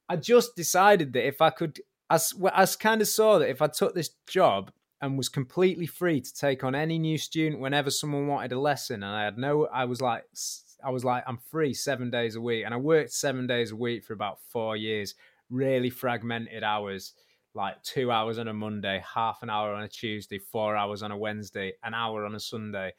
I 0.08 0.16
just 0.16 0.56
decided 0.56 1.12
that 1.12 1.26
if 1.26 1.40
I 1.40 1.50
could, 1.50 1.80
I, 2.10 2.18
I 2.52 2.66
kind 2.78 3.00
of 3.00 3.08
saw 3.08 3.38
that 3.38 3.50
if 3.50 3.62
I 3.62 3.66
took 3.66 3.94
this 3.94 4.10
job 4.26 4.70
and 5.00 5.18
was 5.18 5.28
completely 5.28 5.86
free 5.86 6.20
to 6.20 6.34
take 6.34 6.62
on 6.62 6.74
any 6.74 6.98
new 6.98 7.18
student 7.18 7.60
whenever 7.60 7.90
someone 7.90 8.28
wanted 8.28 8.52
a 8.52 8.60
lesson, 8.60 9.02
and 9.02 9.14
I 9.14 9.24
had 9.24 9.38
no, 9.38 9.66
I 9.66 9.84
was 9.84 10.00
like, 10.00 10.24
I 10.84 10.90
was 10.90 11.04
like, 11.04 11.24
I'm 11.26 11.38
free 11.38 11.74
seven 11.74 12.10
days 12.10 12.36
a 12.36 12.40
week, 12.40 12.64
and 12.64 12.74
I 12.74 12.78
worked 12.78 13.12
seven 13.12 13.46
days 13.46 13.72
a 13.72 13.76
week 13.76 14.04
for 14.04 14.12
about 14.12 14.38
four 14.50 14.76
years, 14.76 15.14
really 15.50 15.90
fragmented 15.90 16.62
hours, 16.62 17.14
like 17.54 17.82
two 17.82 18.10
hours 18.10 18.38
on 18.38 18.48
a 18.48 18.52
Monday, 18.52 19.02
half 19.14 19.42
an 19.42 19.50
hour 19.50 19.74
on 19.74 19.82
a 19.82 19.88
Tuesday, 19.88 20.38
four 20.38 20.76
hours 20.76 21.02
on 21.02 21.10
a 21.10 21.16
Wednesday, 21.16 21.72
an 21.82 21.94
hour 21.94 22.24
on 22.24 22.34
a 22.34 22.40
Sunday. 22.40 22.92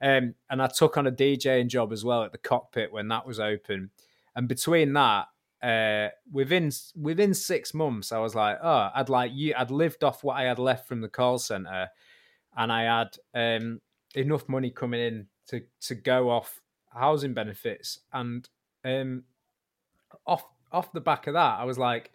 Um, 0.00 0.34
and 0.50 0.62
I 0.62 0.68
took 0.68 0.96
on 0.96 1.06
a 1.06 1.12
DJing 1.12 1.68
job 1.68 1.92
as 1.92 2.04
well 2.04 2.22
at 2.22 2.32
the 2.32 2.38
cockpit 2.38 2.92
when 2.92 3.08
that 3.08 3.26
was 3.26 3.40
open. 3.40 3.90
And 4.34 4.48
between 4.48 4.92
that, 4.92 5.28
uh, 5.62 6.08
within 6.30 6.70
within 6.94 7.32
six 7.32 7.72
months, 7.72 8.12
I 8.12 8.18
was 8.18 8.34
like, 8.34 8.58
oh, 8.62 8.90
I'd 8.94 9.08
like 9.08 9.32
you. 9.34 9.54
I'd 9.56 9.70
lived 9.70 10.04
off 10.04 10.22
what 10.22 10.36
I 10.36 10.44
had 10.44 10.58
left 10.58 10.86
from 10.86 11.00
the 11.00 11.08
call 11.08 11.38
center, 11.38 11.88
and 12.56 12.70
I 12.70 12.82
had 12.82 13.16
um, 13.34 13.80
enough 14.14 14.48
money 14.48 14.70
coming 14.70 15.00
in 15.00 15.26
to 15.48 15.62
to 15.82 15.94
go 15.94 16.28
off 16.28 16.60
housing 16.92 17.32
benefits, 17.32 18.00
and 18.12 18.46
um, 18.84 19.24
off 20.26 20.44
off 20.70 20.92
the 20.92 21.00
back 21.00 21.26
of 21.26 21.34
that, 21.34 21.58
I 21.58 21.64
was 21.64 21.78
like, 21.78 22.12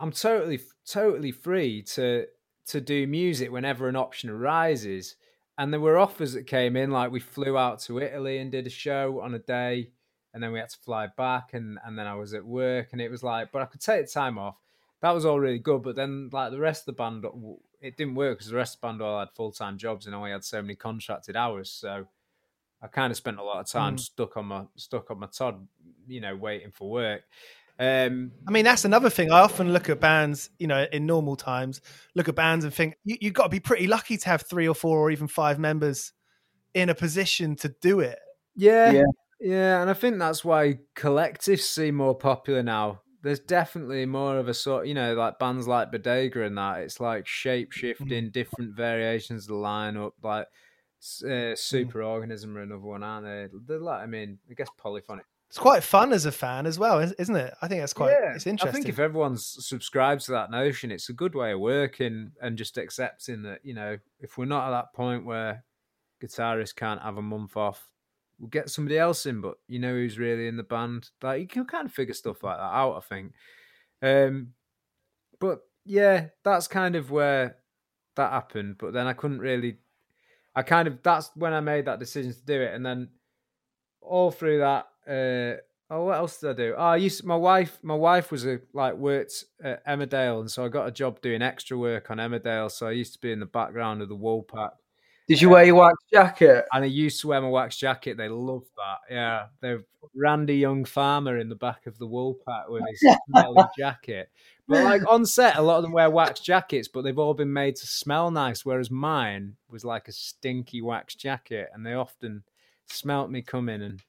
I'm 0.00 0.12
totally 0.12 0.60
totally 0.86 1.32
free 1.32 1.82
to 1.82 2.26
to 2.66 2.80
do 2.80 3.06
music 3.06 3.50
whenever 3.50 3.88
an 3.88 3.96
option 3.96 4.30
arises. 4.30 5.16
And 5.58 5.72
there 5.72 5.80
were 5.80 5.98
offers 5.98 6.32
that 6.32 6.46
came 6.46 6.74
in, 6.76 6.90
like 6.90 7.10
we 7.12 7.20
flew 7.20 7.58
out 7.58 7.80
to 7.80 7.98
Italy 8.00 8.38
and 8.38 8.50
did 8.50 8.66
a 8.66 8.70
show 8.70 9.20
on 9.20 9.34
a 9.34 9.38
day, 9.38 9.90
and 10.32 10.42
then 10.42 10.52
we 10.52 10.58
had 10.58 10.70
to 10.70 10.78
fly 10.78 11.06
back, 11.18 11.52
and 11.52 11.78
and 11.84 11.98
then 11.98 12.06
I 12.06 12.14
was 12.14 12.32
at 12.34 12.44
work, 12.44 12.88
and 12.92 13.00
it 13.00 13.10
was 13.10 13.22
like, 13.22 13.52
but 13.52 13.62
I 13.62 13.66
could 13.66 13.82
take 13.82 14.06
the 14.06 14.12
time 14.12 14.38
off. 14.38 14.56
That 15.02 15.10
was 15.12 15.26
all 15.26 15.38
really 15.40 15.58
good, 15.58 15.82
but 15.82 15.96
then 15.96 16.30
like 16.32 16.50
the 16.50 16.58
rest 16.58 16.82
of 16.82 16.86
the 16.86 16.92
band, 17.02 17.26
it 17.80 17.96
didn't 17.96 18.14
work 18.14 18.38
because 18.38 18.50
the 18.50 18.56
rest 18.56 18.76
of 18.76 18.80
the 18.80 18.86
band 18.86 19.02
all 19.02 19.18
had 19.18 19.30
full 19.34 19.52
time 19.52 19.76
jobs, 19.76 20.06
and 20.06 20.14
only 20.14 20.30
had 20.30 20.44
so 20.44 20.62
many 20.62 20.76
contracted 20.76 21.36
hours. 21.36 21.70
So 21.70 22.06
I 22.82 22.86
kind 22.88 23.10
of 23.10 23.16
spent 23.18 23.38
a 23.38 23.42
lot 23.44 23.60
of 23.60 23.66
time 23.66 23.96
Mm. 23.96 24.00
stuck 24.00 24.36
on 24.38 24.46
my 24.46 24.66
stuck 24.76 25.10
on 25.10 25.18
my 25.20 25.26
Todd, 25.26 25.68
you 26.06 26.20
know, 26.22 26.36
waiting 26.36 26.70
for 26.72 26.90
work. 26.90 27.22
Um, 27.80 28.32
I 28.46 28.50
mean, 28.50 28.66
that's 28.66 28.84
another 28.84 29.08
thing. 29.08 29.32
I 29.32 29.40
often 29.40 29.72
look 29.72 29.88
at 29.88 30.00
bands, 30.00 30.50
you 30.58 30.66
know, 30.66 30.86
in 30.92 31.06
normal 31.06 31.34
times, 31.34 31.80
look 32.14 32.28
at 32.28 32.34
bands 32.34 32.62
and 32.66 32.74
think 32.74 32.96
you, 33.04 33.16
you've 33.22 33.32
got 33.32 33.44
to 33.44 33.48
be 33.48 33.58
pretty 33.58 33.86
lucky 33.86 34.18
to 34.18 34.26
have 34.28 34.42
three 34.42 34.68
or 34.68 34.74
four 34.74 34.98
or 34.98 35.10
even 35.10 35.26
five 35.26 35.58
members 35.58 36.12
in 36.74 36.90
a 36.90 36.94
position 36.94 37.56
to 37.56 37.74
do 37.80 38.00
it. 38.00 38.18
Yeah, 38.54 38.92
Yeah. 38.92 39.04
yeah, 39.40 39.80
and 39.80 39.88
I 39.88 39.94
think 39.94 40.18
that's 40.18 40.44
why 40.44 40.80
collectives 40.94 41.60
seem 41.62 41.94
more 41.94 42.14
popular 42.14 42.62
now. 42.62 43.00
There's 43.22 43.40
definitely 43.40 44.04
more 44.04 44.36
of 44.38 44.48
a 44.48 44.54
sort, 44.54 44.86
you 44.86 44.94
know, 44.94 45.14
like 45.14 45.38
bands 45.38 45.66
like 45.66 45.90
Bodega 45.90 46.42
and 46.44 46.58
that. 46.58 46.80
It's 46.80 47.00
like 47.00 47.26
shape 47.26 47.72
shifting, 47.72 48.30
different 48.30 48.76
variations 48.76 49.44
of 49.44 49.48
the 49.48 49.54
lineup. 49.54 50.12
Like 50.22 50.48
s- 51.00 51.22
uh, 51.24 51.54
Superorganism 51.56 52.54
are 52.56 52.60
another 52.62 52.80
one, 52.80 53.02
aren't 53.02 53.24
they? 53.26 53.48
They're 53.66 53.78
like, 53.78 54.02
I 54.02 54.06
mean, 54.06 54.38
I 54.50 54.54
guess 54.54 54.68
polyphonic. 54.76 55.24
It's 55.50 55.58
quite 55.58 55.82
fun 55.82 56.12
as 56.12 56.26
a 56.26 56.32
fan 56.32 56.64
as 56.64 56.78
well, 56.78 57.00
is- 57.00 57.12
isn't 57.14 57.34
it? 57.34 57.52
I 57.60 57.66
think 57.66 57.80
that's 57.82 57.92
quite. 57.92 58.12
yeah. 58.12 58.34
It's 58.34 58.46
interesting. 58.46 58.68
I 58.68 58.72
think 58.72 58.88
if 58.88 59.00
everyone's 59.00 59.44
subscribed 59.66 60.22
to 60.26 60.32
that 60.32 60.48
notion, 60.50 60.92
it's 60.92 61.08
a 61.08 61.12
good 61.12 61.34
way 61.34 61.50
of 61.52 61.58
working 61.58 62.30
and 62.40 62.56
just 62.56 62.78
accepting 62.78 63.42
that, 63.42 63.58
you 63.64 63.74
know, 63.74 63.98
if 64.20 64.38
we're 64.38 64.44
not 64.44 64.68
at 64.68 64.70
that 64.70 64.92
point 64.94 65.24
where 65.26 65.64
guitarists 66.22 66.76
can't 66.76 67.02
have 67.02 67.16
a 67.16 67.22
month 67.22 67.56
off, 67.56 67.90
we'll 68.38 68.48
get 68.48 68.70
somebody 68.70 68.96
else 68.96 69.26
in, 69.26 69.40
but 69.40 69.56
you 69.66 69.80
know 69.80 69.92
who's 69.92 70.20
really 70.20 70.46
in 70.46 70.56
the 70.56 70.62
band. 70.62 71.10
Like 71.20 71.40
you 71.40 71.48
can 71.48 71.64
kind 71.64 71.86
of 71.86 71.92
figure 71.92 72.14
stuff 72.14 72.44
like 72.44 72.56
that 72.56 72.62
out, 72.62 72.96
I 72.96 73.00
think. 73.00 73.32
Um 74.02 74.52
but 75.40 75.62
yeah, 75.84 76.28
that's 76.44 76.68
kind 76.68 76.94
of 76.94 77.10
where 77.10 77.56
that 78.14 78.30
happened. 78.30 78.76
But 78.78 78.92
then 78.92 79.08
I 79.08 79.14
couldn't 79.14 79.40
really 79.40 79.78
I 80.54 80.62
kind 80.62 80.86
of 80.86 81.02
that's 81.02 81.30
when 81.34 81.52
I 81.52 81.60
made 81.60 81.86
that 81.86 81.98
decision 81.98 82.32
to 82.32 82.44
do 82.44 82.60
it. 82.62 82.72
And 82.72 82.86
then 82.86 83.08
all 84.00 84.30
through 84.30 84.58
that, 84.60 84.86
uh 85.10 85.56
oh 85.90 86.04
what 86.04 86.18
else 86.18 86.38
did 86.38 86.50
I 86.50 86.52
do? 86.52 86.74
Oh, 86.76 86.82
I 86.82 86.96
used 86.96 87.24
my 87.24 87.36
wife 87.36 87.78
my 87.82 87.94
wife 87.94 88.30
was 88.30 88.46
a 88.46 88.60
like 88.72 88.94
worked 88.94 89.44
at 89.62 89.84
Emmerdale 89.86 90.40
and 90.40 90.50
so 90.50 90.64
I 90.64 90.68
got 90.68 90.86
a 90.86 90.92
job 90.92 91.20
doing 91.20 91.42
extra 91.42 91.76
work 91.76 92.10
on 92.10 92.18
Emmerdale. 92.18 92.70
So 92.70 92.86
I 92.86 92.92
used 92.92 93.12
to 93.14 93.20
be 93.20 93.32
in 93.32 93.40
the 93.40 93.46
background 93.46 94.02
of 94.02 94.08
the 94.08 94.16
Woolpack. 94.16 94.70
Did 95.30 95.40
you 95.40 95.50
wear 95.50 95.64
your 95.64 95.76
wax 95.76 95.96
jacket? 96.12 96.64
And 96.72 96.82
I 96.82 96.88
used 96.88 97.20
to 97.20 97.28
wear 97.28 97.40
my 97.40 97.48
wax 97.48 97.76
jacket. 97.76 98.16
They 98.16 98.28
love 98.28 98.64
that. 98.76 99.14
Yeah. 99.14 99.46
The 99.60 99.84
Randy 100.12 100.56
Young 100.56 100.84
farmer 100.84 101.38
in 101.38 101.48
the 101.48 101.54
back 101.54 101.86
of 101.86 101.96
the 101.98 102.08
Woolpack 102.08 102.68
with 102.68 102.82
his 102.90 103.16
smelly 103.30 103.62
jacket. 103.78 104.28
But 104.66 104.82
like 104.82 105.02
on 105.08 105.24
set, 105.24 105.56
a 105.56 105.62
lot 105.62 105.76
of 105.76 105.82
them 105.82 105.92
wear 105.92 106.10
wax 106.10 106.40
jackets, 106.40 106.88
but 106.88 107.02
they've 107.02 107.16
all 107.16 107.34
been 107.34 107.52
made 107.52 107.76
to 107.76 107.86
smell 107.86 108.32
nice. 108.32 108.64
Whereas 108.64 108.90
mine 108.90 109.54
was 109.68 109.84
like 109.84 110.08
a 110.08 110.12
stinky 110.12 110.82
wax 110.82 111.14
jacket, 111.14 111.68
and 111.74 111.86
they 111.86 111.94
often 111.94 112.42
smelt 112.86 113.30
me 113.30 113.40
coming. 113.42 113.82
And 113.82 114.02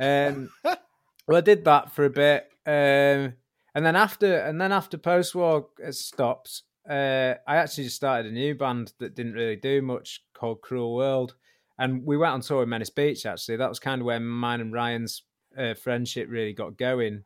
um, 0.00 0.50
well, 0.64 1.38
I 1.38 1.40
did 1.40 1.64
that 1.64 1.92
for 1.92 2.04
a 2.04 2.10
bit, 2.10 2.48
um, 2.66 3.34
and 3.74 3.86
then 3.86 3.96
after, 3.96 4.38
and 4.38 4.60
then 4.60 4.72
after 4.72 4.98
post 4.98 5.34
war 5.34 5.68
stopped, 5.90 6.62
uh, 6.88 7.34
I 7.46 7.56
actually 7.56 7.84
just 7.84 7.96
started 7.96 8.30
a 8.30 8.34
new 8.34 8.54
band 8.54 8.92
that 8.98 9.14
didn't 9.14 9.34
really 9.34 9.56
do 9.56 9.82
much 9.82 10.24
called 10.34 10.62
Cruel 10.62 10.94
World, 10.94 11.34
and 11.78 12.04
we 12.04 12.16
went 12.16 12.32
on 12.32 12.40
tour 12.40 12.60
with 12.60 12.68
Menace 12.68 12.90
Beach. 12.90 13.26
Actually, 13.26 13.56
that 13.56 13.68
was 13.68 13.78
kind 13.78 14.00
of 14.00 14.06
where 14.06 14.20
mine 14.20 14.60
and 14.60 14.72
Ryan's 14.72 15.22
uh, 15.56 15.74
friendship 15.74 16.28
really 16.30 16.52
got 16.52 16.76
going. 16.76 17.24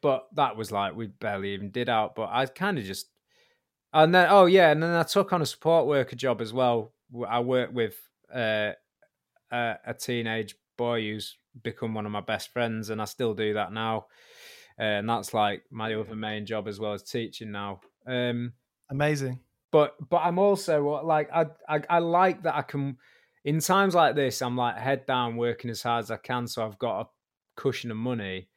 But 0.00 0.26
that 0.34 0.56
was 0.56 0.70
like 0.70 0.94
we 0.94 1.08
barely 1.08 1.54
even 1.54 1.70
did 1.70 1.88
out. 1.88 2.14
But 2.14 2.28
I 2.30 2.46
kind 2.46 2.78
of 2.78 2.84
just, 2.84 3.10
and 3.92 4.14
then 4.14 4.28
oh 4.30 4.46
yeah, 4.46 4.70
and 4.70 4.82
then 4.82 4.90
I 4.90 5.02
took 5.02 5.32
on 5.32 5.42
a 5.42 5.46
support 5.46 5.86
worker 5.86 6.16
job 6.16 6.40
as 6.40 6.52
well. 6.52 6.92
I 7.28 7.40
worked 7.40 7.72
with 7.72 7.96
uh, 8.32 8.72
a, 9.50 9.74
a 9.84 9.94
teenage 9.94 10.54
boy 10.76 11.02
who's 11.02 11.36
become 11.62 11.94
one 11.94 12.06
of 12.06 12.12
my 12.12 12.20
best 12.20 12.52
friends, 12.52 12.90
and 12.90 13.00
I 13.00 13.04
still 13.04 13.34
do 13.34 13.54
that 13.54 13.72
now. 13.72 14.06
Uh, 14.78 14.84
and 14.84 15.08
that's 15.08 15.34
like 15.34 15.64
my 15.70 15.94
other 15.94 16.14
main 16.14 16.46
job 16.46 16.68
as 16.68 16.78
well 16.78 16.92
as 16.92 17.02
teaching 17.02 17.50
now. 17.50 17.80
Um, 18.06 18.52
Amazing. 18.90 19.40
but 19.72 19.96
but 20.08 20.18
I'm 20.18 20.38
also 20.38 21.02
like 21.04 21.28
I, 21.32 21.46
I 21.68 21.80
I 21.90 21.98
like 21.98 22.44
that 22.44 22.54
I 22.54 22.62
can 22.62 22.96
in 23.44 23.60
times 23.60 23.94
like 23.94 24.14
this 24.14 24.40
I'm 24.40 24.56
like 24.56 24.78
head 24.78 25.04
down 25.04 25.36
working 25.36 25.70
as 25.70 25.82
hard 25.82 26.04
as 26.04 26.10
I 26.10 26.16
can 26.16 26.46
so 26.46 26.64
I've 26.64 26.78
got 26.78 27.00
a 27.00 27.06
cushion 27.60 27.90
of 27.90 27.96
money 27.96 28.48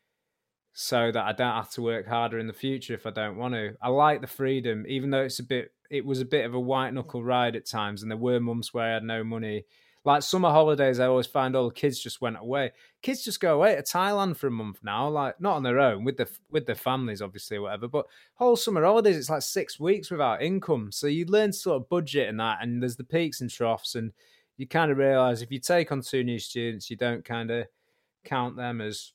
so 0.73 1.11
that 1.11 1.25
I 1.25 1.33
don't 1.33 1.55
have 1.55 1.71
to 1.71 1.81
work 1.81 2.07
harder 2.07 2.39
in 2.39 2.47
the 2.47 2.53
future 2.53 2.93
if 2.93 3.05
I 3.05 3.09
don't 3.09 3.35
want 3.35 3.55
to. 3.55 3.75
I 3.81 3.89
like 3.89 4.21
the 4.21 4.27
freedom 4.27 4.85
even 4.87 5.09
though 5.09 5.23
it's 5.23 5.39
a 5.39 5.43
bit 5.43 5.71
it 5.91 6.05
was 6.05 6.21
a 6.21 6.25
bit 6.25 6.45
of 6.45 6.53
a 6.53 6.59
white 6.59 6.93
knuckle 6.93 7.21
ride 7.21 7.57
at 7.57 7.65
times, 7.65 8.01
and 8.01 8.09
there 8.09 8.17
were 8.17 8.39
months 8.39 8.73
where 8.73 8.85
I 8.89 8.93
had 8.93 9.03
no 9.03 9.23
money. 9.23 9.65
Like 10.03 10.23
summer 10.23 10.49
holidays, 10.49 10.99
I 10.99 11.05
always 11.05 11.27
find 11.27 11.55
all 11.55 11.69
the 11.69 11.75
kids 11.75 11.99
just 11.99 12.21
went 12.21 12.37
away. 12.39 12.71
Kids 13.03 13.23
just 13.23 13.39
go 13.39 13.55
away 13.55 13.75
to 13.75 13.83
Thailand 13.83 14.35
for 14.35 14.47
a 14.47 14.51
month 14.51 14.79
now, 14.83 15.07
like 15.07 15.39
not 15.39 15.57
on 15.57 15.63
their 15.63 15.79
own 15.79 16.03
with 16.03 16.17
the 16.17 16.27
with 16.49 16.65
their 16.65 16.75
families, 16.75 17.21
obviously, 17.21 17.57
or 17.57 17.61
whatever. 17.63 17.87
But 17.87 18.07
whole 18.33 18.55
summer 18.55 18.83
holidays, 18.83 19.17
it's 19.17 19.29
like 19.29 19.43
six 19.43 19.79
weeks 19.79 20.09
without 20.09 20.41
income. 20.41 20.91
So 20.91 21.05
you 21.05 21.25
learn 21.25 21.53
sort 21.53 21.81
of 21.81 21.89
budget 21.89 22.29
and 22.29 22.39
that, 22.39 22.59
and 22.61 22.81
there's 22.81 22.95
the 22.95 23.03
peaks 23.03 23.41
and 23.41 23.49
troughs, 23.49 23.93
and 23.93 24.11
you 24.57 24.67
kind 24.67 24.91
of 24.91 24.97
realize 24.97 25.41
if 25.41 25.51
you 25.51 25.59
take 25.59 25.91
on 25.91 26.01
two 26.01 26.23
new 26.23 26.39
students, 26.39 26.89
you 26.89 26.95
don't 26.97 27.23
kind 27.23 27.51
of 27.51 27.67
count 28.23 28.55
them 28.55 28.81
as 28.81 29.13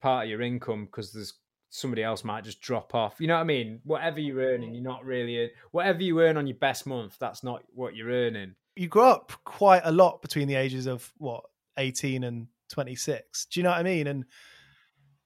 part 0.00 0.24
of 0.24 0.30
your 0.30 0.42
income 0.42 0.84
because 0.84 1.12
there's 1.12 1.34
somebody 1.70 2.04
else 2.04 2.22
might 2.22 2.44
just 2.44 2.60
drop 2.60 2.94
off. 2.94 3.16
You 3.18 3.26
know 3.26 3.34
what 3.34 3.40
I 3.40 3.44
mean? 3.44 3.80
Whatever 3.82 4.20
you're 4.20 4.44
earning, 4.44 4.74
you're 4.74 4.82
not 4.82 5.04
really 5.04 5.50
whatever 5.72 6.02
you 6.02 6.20
earn 6.20 6.36
on 6.36 6.46
your 6.46 6.56
best 6.56 6.86
month. 6.86 7.16
That's 7.18 7.42
not 7.42 7.64
what 7.74 7.96
you're 7.96 8.10
earning. 8.10 8.54
You 8.76 8.88
grow 8.88 9.10
up 9.10 9.32
quite 9.44 9.82
a 9.84 9.92
lot 9.92 10.20
between 10.22 10.48
the 10.48 10.56
ages 10.56 10.86
of 10.86 11.12
what 11.18 11.44
18 11.78 12.24
and 12.24 12.48
26. 12.70 13.46
Do 13.46 13.60
you 13.60 13.64
know 13.64 13.70
what 13.70 13.78
I 13.78 13.82
mean? 13.82 14.06
And 14.06 14.24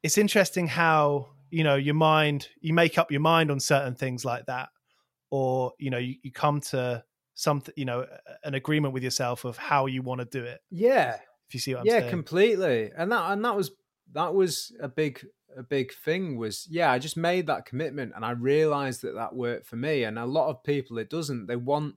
it's 0.03 0.18
interesting 0.18 0.66
how 0.66 1.28
you 1.51 1.64
know 1.64 1.76
your 1.76 1.94
mind 1.94 2.49
you 2.61 2.74
make 2.74 2.99
up 2.99 3.11
your 3.11 3.20
mind 3.22 3.51
on 3.51 3.59
certain 3.59 3.94
things 3.94 4.22
like 4.24 4.44
that 4.46 4.68
or 5.30 5.72
you 5.78 5.90
know 5.90 5.96
you, 5.99 6.14
you 6.22 6.30
come 6.30 6.61
to 6.61 7.03
something 7.34 7.72
you 7.76 7.86
know 7.86 8.07
an 8.44 8.55
agreement 8.55 8.92
with 8.92 9.03
yourself 9.03 9.44
of 9.44 9.57
how 9.57 9.86
you 9.86 10.03
want 10.03 10.20
to 10.20 10.26
do 10.26 10.44
it 10.44 10.61
Yeah, 10.70 11.14
if 11.49 11.55
you 11.55 11.61
see 11.61 11.72
what 11.72 11.80
i'm 11.80 11.86
saying. 11.86 11.94
yeah, 11.94 12.01
saying 12.01 12.11
completely. 12.11 12.90
And 12.96 13.11
that 13.12 13.30
and 13.32 13.44
that 13.44 13.57
was 13.57 13.70
that 14.12 14.34
was 14.34 14.72
a 14.80 14.88
big 14.88 15.24
a 15.57 15.62
big 15.62 15.92
thing. 15.94 16.36
Was 16.36 16.66
yeah, 16.70 16.92
I 16.92 16.99
just 16.99 17.16
made 17.16 17.46
that 17.46 17.64
commitment, 17.64 18.12
and 18.14 18.24
I 18.24 18.32
realized 18.32 19.03
that 19.03 19.14
that 19.14 19.34
worked 19.34 19.66
for 19.66 19.76
me. 19.76 20.05
And 20.05 20.18
a 20.18 20.26
lot 20.26 20.51
of 20.51 20.62
people, 20.62 20.99
it 20.99 21.09
doesn't. 21.11 21.46
They 21.46 21.57
want 21.57 21.94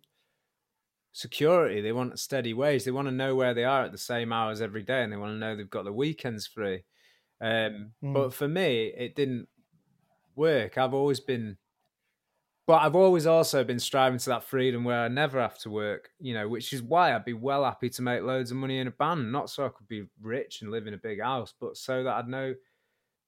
security. 1.12 1.82
They 1.82 1.91
want 1.91 2.20
steady 2.20 2.53
wage. 2.53 2.84
They 2.84 2.91
want 2.91 3.07
to 3.07 3.12
know 3.14 3.36
where 3.36 3.53
they 3.53 3.64
are 3.66 3.84
at 3.84 3.91
the 3.91 3.97
same 3.97 4.34
hours 4.34 4.62
every 4.62 4.84
day, 4.84 5.03
and 5.03 5.12
they 5.12 5.18
want 5.18 5.34
to 5.34 5.38
know 5.39 5.55
they've 5.55 5.70
got 5.70 5.86
the 5.86 5.93
weekends 5.93 6.47
free. 6.47 6.84
Um, 7.41 7.93
Mm. 8.03 8.14
But 8.14 8.34
for 8.34 8.47
me, 8.47 8.88
it 8.88 9.16
didn't 9.16 9.49
work. 10.36 10.78
I've 10.78 10.93
always 10.93 11.20
been, 11.22 11.57
but 12.68 12.82
I've 12.84 12.95
always 12.95 13.26
also 13.26 13.64
been 13.64 13.80
striving 13.80 14.20
to 14.20 14.30
that 14.30 14.43
freedom 14.43 14.84
where 14.84 15.01
I 15.01 15.07
never 15.07 15.41
have 15.41 15.57
to 15.59 15.70
work. 15.70 16.12
You 16.20 16.34
know, 16.34 16.47
which 16.47 16.74
is 16.74 16.82
why 16.82 17.14
I'd 17.14 17.26
be 17.26 17.34
well 17.34 17.64
happy 17.66 17.89
to 17.89 18.01
make 18.01 18.22
loads 18.24 18.51
of 18.51 18.57
money 18.57 18.78
in 18.80 18.88
a 18.88 18.91
band, 18.91 19.32
not 19.32 19.49
so 19.49 19.66
I 19.66 19.70
could 19.70 19.88
be 19.88 20.07
rich 20.22 20.62
and 20.62 20.72
live 20.72 20.88
in 20.88 20.93
a 20.93 20.97
big 20.97 21.22
house, 21.22 21.53
but 21.59 21.76
so 21.76 22.03
that 22.03 22.16
I'd 22.16 22.28
know 22.28 22.55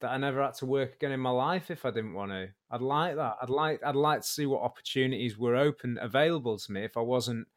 that 0.01 0.11
I 0.11 0.17
never 0.17 0.43
had 0.43 0.55
to 0.55 0.67
work 0.67 0.95
again 0.95 1.13
in 1.13 1.19
my 1.21 1.31
life 1.31 1.71
if 1.71 1.85
I 1.85 1.91
didn't 1.91 2.13
want 2.13 2.31
to. 2.31 2.53
I'd 2.71 2.81
like 2.81 3.15
that. 3.17 3.37
I'd 3.41 3.49
like 3.49 3.83
I'd 3.83 3.95
like 3.95 4.21
to 4.21 4.27
see 4.27 4.45
what 4.47 4.63
opportunities 4.63 5.37
were 5.37 5.55
open 5.55 5.97
available 6.01 6.57
to 6.59 6.71
me 6.71 6.83
if 6.85 6.97
I 6.97 7.01
wasn't 7.01 7.47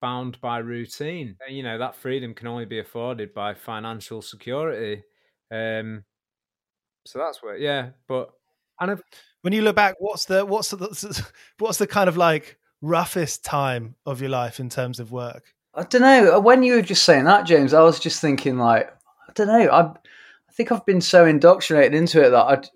bound 0.00 0.40
by 0.40 0.58
routine. 0.58 1.36
And, 1.46 1.56
You 1.56 1.62
know, 1.62 1.78
that 1.78 1.96
freedom 1.96 2.34
can 2.34 2.46
only 2.46 2.64
be 2.64 2.78
afforded 2.78 3.34
by 3.34 3.54
financial 3.54 4.22
security. 4.22 5.02
Um 5.50 6.04
so 7.06 7.18
that's 7.18 7.42
where 7.42 7.56
yeah, 7.56 7.90
but 8.08 8.30
and 8.80 8.90
if, 8.92 9.00
when 9.42 9.52
you 9.52 9.62
look 9.62 9.76
back 9.76 9.94
what's 9.98 10.24
the 10.24 10.44
what's 10.44 10.70
the 10.70 11.30
what's 11.58 11.78
the 11.78 11.86
kind 11.86 12.08
of 12.08 12.16
like 12.16 12.58
roughest 12.82 13.44
time 13.44 13.94
of 14.04 14.20
your 14.20 14.30
life 14.30 14.60
in 14.60 14.68
terms 14.68 15.00
of 15.00 15.12
work 15.12 15.54
I 15.76 15.82
don't 15.82 16.00
know. 16.00 16.40
When 16.40 16.62
you 16.62 16.74
were 16.74 16.82
just 16.82 17.04
saying 17.04 17.24
that, 17.24 17.44
James, 17.44 17.74
I 17.74 17.82
was 17.82 18.00
just 18.00 18.20
thinking 18.22 18.56
like, 18.56 18.90
I 19.28 19.32
don't 19.34 19.46
know. 19.46 19.68
I, 19.70 19.82
I 19.82 20.52
think 20.52 20.72
I've 20.72 20.86
been 20.86 21.02
so 21.02 21.26
indoctrinated 21.26 21.94
into 21.94 22.24
it 22.24 22.30
that 22.30 22.70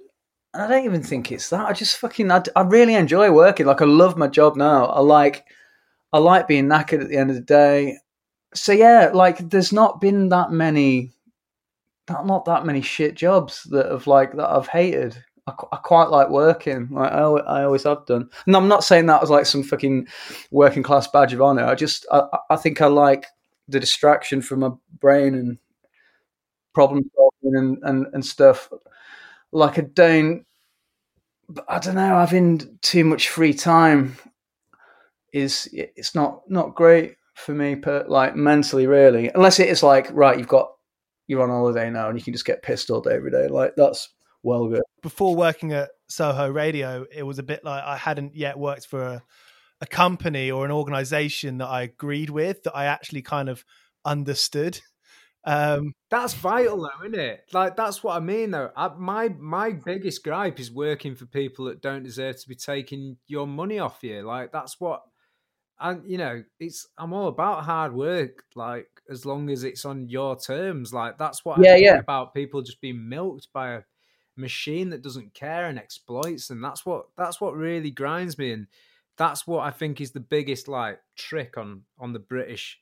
I, 0.55 0.63
I 0.63 0.69
don't 0.69 0.85
even 0.85 1.03
think 1.03 1.33
it's 1.33 1.49
that. 1.49 1.67
I 1.67 1.73
just 1.73 1.97
fucking, 1.97 2.31
I, 2.31 2.43
I 2.55 2.61
really 2.61 2.95
enjoy 2.95 3.33
working. 3.33 3.65
Like 3.65 3.81
I 3.81 3.87
love 3.87 4.19
my 4.19 4.27
job 4.27 4.55
now. 4.55 4.85
I 4.85 5.01
like, 5.01 5.47
I 6.13 6.19
like 6.19 6.49
being 6.49 6.67
knackered 6.67 7.03
at 7.03 7.09
the 7.09 7.17
end 7.17 7.31
of 7.31 7.37
the 7.37 7.43
day. 7.43 7.99
So 8.55 8.73
yeah, 8.73 9.11
like 9.15 9.39
there's 9.51 9.73
not 9.73 10.01
been 10.01 10.29
that 10.31 10.51
many, 10.51 11.13
not 12.09 12.27
not 12.27 12.45
that 12.47 12.67
many 12.67 12.83
shit 12.83 13.15
jobs 13.15 13.63
that 13.71 13.87
have 13.91 14.07
like 14.07 14.35
that 14.37 14.51
I've 14.51 14.69
hated. 14.69 15.17
I, 15.47 15.53
I 15.73 15.77
quite 15.77 16.11
like 16.11 16.29
working. 16.29 16.89
Like 16.91 17.13
I, 17.13 17.21
I 17.23 17.65
always 17.65 17.85
have 17.85 18.07
done. 18.07 18.29
And 18.47 18.57
I'm 18.57 18.69
not 18.69 18.85
saying 18.85 19.07
that 19.07 19.23
as 19.23 19.31
like 19.31 19.47
some 19.47 19.63
fucking 19.63 20.09
working 20.51 20.83
class 20.83 21.07
badge 21.07 21.33
of 21.33 21.43
honor. 21.43 21.65
I 21.65 21.75
just 21.75 22.07
I, 22.11 22.23
I 22.51 22.57
think 22.57 22.81
I 22.81 22.87
like 22.87 23.27
the 23.69 23.81
distraction 23.81 24.43
from 24.43 24.61
my 24.61 24.71
brain 25.01 25.35
and 25.35 25.59
problem 26.75 27.11
solving 27.17 27.59
and, 27.59 27.79
and, 27.83 28.07
and 28.13 28.25
stuff. 28.25 28.71
Like 29.53 29.79
I 29.79 29.83
don't 29.83 30.45
I 31.69 31.79
don't 31.79 31.97
know, 31.97 32.19
having 32.19 32.79
too 32.83 33.05
much 33.05 33.29
free 33.29 33.55
time 33.55 34.17
is 35.33 35.69
it's 35.73 36.15
not 36.15 36.43
not 36.49 36.75
great 36.75 37.17
for 37.35 37.55
me 37.55 37.77
per 37.77 38.05
like 38.09 38.37
mentally 38.37 38.87
really. 38.87 39.31
Unless 39.35 39.61
it 39.61 39.69
is 39.69 39.83
like, 39.83 40.09
right, 40.13 40.39
you've 40.39 40.49
got 40.49 40.71
you're 41.27 41.43
on 41.43 41.49
holiday 41.49 41.91
now 41.91 42.09
and 42.09 42.19
you 42.19 42.25
can 42.25 42.33
just 42.33 42.45
get 42.45 42.63
pissed 42.63 42.91
all 42.91 43.01
day 43.01 43.15
every 43.15 43.31
day. 43.31 43.49
Like 43.49 43.75
that's 43.77 44.09
well 44.43 44.67
good. 44.69 44.83
before 45.03 45.35
working 45.35 45.73
at 45.73 45.91
Soho 46.09 46.51
Radio, 46.51 47.07
it 47.15 47.23
was 47.23 47.39
a 47.39 47.43
bit 47.43 47.65
like 47.65 47.83
I 47.85 47.97
hadn't 47.97 48.35
yet 48.37 48.59
worked 48.59 48.87
for 48.87 49.03
a, 49.03 49.23
a 49.81 49.87
company 49.87 50.51
or 50.51 50.65
an 50.65 50.71
organization 50.71 51.59
that 51.59 51.69
I 51.69 51.83
agreed 51.83 52.31
with, 52.31 52.63
that 52.65 52.77
I 52.77 52.87
actually 52.87 53.23
kind 53.23 53.49
of 53.49 53.65
understood. 54.05 54.81
Um, 55.45 55.95
That's 56.11 56.35
vital, 56.35 56.83
though, 56.83 57.07
isn't 57.07 57.19
it? 57.19 57.45
Like 57.53 57.77
that's 57.77 58.03
what 58.03 58.17
I 58.17 58.21
mean, 58.21 58.51
though. 58.51 58.71
I, 58.77 58.89
my 58.99 59.29
my 59.39 59.73
biggest 59.73 60.23
gripe 60.23 60.61
is 60.61 60.71
working 60.71 61.15
for 61.15 61.27
people 61.27 61.67
that 61.67 61.81
don't 61.81 62.03
deserve 62.03 62.41
to 62.41 62.49
be 62.49 62.57
taking 62.57 63.17
your 63.27 63.47
money 63.47 63.79
off 63.79 64.01
you. 64.03 64.23
Like 64.23 64.53
that's 64.53 64.79
what, 64.81 65.03
and 65.81 66.09
you 66.09 66.19
know, 66.19 66.43
it's 66.59 66.87
I'm 66.99 67.13
all 67.13 67.29
about 67.29 67.65
hard 67.65 67.95
work. 67.95 68.45
Like 68.55 68.89
as 69.11 69.27
long 69.27 69.51
as 69.51 69.65
it's 69.65 69.85
on 69.85 70.09
your 70.09 70.37
terms. 70.39 70.95
Like 70.95 71.19
that's 71.19 71.45
what 71.45 71.59
Yeah, 71.61 71.75
I 71.75 71.77
yeah. 71.77 71.99
about 71.99 72.35
people 72.35 72.63
just 72.63 72.81
being 72.81 73.09
milked 73.09 73.49
by 73.53 73.73
a 73.73 73.83
machine 74.37 74.91
that 74.91 75.03
doesn't 75.03 75.35
care 75.35 75.67
and 75.67 75.79
exploits, 75.79 76.51
and 76.51 76.63
that's 76.63 76.87
what 76.87 77.07
that's 77.17 77.41
what 77.41 77.57
really 77.57 77.91
grinds 77.91 78.39
me, 78.39 78.53
and 78.53 78.67
that's 79.17 79.47
what 79.47 79.67
I 79.67 79.71
think 79.71 80.01
is 80.01 80.13
the 80.13 80.21
biggest 80.21 80.69
like 80.69 81.01
trick 81.17 81.59
on 81.59 81.83
on 81.99 82.13
the 82.13 82.19
British 82.21 82.79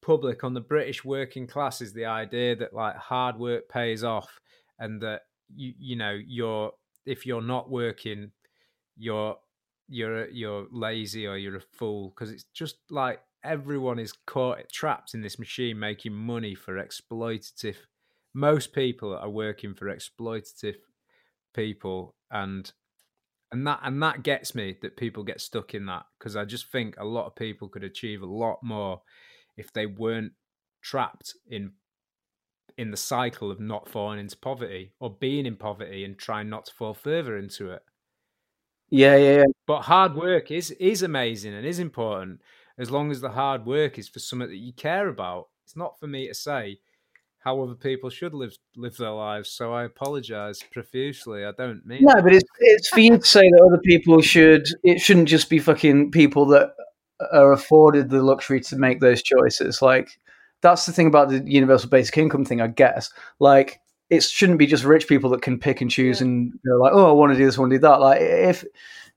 public 0.00 0.44
on 0.44 0.54
the 0.54 0.60
British 0.60 1.04
working 1.04 1.46
class 1.46 1.82
is 1.82 1.92
the 1.92 2.06
idea 2.06 2.56
that 2.56 2.72
like 2.72 2.96
hard 2.96 3.36
work 3.38 3.68
pays 3.68 4.02
off 4.02 4.40
and 4.78 5.02
that 5.02 5.22
you 5.54 5.74
you 5.78 5.96
know 5.96 6.18
you're 6.26 6.72
if 7.04 7.26
you're 7.26 7.42
not 7.42 7.70
working 7.70 8.30
you're 8.96 9.36
you're 9.90 10.22
uh, 10.22 10.26
you're 10.32 10.66
lazy 10.70 11.26
or 11.26 11.36
you're 11.36 11.56
a 11.56 11.60
fool 11.60 12.10
because 12.10 12.30
it's 12.30 12.44
just 12.54 12.76
like 12.88 13.20
everyone 13.44 13.98
is 13.98 14.12
caught 14.26 14.70
trapped 14.72 15.14
in 15.14 15.20
this 15.20 15.38
machine 15.38 15.78
making 15.78 16.12
money 16.12 16.54
for 16.54 16.74
exploitative 16.74 17.76
most 18.32 18.72
people 18.72 19.16
are 19.16 19.28
working 19.28 19.74
for 19.74 19.86
exploitative 19.86 20.76
people 21.54 22.14
and 22.30 22.72
and 23.52 23.66
that 23.66 23.80
and 23.82 24.02
that 24.02 24.22
gets 24.22 24.54
me 24.54 24.76
that 24.80 24.96
people 24.96 25.24
get 25.24 25.40
stuck 25.40 25.74
in 25.74 25.86
that 25.86 26.04
because 26.18 26.36
I 26.36 26.44
just 26.44 26.70
think 26.70 26.94
a 26.96 27.04
lot 27.04 27.26
of 27.26 27.34
people 27.34 27.68
could 27.68 27.82
achieve 27.82 28.22
a 28.22 28.26
lot 28.26 28.58
more 28.62 29.02
if 29.56 29.72
they 29.72 29.86
weren't 29.86 30.32
trapped 30.82 31.34
in 31.48 31.72
in 32.78 32.92
the 32.92 32.96
cycle 32.96 33.50
of 33.50 33.60
not 33.60 33.88
falling 33.88 34.20
into 34.20 34.36
poverty 34.36 34.92
or 35.00 35.10
being 35.10 35.46
in 35.46 35.56
poverty 35.56 36.04
and 36.04 36.16
trying 36.16 36.48
not 36.48 36.66
to 36.66 36.72
fall 36.72 36.94
further 36.94 37.36
into 37.36 37.70
it. 37.70 37.82
Yeah, 38.90 39.16
yeah, 39.16 39.36
yeah. 39.38 39.44
But 39.66 39.82
hard 39.82 40.14
work 40.14 40.50
is 40.50 40.70
is 40.72 41.02
amazing 41.02 41.54
and 41.54 41.64
is 41.66 41.78
important 41.78 42.40
as 42.78 42.90
long 42.90 43.10
as 43.10 43.20
the 43.20 43.30
hard 43.30 43.66
work 43.66 43.98
is 43.98 44.08
for 44.08 44.18
something 44.18 44.48
that 44.48 44.56
you 44.56 44.72
care 44.72 45.08
about. 45.08 45.48
It's 45.64 45.76
not 45.76 45.98
for 46.00 46.06
me 46.06 46.26
to 46.28 46.34
say 46.34 46.78
how 47.40 47.60
other 47.62 47.74
people 47.74 48.10
should 48.10 48.34
live 48.34 48.56
live 48.76 48.96
their 48.96 49.10
lives. 49.10 49.50
So 49.50 49.72
I 49.72 49.84
apologise 49.84 50.62
profusely. 50.72 51.44
I 51.44 51.52
don't 51.52 51.86
mean 51.86 52.02
No, 52.02 52.14
that. 52.14 52.24
but 52.24 52.34
it's 52.34 52.48
it's 52.58 52.88
for 52.88 53.00
you 53.00 53.16
to 53.18 53.24
say 53.24 53.42
that 53.48 53.64
other 53.66 53.80
people 53.84 54.20
should. 54.20 54.66
It 54.82 55.00
shouldn't 55.00 55.28
just 55.28 55.48
be 55.48 55.58
fucking 55.58 56.10
people 56.10 56.46
that 56.46 56.70
are 57.32 57.52
afforded 57.52 58.08
the 58.10 58.22
luxury 58.22 58.60
to 58.60 58.76
make 58.76 59.00
those 59.00 59.22
choices. 59.22 59.80
Like 59.82 60.10
that's 60.62 60.86
the 60.86 60.92
thing 60.92 61.06
about 61.06 61.28
the 61.28 61.42
universal 61.46 61.88
basic 61.88 62.18
income 62.18 62.44
thing, 62.44 62.60
I 62.60 62.66
guess. 62.68 63.10
Like 63.38 63.80
it 64.10 64.22
shouldn't 64.24 64.58
be 64.58 64.66
just 64.66 64.84
rich 64.84 65.06
people 65.08 65.30
that 65.30 65.42
can 65.42 65.58
pick 65.58 65.80
and 65.80 65.90
choose 65.90 66.20
and 66.20 66.52
know, 66.64 66.76
like, 66.76 66.92
oh, 66.92 67.08
I 67.08 67.12
want 67.12 67.32
to 67.32 67.38
do 67.38 67.46
this, 67.46 67.56
I 67.56 67.60
want 67.60 67.70
to 67.70 67.76
do 67.78 67.82
that. 67.82 68.00
Like 68.00 68.20
if 68.20 68.64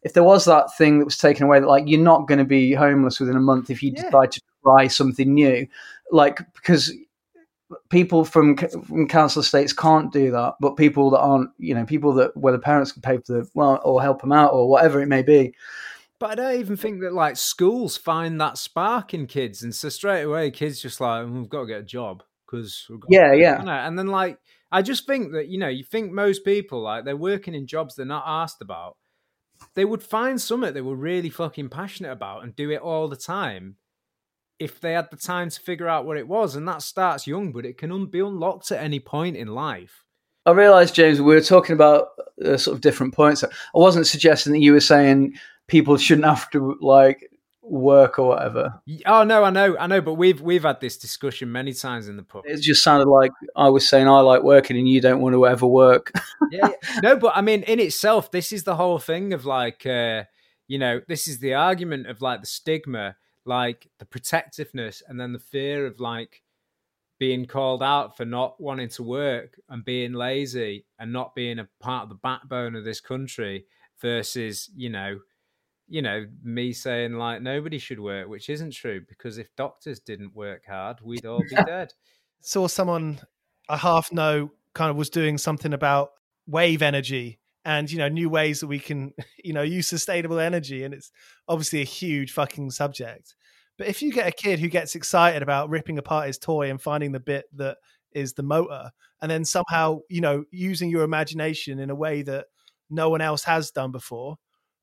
if 0.04 0.14
there 0.14 0.24
was 0.24 0.46
that 0.46 0.76
thing 0.78 1.00
that 1.00 1.06
was 1.06 1.18
taken 1.18 1.46
away, 1.46 1.60
that 1.60 1.68
like 1.68 1.86
you're 1.88 2.00
not 2.00 2.28
going 2.28 2.38
to 2.40 2.46
be 2.46 2.74
homeless 2.74 3.20
within 3.20 3.36
a 3.36 3.42
month 3.42 3.70
if 3.70 3.82
you 3.82 3.92
Yeah. 3.96 4.04
decide 4.04 4.32
to 4.34 4.42
try 4.64 4.88
something 4.88 5.34
new, 5.34 5.68
like 6.12 6.40
because 6.54 6.94
people 7.90 8.24
from 8.26 8.56
from 8.58 9.08
council 9.08 9.42
estates 9.42 9.74
can't 9.74 10.12
do 10.12 10.32
that, 10.32 10.56
but 10.60 10.78
people 10.78 11.10
that 11.12 11.20
aren't, 11.20 11.50
you 11.58 11.74
know, 11.74 11.86
people 11.86 12.14
that 12.14 12.36
where 12.38 12.54
the 12.54 12.60
parents 12.60 12.92
can 12.92 13.02
pay 13.02 13.18
for 13.18 13.34
the 13.34 13.50
well 13.56 13.82
or 13.84 14.02
help 14.02 14.22
them 14.22 14.32
out 14.32 14.54
or 14.54 14.70
whatever 14.70 15.02
it 15.02 15.08
may 15.08 15.22
be. 15.24 15.54
But 16.20 16.32
I 16.32 16.36
don't 16.36 16.60
even 16.60 16.78
think 16.78 17.02
that 17.02 17.14
like 17.14 17.36
schools 17.36 17.98
find 17.98 18.40
that 18.40 18.58
spark 18.58 19.14
in 19.14 19.26
kids, 19.26 19.64
and 19.64 19.74
so 19.74 19.90
straight 19.90 20.22
away, 20.24 20.52
kids 20.52 20.80
just 20.82 21.02
like 21.02 21.26
"Mm, 21.26 21.34
we've 21.40 21.50
got 21.50 21.62
to 21.62 21.68
get 21.68 21.80
a 21.80 21.84
job 21.84 22.24
because 22.46 22.88
Yeah, 23.10 23.34
yeah. 23.34 23.88
and 23.88 23.98
then 23.98 24.08
like 24.08 24.38
I 24.74 24.82
just 24.82 25.06
think 25.06 25.32
that 25.34 25.48
you 25.48 25.60
know 25.60 25.68
you 25.68 25.84
think 25.84 26.12
most 26.12 26.44
people 26.44 26.82
like 26.82 27.06
they're 27.06 27.16
working 27.16 27.54
in 27.54 27.68
jobs 27.68 27.96
they're 27.96 28.06
not 28.08 28.24
asked 28.26 28.62
about, 28.62 28.98
they 29.76 29.86
would 29.86 30.02
find 30.02 30.42
something 30.42 30.74
they 30.74 30.82
were 30.82 30.96
really 30.96 31.30
fucking 31.30 31.70
passionate 31.70 32.12
about 32.12 32.44
and 32.44 32.56
do 32.56 32.72
it 32.72 32.82
all 32.82 33.08
the 33.08 33.16
time 33.16 33.78
if 34.60 34.82
they 34.82 34.94
had 34.94 35.12
the 35.12 35.18
time 35.18 35.50
to 35.50 35.62
figure 35.62 35.88
out 35.88 36.06
what 36.06 36.18
it 36.18 36.28
was. 36.28 36.56
And 36.56 36.68
that 36.68 36.82
starts 36.82 37.28
young, 37.28 37.52
but 37.52 37.66
it 37.66 37.78
can 37.78 37.92
un- 37.92 38.08
be 38.08 38.20
unlocked 38.20 38.72
at 38.72 38.84
any 38.84 39.00
point 39.00 39.38
in 39.38 39.48
life. 39.48 40.06
I 40.46 40.52
realised, 40.52 40.96
James, 40.96 41.22
we 41.22 41.36
were 41.36 41.42
talking 41.42 41.74
about 41.74 42.08
uh, 42.44 42.58
sort 42.58 42.76
of 42.76 42.82
different 42.82 43.14
points. 43.14 43.44
I 43.44 43.50
wasn't 43.74 44.08
suggesting 44.08 44.54
that 44.54 44.60
you 44.60 44.74
were 44.74 44.80
saying 44.80 45.36
people 45.68 45.98
shouldn't 45.98 46.26
have 46.26 46.50
to 46.50 46.78
like 46.82 47.30
work 47.64 48.20
or 48.20 48.30
whatever. 48.30 48.82
Oh 49.06 49.24
no, 49.24 49.44
I 49.44 49.50
know, 49.50 49.78
I 49.78 49.88
know, 49.88 50.02
but 50.02 50.14
we've 50.14 50.42
we've 50.42 50.64
had 50.64 50.82
this 50.82 50.98
discussion 50.98 51.52
many 51.52 51.74
times 51.74 52.08
in 52.08 52.18
the 52.18 52.24
pub. 52.24 52.44
It 52.46 52.62
just 52.62 52.84
sounded 52.84 53.10
like 53.10 53.32
I 53.56 53.70
was 53.70 53.88
saying 53.88 54.08
I 54.08 54.20
like 54.20 54.44
working 54.44 54.78
and 54.78 54.88
you 54.88 55.02
don't 55.02 55.22
want 55.22 55.34
to 55.34 55.48
ever 55.48 55.66
work. 55.66 56.12
yeah, 56.52 56.70
yeah. 56.84 57.00
no, 57.02 57.16
but 57.16 57.34
I 57.36 57.42
mean, 57.42 57.64
in 57.64 57.80
itself, 57.80 58.32
this 58.32 58.52
is 58.52 58.64
the 58.64 58.76
whole 58.76 59.00
thing 59.00 59.34
of 59.34 59.46
like, 59.46 59.86
uh, 59.86 60.24
you 60.68 60.78
know, 60.78 61.02
this 61.08 61.28
is 61.28 61.40
the 61.40 61.54
argument 61.54 62.08
of 62.08 62.22
like 62.22 62.42
the 62.42 62.48
stigma, 62.48 63.16
like 63.46 63.88
the 64.00 64.06
protectiveness, 64.06 65.02
and 65.08 65.20
then 65.20 65.34
the 65.34 65.40
fear 65.40 65.86
of 65.86 66.00
like 66.00 66.44
being 67.20 67.46
called 67.46 67.82
out 67.82 68.18
for 68.18 68.26
not 68.26 68.60
wanting 68.60 68.90
to 68.90 69.04
work 69.04 69.60
and 69.70 69.86
being 69.86 70.14
lazy 70.14 70.86
and 71.00 71.14
not 71.14 71.36
being 71.36 71.60
a 71.60 71.70
part 71.80 72.04
of 72.04 72.10
the 72.10 72.16
backbone 72.16 72.76
of 72.76 72.84
this 72.84 73.00
country 73.00 73.66
versus, 74.02 74.70
you 74.76 74.90
know, 74.90 75.20
you 75.88 76.02
know, 76.02 76.26
me 76.44 76.74
saying 76.74 77.14
like 77.14 77.42
nobody 77.42 77.78
should 77.78 78.00
work, 78.00 78.28
which 78.28 78.50
isn't 78.50 78.74
true 78.74 79.02
because 79.08 79.38
if 79.38 79.56
doctors 79.56 80.00
didn't 80.00 80.36
work 80.36 80.64
hard, 80.68 81.00
we'd 81.02 81.26
all 81.28 81.44
be 81.50 81.56
dead. 81.66 81.94
Saw 82.42 82.68
someone 82.68 83.20
I 83.70 83.78
half 83.78 84.12
know 84.12 84.52
kind 84.74 84.90
of 84.90 84.98
was 84.98 85.10
doing 85.10 85.38
something 85.38 85.74
about 85.74 86.12
wave 86.48 86.82
energy 86.82 87.40
and 87.66 87.90
you 87.90 87.98
know 87.98 88.10
new 88.10 88.30
ways 88.30 88.60
that 88.60 88.68
we 88.68 88.80
can 88.80 89.14
you 89.44 89.54
know 89.54 89.62
use 89.62 89.88
sustainable 89.88 90.40
energy 90.40 90.84
and 90.84 90.94
it's 90.94 91.12
obviously 91.48 91.82
a 91.82 91.86
huge 91.86 92.32
fucking 92.32 92.70
subject 92.72 93.36
but 93.78 93.88
if 93.88 94.02
you 94.02 94.12
get 94.12 94.28
a 94.28 94.32
kid 94.32 94.60
who 94.60 94.68
gets 94.68 94.96
excited 94.96 95.42
about 95.42 95.70
ripping 95.70 95.98
apart 95.98 96.28
his 96.28 96.38
toy 96.38 96.70
and 96.70 96.82
finding 96.82 97.12
the 97.12 97.20
bit 97.20 97.46
that 97.54 97.78
is 98.12 98.34
the 98.34 98.44
motor 98.44 98.92
and 99.22 99.32
then 99.32 99.46
somehow 99.46 100.00
you 100.10 100.22
know 100.22 100.44
using 100.52 100.90
your 100.90 101.04
imagination 101.04 101.80
in 101.80 101.90
a 101.90 101.96
way 101.96 102.22
that 102.22 102.48
no 102.90 103.10
one 103.10 103.22
else 103.22 103.44
has 103.44 103.72
done 103.72 103.92
before 103.92 104.36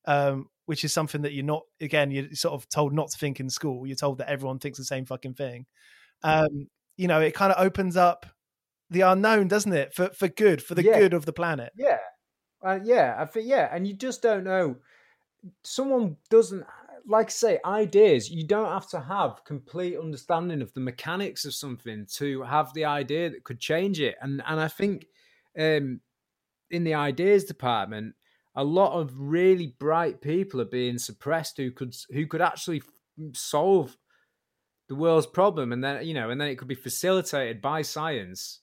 um, 0.06 0.46
which 0.70 0.84
is 0.84 0.92
something 0.92 1.22
that 1.22 1.32
you're 1.32 1.44
not 1.44 1.64
again 1.80 2.12
you're 2.12 2.32
sort 2.32 2.54
of 2.54 2.68
told 2.68 2.92
not 2.92 3.10
to 3.10 3.18
think 3.18 3.40
in 3.40 3.50
school 3.50 3.88
you're 3.88 3.96
told 3.96 4.18
that 4.18 4.28
everyone 4.28 4.56
thinks 4.60 4.78
the 4.78 4.84
same 4.84 5.04
fucking 5.04 5.34
thing 5.34 5.66
um, 6.22 6.68
you 6.96 7.08
know 7.08 7.20
it 7.20 7.34
kind 7.34 7.52
of 7.52 7.60
opens 7.60 7.96
up 7.96 8.24
the 8.88 9.00
unknown 9.00 9.48
doesn't 9.48 9.72
it 9.72 9.92
for 9.92 10.10
for 10.10 10.28
good 10.28 10.62
for 10.62 10.76
the 10.76 10.84
Yeah. 10.84 10.96
good 11.00 11.12
of 11.12 11.26
the 11.26 11.32
planet 11.32 11.72
Yeah, 11.76 11.98
uh, 12.64 12.78
yeah, 12.84 13.16
I 13.18 13.24
think 13.26 13.48
yeah, 13.48 13.68
and 13.74 13.84
you 13.84 13.94
just 13.94 14.22
don't 14.22 14.44
know. 14.44 14.76
Someone 15.64 16.18
doesn't 16.28 16.64
like 17.06 17.26
I 17.26 17.30
say 17.30 17.58
ideas. 17.64 18.30
You 18.30 18.46
don't 18.46 18.70
have 18.72 18.88
to 18.90 19.00
have 19.00 19.44
complete 19.44 19.98
understanding 19.98 20.62
of 20.62 20.72
the 20.74 20.80
mechanics 20.80 21.44
of 21.44 21.54
something 21.54 22.06
to 22.14 22.42
have 22.42 22.72
the 22.74 22.84
idea 22.84 23.30
that 23.30 23.42
could 23.44 23.58
change 23.58 24.00
it. 24.00 24.16
And 24.20 24.40
and 24.46 24.60
I 24.60 24.68
think 24.68 25.06
um, 25.58 26.00
in 26.70 26.84
the 26.84 26.94
ideas 26.94 27.44
department, 27.44 28.14
a 28.54 28.64
lot 28.64 28.98
of 28.98 29.12
really 29.18 29.74
bright 29.78 30.20
people 30.20 30.60
are 30.60 30.66
being 30.66 30.98
suppressed 30.98 31.56
who 31.56 31.70
could 31.70 31.94
who 32.10 32.26
could 32.26 32.42
actually 32.42 32.82
solve 33.32 33.96
the 34.88 34.94
world's 34.96 35.26
problem, 35.26 35.72
and 35.72 35.82
then 35.84 36.04
you 36.04 36.14
know, 36.14 36.30
and 36.30 36.40
then 36.40 36.48
it 36.48 36.56
could 36.56 36.68
be 36.68 36.74
facilitated 36.74 37.62
by 37.62 37.82
science. 37.82 38.60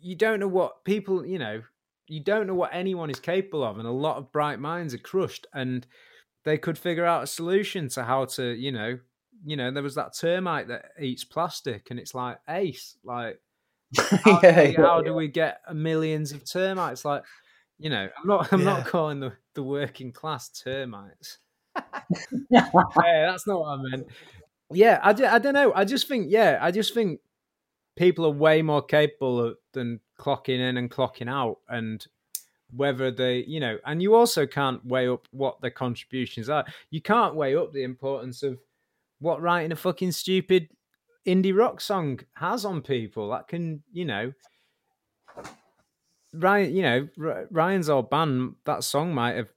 You 0.00 0.14
don't 0.16 0.40
know 0.40 0.48
what 0.48 0.84
people, 0.84 1.24
you 1.24 1.38
know, 1.38 1.62
you 2.06 2.20
don't 2.22 2.46
know 2.46 2.54
what 2.54 2.70
anyone 2.72 3.10
is 3.10 3.20
capable 3.20 3.64
of, 3.64 3.78
and 3.78 3.86
a 3.86 3.92
lot 3.92 4.16
of 4.16 4.32
bright 4.32 4.58
minds 4.60 4.94
are 4.94 4.98
crushed, 4.98 5.46
and 5.54 5.86
they 6.44 6.58
could 6.58 6.78
figure 6.78 7.04
out 7.04 7.22
a 7.22 7.26
solution 7.26 7.88
to 7.90 8.04
how 8.04 8.24
to, 8.26 8.52
you 8.54 8.72
know, 8.72 8.98
you 9.44 9.56
know, 9.56 9.70
there 9.70 9.82
was 9.82 9.94
that 9.94 10.14
termite 10.16 10.68
that 10.68 10.86
eats 10.98 11.24
plastic, 11.24 11.90
and 11.90 11.98
it's 11.98 12.14
like 12.14 12.38
ace, 12.48 12.96
like 13.04 13.40
how, 14.24 14.42
Yeah, 14.42 14.52
do, 14.52 14.60
we, 14.62 14.74
how 14.74 15.00
yeah, 15.00 15.02
do 15.02 15.14
we 15.14 15.28
get 15.28 15.60
millions 15.74 16.32
of 16.32 16.44
termites? 16.44 17.04
Like, 17.04 17.24
you 17.80 17.90
know, 17.90 18.08
I'm 18.16 18.26
not, 18.28 18.52
I'm 18.52 18.60
Yeah. 18.60 18.66
not 18.66 18.86
calling 18.86 19.20
the 19.20 19.32
the 19.54 19.62
working 19.62 20.12
class 20.12 20.48
termites. 20.50 21.38
yeah, 22.50 22.68
that's 23.02 23.46
not 23.46 23.60
what 23.60 23.78
I 23.78 23.82
meant. 23.82 24.06
Yeah, 24.72 25.00
I, 25.02 25.10
I 25.10 25.38
don't 25.40 25.54
know. 25.54 25.72
I 25.74 25.84
just 25.84 26.06
think, 26.06 26.26
yeah, 26.28 26.58
I 26.60 26.70
just 26.70 26.94
think 26.94 27.20
people 27.96 28.24
are 28.26 28.30
way 28.30 28.62
more 28.62 28.82
capable 28.82 29.40
of, 29.40 29.56
than 29.72 30.00
clocking 30.18 30.60
in 30.60 30.76
and 30.76 30.90
clocking 30.90 31.28
out, 31.28 31.58
and 31.68 32.06
whether 32.74 33.10
they, 33.10 33.38
you 33.48 33.58
know, 33.58 33.78
and 33.84 34.00
you 34.00 34.14
also 34.14 34.46
can't 34.46 34.84
weigh 34.86 35.08
up 35.08 35.26
what 35.32 35.60
their 35.60 35.72
contributions 35.72 36.48
are. 36.48 36.64
You 36.90 37.00
can't 37.02 37.34
weigh 37.34 37.56
up 37.56 37.72
the 37.72 37.82
importance 37.82 38.42
of 38.44 38.58
what 39.18 39.42
writing 39.42 39.72
a 39.72 39.76
fucking 39.76 40.12
stupid 40.12 40.68
indie 41.26 41.56
rock 41.56 41.80
song 41.80 42.20
has 42.34 42.64
on 42.64 42.80
people. 42.82 43.30
That 43.30 43.48
can, 43.48 43.82
you 43.92 44.04
know, 44.04 44.32
Ryan, 46.32 46.74
you 46.74 46.82
know, 46.82 47.08
Ryan's 47.50 47.88
old 47.88 48.10
band, 48.10 48.54
that 48.64 48.84
song 48.84 49.14
might 49.14 49.36
have 49.36 49.48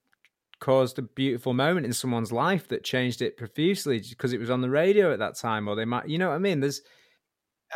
caused 0.59 0.97
a 0.97 1.01
beautiful 1.01 1.53
moment 1.53 1.85
in 1.85 1.93
someone's 1.93 2.31
life 2.31 2.67
that 2.69 2.83
changed 2.83 3.21
it 3.21 3.37
profusely 3.37 4.01
because 4.09 4.33
it 4.33 4.39
was 4.39 4.49
on 4.49 4.61
the 4.61 4.69
radio 4.69 5.11
at 5.11 5.19
that 5.19 5.35
time, 5.35 5.67
or 5.67 5.75
they 5.75 5.85
might, 5.85 6.07
you 6.07 6.17
know 6.17 6.29
what 6.29 6.35
I 6.35 6.39
mean? 6.39 6.59
There's 6.59 6.81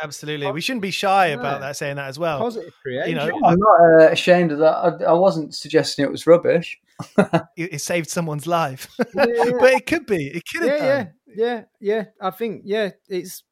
absolutely 0.02 0.50
we 0.52 0.60
shouldn't 0.60 0.82
be 0.82 0.90
shy 0.90 1.26
about 1.26 1.60
that 1.60 1.76
saying 1.76 1.96
that 1.96 2.08
as 2.08 2.18
well 2.18 2.38
positive 2.38 2.72
creation. 2.82 3.10
you 3.10 3.16
know 3.16 3.28
I'm 3.44 3.58
not 3.58 3.80
uh, 3.80 4.10
ashamed 4.10 4.52
of 4.52 4.58
that. 4.58 4.74
I, 4.74 5.04
I 5.04 5.12
wasn't 5.12 5.54
suggesting 5.54 6.04
it 6.04 6.10
was 6.10 6.26
rubbish. 6.26 6.78
it, 7.18 7.74
it 7.74 7.80
saved 7.80 8.08
someone's 8.08 8.46
life 8.46 8.88
Yeah, 9.14 9.26
yeah. 9.26 9.44
but 9.60 9.72
it 9.72 9.86
could 9.86 10.06
be 10.06 10.28
it 10.28 10.42
could 10.50 10.68
have 10.68 10.78
yeah, 10.78 11.04
done. 11.04 11.12
yeah, 11.26 11.36
yeah, 11.36 11.64
yeah. 11.80 12.04
I 12.20 12.30
think 12.30 12.62
yeah, 12.64 12.90
it's 13.08 13.38
it, 13.38 13.42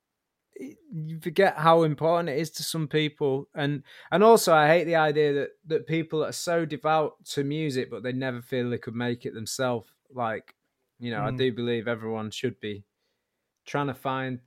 you 0.59 1.21
forget 1.21 1.57
how 1.57 1.83
important 1.83 2.29
it 2.29 2.39
is 2.39 2.51
to 2.53 2.63
some 2.63 2.89
people, 2.89 3.49
and 3.55 3.83
and 4.11 4.23
also 4.23 4.55
I 4.55 4.69
hate 4.69 4.85
the 4.85 4.97
idea 4.97 5.33
that 5.35 5.51
that 5.67 5.87
people 5.87 6.25
are 6.25 6.33
so 6.33 6.65
devout 6.65 7.15
to 7.33 7.45
music, 7.45 7.91
but 7.91 8.03
they 8.03 8.13
never 8.13 8.41
feel 8.43 8.71
they 8.71 8.79
could 8.79 8.95
make 8.95 9.27
it 9.27 9.35
themselves. 9.35 9.89
Like 10.13 10.55
you 10.99 11.11
know, 11.11 11.23
I 11.25 11.31
Mm. 11.31 11.39
do 11.39 11.53
believe 11.53 11.89
everyone 11.89 12.31
should 12.31 12.59
be 12.61 12.85
trying 13.67 13.89
to 13.89 13.95
find 13.95 14.41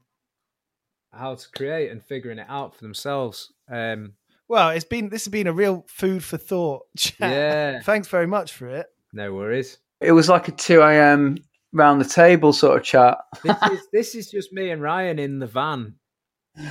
how 1.11 1.35
to 1.35 1.47
create 1.55 1.91
and 1.91 2.03
figuring 2.03 2.39
it 2.39 2.47
out 2.49 2.75
for 2.75 2.81
themselves. 2.81 3.51
Um, 3.69 4.13
well 4.47 4.69
it's 4.69 4.85
been 4.85 5.09
this 5.09 5.25
has 5.25 5.31
been 5.31 5.47
a 5.47 5.53
real 5.53 5.85
food 5.87 6.23
for 6.23 6.37
thought 6.37 6.83
chat. 6.97 7.17
Yeah. 7.31 7.81
thanks 7.81 8.07
very 8.07 8.27
much 8.27 8.53
for 8.53 8.67
it 8.67 8.87
no 9.11 9.33
worries. 9.33 9.79
It 10.01 10.11
was 10.11 10.29
like 10.29 10.47
a 10.47 10.51
2 10.51 10.81
a.m. 10.81 11.37
round 11.73 11.99
the 11.99 12.05
table 12.05 12.53
sort 12.53 12.77
of 12.77 12.83
chat. 12.83 13.17
This 13.43 13.57
is 13.71 13.87
this 13.93 14.15
is 14.15 14.31
just 14.31 14.53
me 14.53 14.69
and 14.69 14.81
Ryan 14.81 15.17
in 15.19 15.39
the 15.39 15.47
van. 15.47 15.95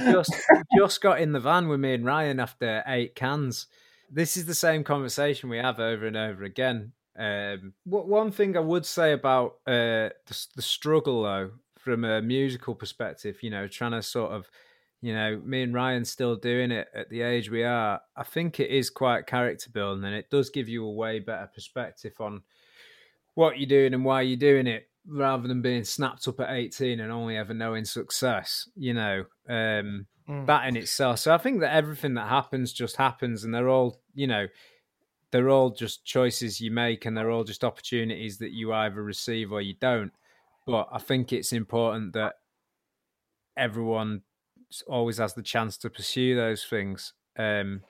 Just 0.05 0.35
just 0.77 1.01
got 1.01 1.21
in 1.21 1.33
the 1.33 1.41
van 1.41 1.69
with 1.69 1.81
me 1.81 1.95
and 1.95 2.05
Ryan 2.05 2.41
after 2.41 2.83
eight 2.87 3.15
cans. 3.15 3.67
This 4.11 4.37
is 4.37 4.47
the 4.47 4.55
same 4.55 4.85
conversation 4.85 5.49
we 5.49 5.59
have 5.59 5.81
over 5.81 6.07
and 6.07 6.17
over 6.17 6.45
again. 6.45 6.93
Um, 7.19 7.73
what 7.85 8.07
one 8.07 8.31
thing 8.31 8.57
I 8.57 8.61
would 8.61 8.87
say 8.87 9.13
about 9.13 9.57
uh, 9.67 10.15
the, 10.27 10.47
the 10.57 10.63
struggle, 10.63 11.23
though, 11.25 11.51
from 11.77 12.05
a 12.05 12.23
musical 12.23 12.75
perspective, 12.75 13.43
you 13.43 13.51
know, 13.51 13.67
trying 13.67 13.93
to 13.93 14.03
sort 14.03 14.33
of, 14.33 14.49
you 15.01 15.13
know, 15.13 15.41
me 15.45 15.63
and 15.63 15.75
Ryan 15.75 16.05
still 16.05 16.37
doing 16.37 16.71
it 16.71 16.89
at 16.95 17.11
the 17.11 17.23
age 17.23 17.51
we 17.51 17.65
are. 17.65 18.01
I 18.17 18.23
think 18.23 18.61
it 18.61 18.71
is 18.71 18.89
quite 18.89 19.27
character 19.27 19.71
building, 19.71 20.05
and 20.05 20.15
it 20.15 20.31
does 20.31 20.51
give 20.51 20.69
you 20.69 20.85
a 20.85 20.93
way 20.93 21.19
better 21.19 21.51
perspective 21.53 22.15
on 22.21 22.43
what 23.35 23.59
you're 23.59 23.69
doing 23.69 23.95
and 23.95 24.05
why 24.05 24.23
you're 24.23 24.37
doing 24.37 24.67
it 24.67 24.88
rather 25.09 25.49
than 25.49 25.63
being 25.63 25.85
snapped 25.85 26.29
up 26.29 26.39
at 26.41 26.51
18 26.51 27.01
and 27.01 27.11
only 27.11 27.37
ever 27.37 27.55
knowing 27.55 27.85
success 27.85 28.69
you 28.77 28.93
know 28.95 29.25
um 29.49 30.07
Mm. 30.29 30.45
that 30.45 30.69
in 30.69 30.77
itself. 30.77 31.21
So 31.21 31.33
i 31.35 31.39
think 31.39 31.61
that 31.61 31.75
everything 31.75 32.13
that 32.15 32.29
happens 32.29 32.71
just 32.75 32.97
happens 32.97 33.45
and 33.45 33.55
they're 33.55 33.71
all 33.71 34.03
you 34.15 34.27
know 34.27 34.47
they're 35.31 35.49
all 35.49 35.71
just 35.71 36.05
choices 36.05 36.61
you 36.61 36.71
make 36.71 37.07
and 37.07 37.17
they're 37.17 37.31
all 37.31 37.45
just 37.45 37.65
opportunities 37.65 38.37
that 38.39 38.53
you 38.53 38.71
either 38.75 39.03
receive 39.03 39.53
or 39.53 39.63
you 39.63 39.73
don't. 39.81 40.13
But 40.67 40.89
i 40.93 40.99
think 40.99 41.33
it's 41.33 41.55
important 41.55 42.13
that 42.13 42.35
everyone 43.57 44.21
always 44.87 45.17
has 45.19 45.33
the 45.35 45.43
chance 45.43 45.79
to 45.79 45.91
pursue 45.91 46.37
those 46.37 46.63
things. 46.65 47.15
Um 47.39 47.83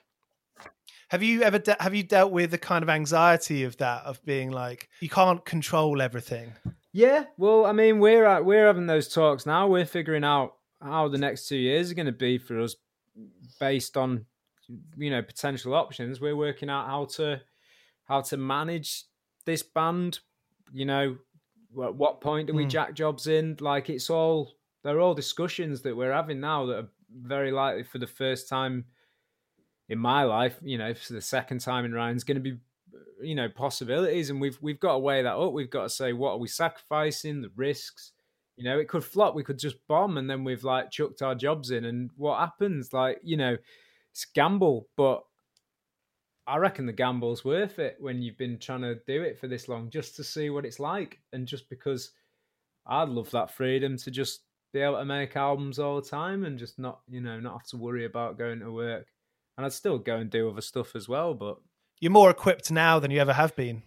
have 1.08 1.22
you 1.22 1.42
ever 1.42 1.58
de- 1.58 1.76
have 1.80 1.94
you 1.94 2.02
dealt 2.04 2.30
with 2.32 2.50
the 2.52 2.58
kind 2.58 2.82
of 2.82 2.88
anxiety 2.88 3.64
of 3.64 3.76
that 3.78 4.04
of 4.04 4.24
being 4.24 4.50
like 4.52 4.88
you 5.00 5.08
can't 5.08 5.44
control 5.44 6.00
everything 6.02 6.52
Yeah, 6.92 7.24
well, 7.36 7.66
I 7.66 7.72
mean, 7.72 7.98
we're 8.00 8.24
at, 8.24 8.44
we're 8.44 8.66
having 8.66 8.86
those 8.86 9.08
talks 9.08 9.44
now. 9.46 9.68
We're 9.68 9.84
figuring 9.84 10.24
out 10.24 10.54
how 10.80 11.08
the 11.08 11.18
next 11.18 11.46
two 11.48 11.56
years 11.56 11.90
are 11.90 11.94
going 11.94 12.06
to 12.06 12.12
be 12.12 12.38
for 12.38 12.60
us, 12.60 12.76
based 13.60 13.96
on 13.96 14.24
you 14.96 15.10
know 15.10 15.22
potential 15.22 15.74
options. 15.74 16.20
We're 16.20 16.36
working 16.36 16.70
out 16.70 16.86
how 16.86 17.06
to 17.16 17.40
how 18.04 18.22
to 18.22 18.36
manage 18.36 19.04
this 19.44 19.62
band. 19.62 20.20
You 20.72 20.86
know, 20.86 21.16
at 21.82 21.94
what 21.94 22.20
point 22.20 22.46
do 22.46 22.54
we 22.54 22.64
Mm. 22.64 22.70
jack 22.70 22.94
jobs 22.94 23.26
in? 23.26 23.56
Like 23.60 23.90
it's 23.90 24.08
all 24.10 24.54
they're 24.82 25.00
all 25.00 25.14
discussions 25.14 25.82
that 25.82 25.96
we're 25.96 26.12
having 26.12 26.40
now 26.40 26.66
that 26.66 26.78
are 26.78 26.88
very 27.10 27.50
likely 27.50 27.82
for 27.82 27.98
the 27.98 28.06
first 28.06 28.48
time 28.48 28.84
in 29.88 29.98
my 29.98 30.22
life. 30.24 30.58
You 30.62 30.78
know, 30.78 30.94
for 30.94 31.12
the 31.12 31.20
second 31.20 31.60
time 31.60 31.84
in 31.84 31.92
Ryan's 31.92 32.24
going 32.24 32.36
to 32.36 32.40
be 32.40 32.58
you 33.22 33.34
know 33.34 33.48
possibilities, 33.48 34.30
and 34.30 34.40
we've 34.40 34.58
we've 34.60 34.80
got 34.80 34.92
to 34.92 34.98
weigh 34.98 35.22
that 35.22 35.36
up. 35.36 35.52
We've 35.52 35.70
got 35.70 35.84
to 35.84 35.90
say 35.90 36.12
what 36.12 36.32
are 36.32 36.38
we 36.38 36.48
sacrificing, 36.48 37.42
the 37.42 37.50
risks. 37.56 38.12
You 38.56 38.64
know, 38.64 38.78
it 38.78 38.88
could 38.88 39.04
flop. 39.04 39.34
We 39.34 39.44
could 39.44 39.58
just 39.58 39.76
bomb, 39.86 40.18
and 40.18 40.28
then 40.28 40.44
we've 40.44 40.64
like 40.64 40.90
chucked 40.90 41.22
our 41.22 41.34
jobs 41.34 41.70
in, 41.70 41.84
and 41.84 42.10
what 42.16 42.38
happens? 42.40 42.92
Like 42.92 43.20
you 43.22 43.36
know, 43.36 43.56
it's 44.10 44.24
gamble, 44.24 44.88
but 44.96 45.22
I 46.46 46.56
reckon 46.56 46.86
the 46.86 46.92
gamble's 46.92 47.44
worth 47.44 47.78
it 47.78 47.96
when 48.00 48.22
you've 48.22 48.38
been 48.38 48.58
trying 48.58 48.80
to 48.80 48.96
do 49.06 49.22
it 49.22 49.38
for 49.38 49.48
this 49.48 49.68
long, 49.68 49.90
just 49.90 50.16
to 50.16 50.24
see 50.24 50.48
what 50.48 50.64
it's 50.64 50.80
like, 50.80 51.20
and 51.32 51.46
just 51.46 51.68
because 51.68 52.12
I'd 52.86 53.10
love 53.10 53.30
that 53.32 53.54
freedom 53.54 53.98
to 53.98 54.10
just 54.10 54.40
be 54.72 54.80
able 54.80 54.96
to 54.96 55.04
make 55.04 55.36
albums 55.36 55.78
all 55.78 56.00
the 56.00 56.08
time 56.08 56.44
and 56.44 56.58
just 56.58 56.78
not, 56.78 57.00
you 57.08 57.20
know, 57.20 57.38
not 57.38 57.52
have 57.52 57.66
to 57.68 57.76
worry 57.76 58.06
about 58.06 58.38
going 58.38 58.60
to 58.60 58.72
work. 58.72 59.06
And 59.56 59.66
I'd 59.66 59.72
still 59.72 59.98
go 59.98 60.16
and 60.16 60.30
do 60.30 60.48
other 60.48 60.62
stuff 60.62 60.96
as 60.96 61.06
well, 61.06 61.34
but 61.34 61.58
You're 62.00 62.12
more 62.12 62.30
equipped 62.30 62.70
now 62.70 62.98
than 62.98 63.10
you 63.10 63.20
ever 63.20 63.32
have 63.32 63.54
been. 63.56 63.82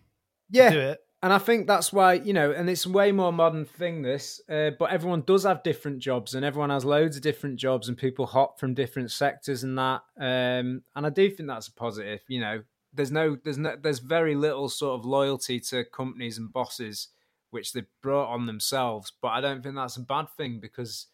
yeah, 0.50 0.70
To 0.70 0.76
do 0.76 0.82
it. 0.82 1.00
and 1.24 1.32
I 1.32 1.38
think 1.38 1.68
that's 1.68 1.94
why 1.94 2.14
you 2.14 2.34
know, 2.34 2.52
and 2.52 2.70
it's 2.70 2.86
way 2.86 3.12
more 3.12 3.32
modern 3.32 3.66
thing. 3.66 4.02
This, 4.02 4.42
uh, 4.50 4.72
but 4.78 4.92
everyone 4.92 5.22
does 5.22 5.44
have 5.44 5.64
different 5.64 6.00
jobs, 6.00 6.36
and 6.36 6.44
everyone 6.44 6.70
has 6.70 6.84
loads 6.86 7.16
of 7.16 7.24
different 7.24 7.58
jobs, 7.58 7.88
and 7.88 7.98
people 7.98 8.26
hop 8.26 8.60
from 8.60 8.74
different 8.74 9.12
sectors 9.12 9.64
and 9.64 9.78
that. 9.78 10.02
Um, 10.20 10.84
and 10.96 11.06
I 11.06 11.10
do 11.10 11.30
think 11.30 11.48
that's 11.48 11.68
a 11.68 11.74
positive. 11.74 12.22
You 12.28 12.42
know, 12.42 12.64
there's 12.94 13.12
no, 13.12 13.38
there's 13.44 13.58
no, 13.58 13.76
there's 13.82 14.00
very 14.00 14.36
little 14.36 14.68
sort 14.70 15.00
of 15.00 15.06
loyalty 15.06 15.60
to 15.62 15.86
companies 15.86 16.38
and 16.38 16.52
bosses, 16.52 17.08
which 17.52 17.72
they 17.72 17.84
brought 18.02 18.34
on 18.34 18.46
themselves. 18.46 19.14
But 19.22 19.30
I 19.30 19.42
don't 19.42 19.64
think 19.64 19.76
that's 19.76 19.98
a 19.98 20.02
bad 20.02 20.28
thing 20.36 20.60
because 20.60 21.08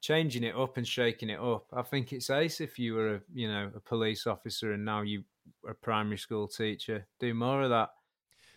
changing 0.00 0.44
it 0.44 0.56
up 0.56 0.78
and 0.78 0.86
shaking 0.88 1.28
it 1.28 1.38
up, 1.38 1.66
I 1.74 1.82
think 1.82 2.12
it's 2.12 2.30
ace 2.30 2.60
if 2.62 2.78
you 2.78 2.94
were 2.94 3.14
a, 3.16 3.20
you 3.34 3.48
know, 3.48 3.70
a 3.76 3.80
police 3.80 4.26
officer 4.26 4.72
and 4.72 4.82
now 4.84 5.02
you 5.02 5.24
a 5.68 5.74
primary 5.74 6.18
school 6.18 6.48
teacher. 6.48 7.06
Do 7.18 7.34
more 7.34 7.62
of 7.62 7.70
that. 7.70 7.90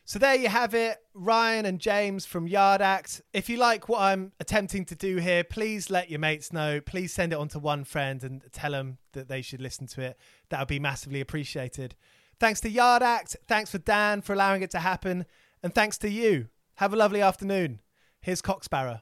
So 0.06 0.20
there 0.20 0.36
you 0.36 0.50
have 0.50 0.74
it, 0.74 0.98
Ryan 1.14 1.66
and 1.66 1.80
James 1.80 2.26
from 2.26 2.46
Yard 2.46 2.82
Act. 2.82 3.22
If 3.32 3.48
you 3.48 3.56
like 3.56 3.88
what 3.88 4.02
I'm 4.02 4.34
attempting 4.38 4.84
to 4.86 4.96
do 4.96 5.18
here, 5.18 5.46
please 5.46 5.89
let 5.89 6.10
your 6.10 6.20
mates 6.20 6.52
know. 6.52 6.82
Please 6.82 7.14
send 7.14 7.32
it 7.32 7.39
on 7.39 7.48
to 7.50 7.60
one 7.60 7.86
friend 7.86 8.22
and 8.22 8.41
tell 8.52 8.72
them 8.72 8.98
that 9.14 9.30
they 9.30 9.41
should 9.41 9.62
listen 9.62 9.88
to 9.88 10.02
it. 10.02 10.18
That 10.50 10.60
would 10.60 10.68
be 10.68 10.80
massively 10.80 11.22
appreciated. 11.22 11.96
Thanks 12.38 12.60
to 12.62 12.70
Yard 12.70 13.02
Act. 13.02 13.38
Thanks 13.48 13.72
for 13.72 13.78
Dan 13.78 14.22
for 14.22 14.34
allowing 14.34 14.62
it 14.62 14.72
to 14.72 14.80
happen. 14.80 15.26
And 15.62 15.74
thanks 15.74 15.98
to 16.00 16.10
you. 16.10 16.48
Have 16.76 16.91
a 16.91 16.98
lovely 16.98 17.22
afternoon. 17.22 17.80
Here's 18.20 18.41
Cocksparrow. 18.41 19.02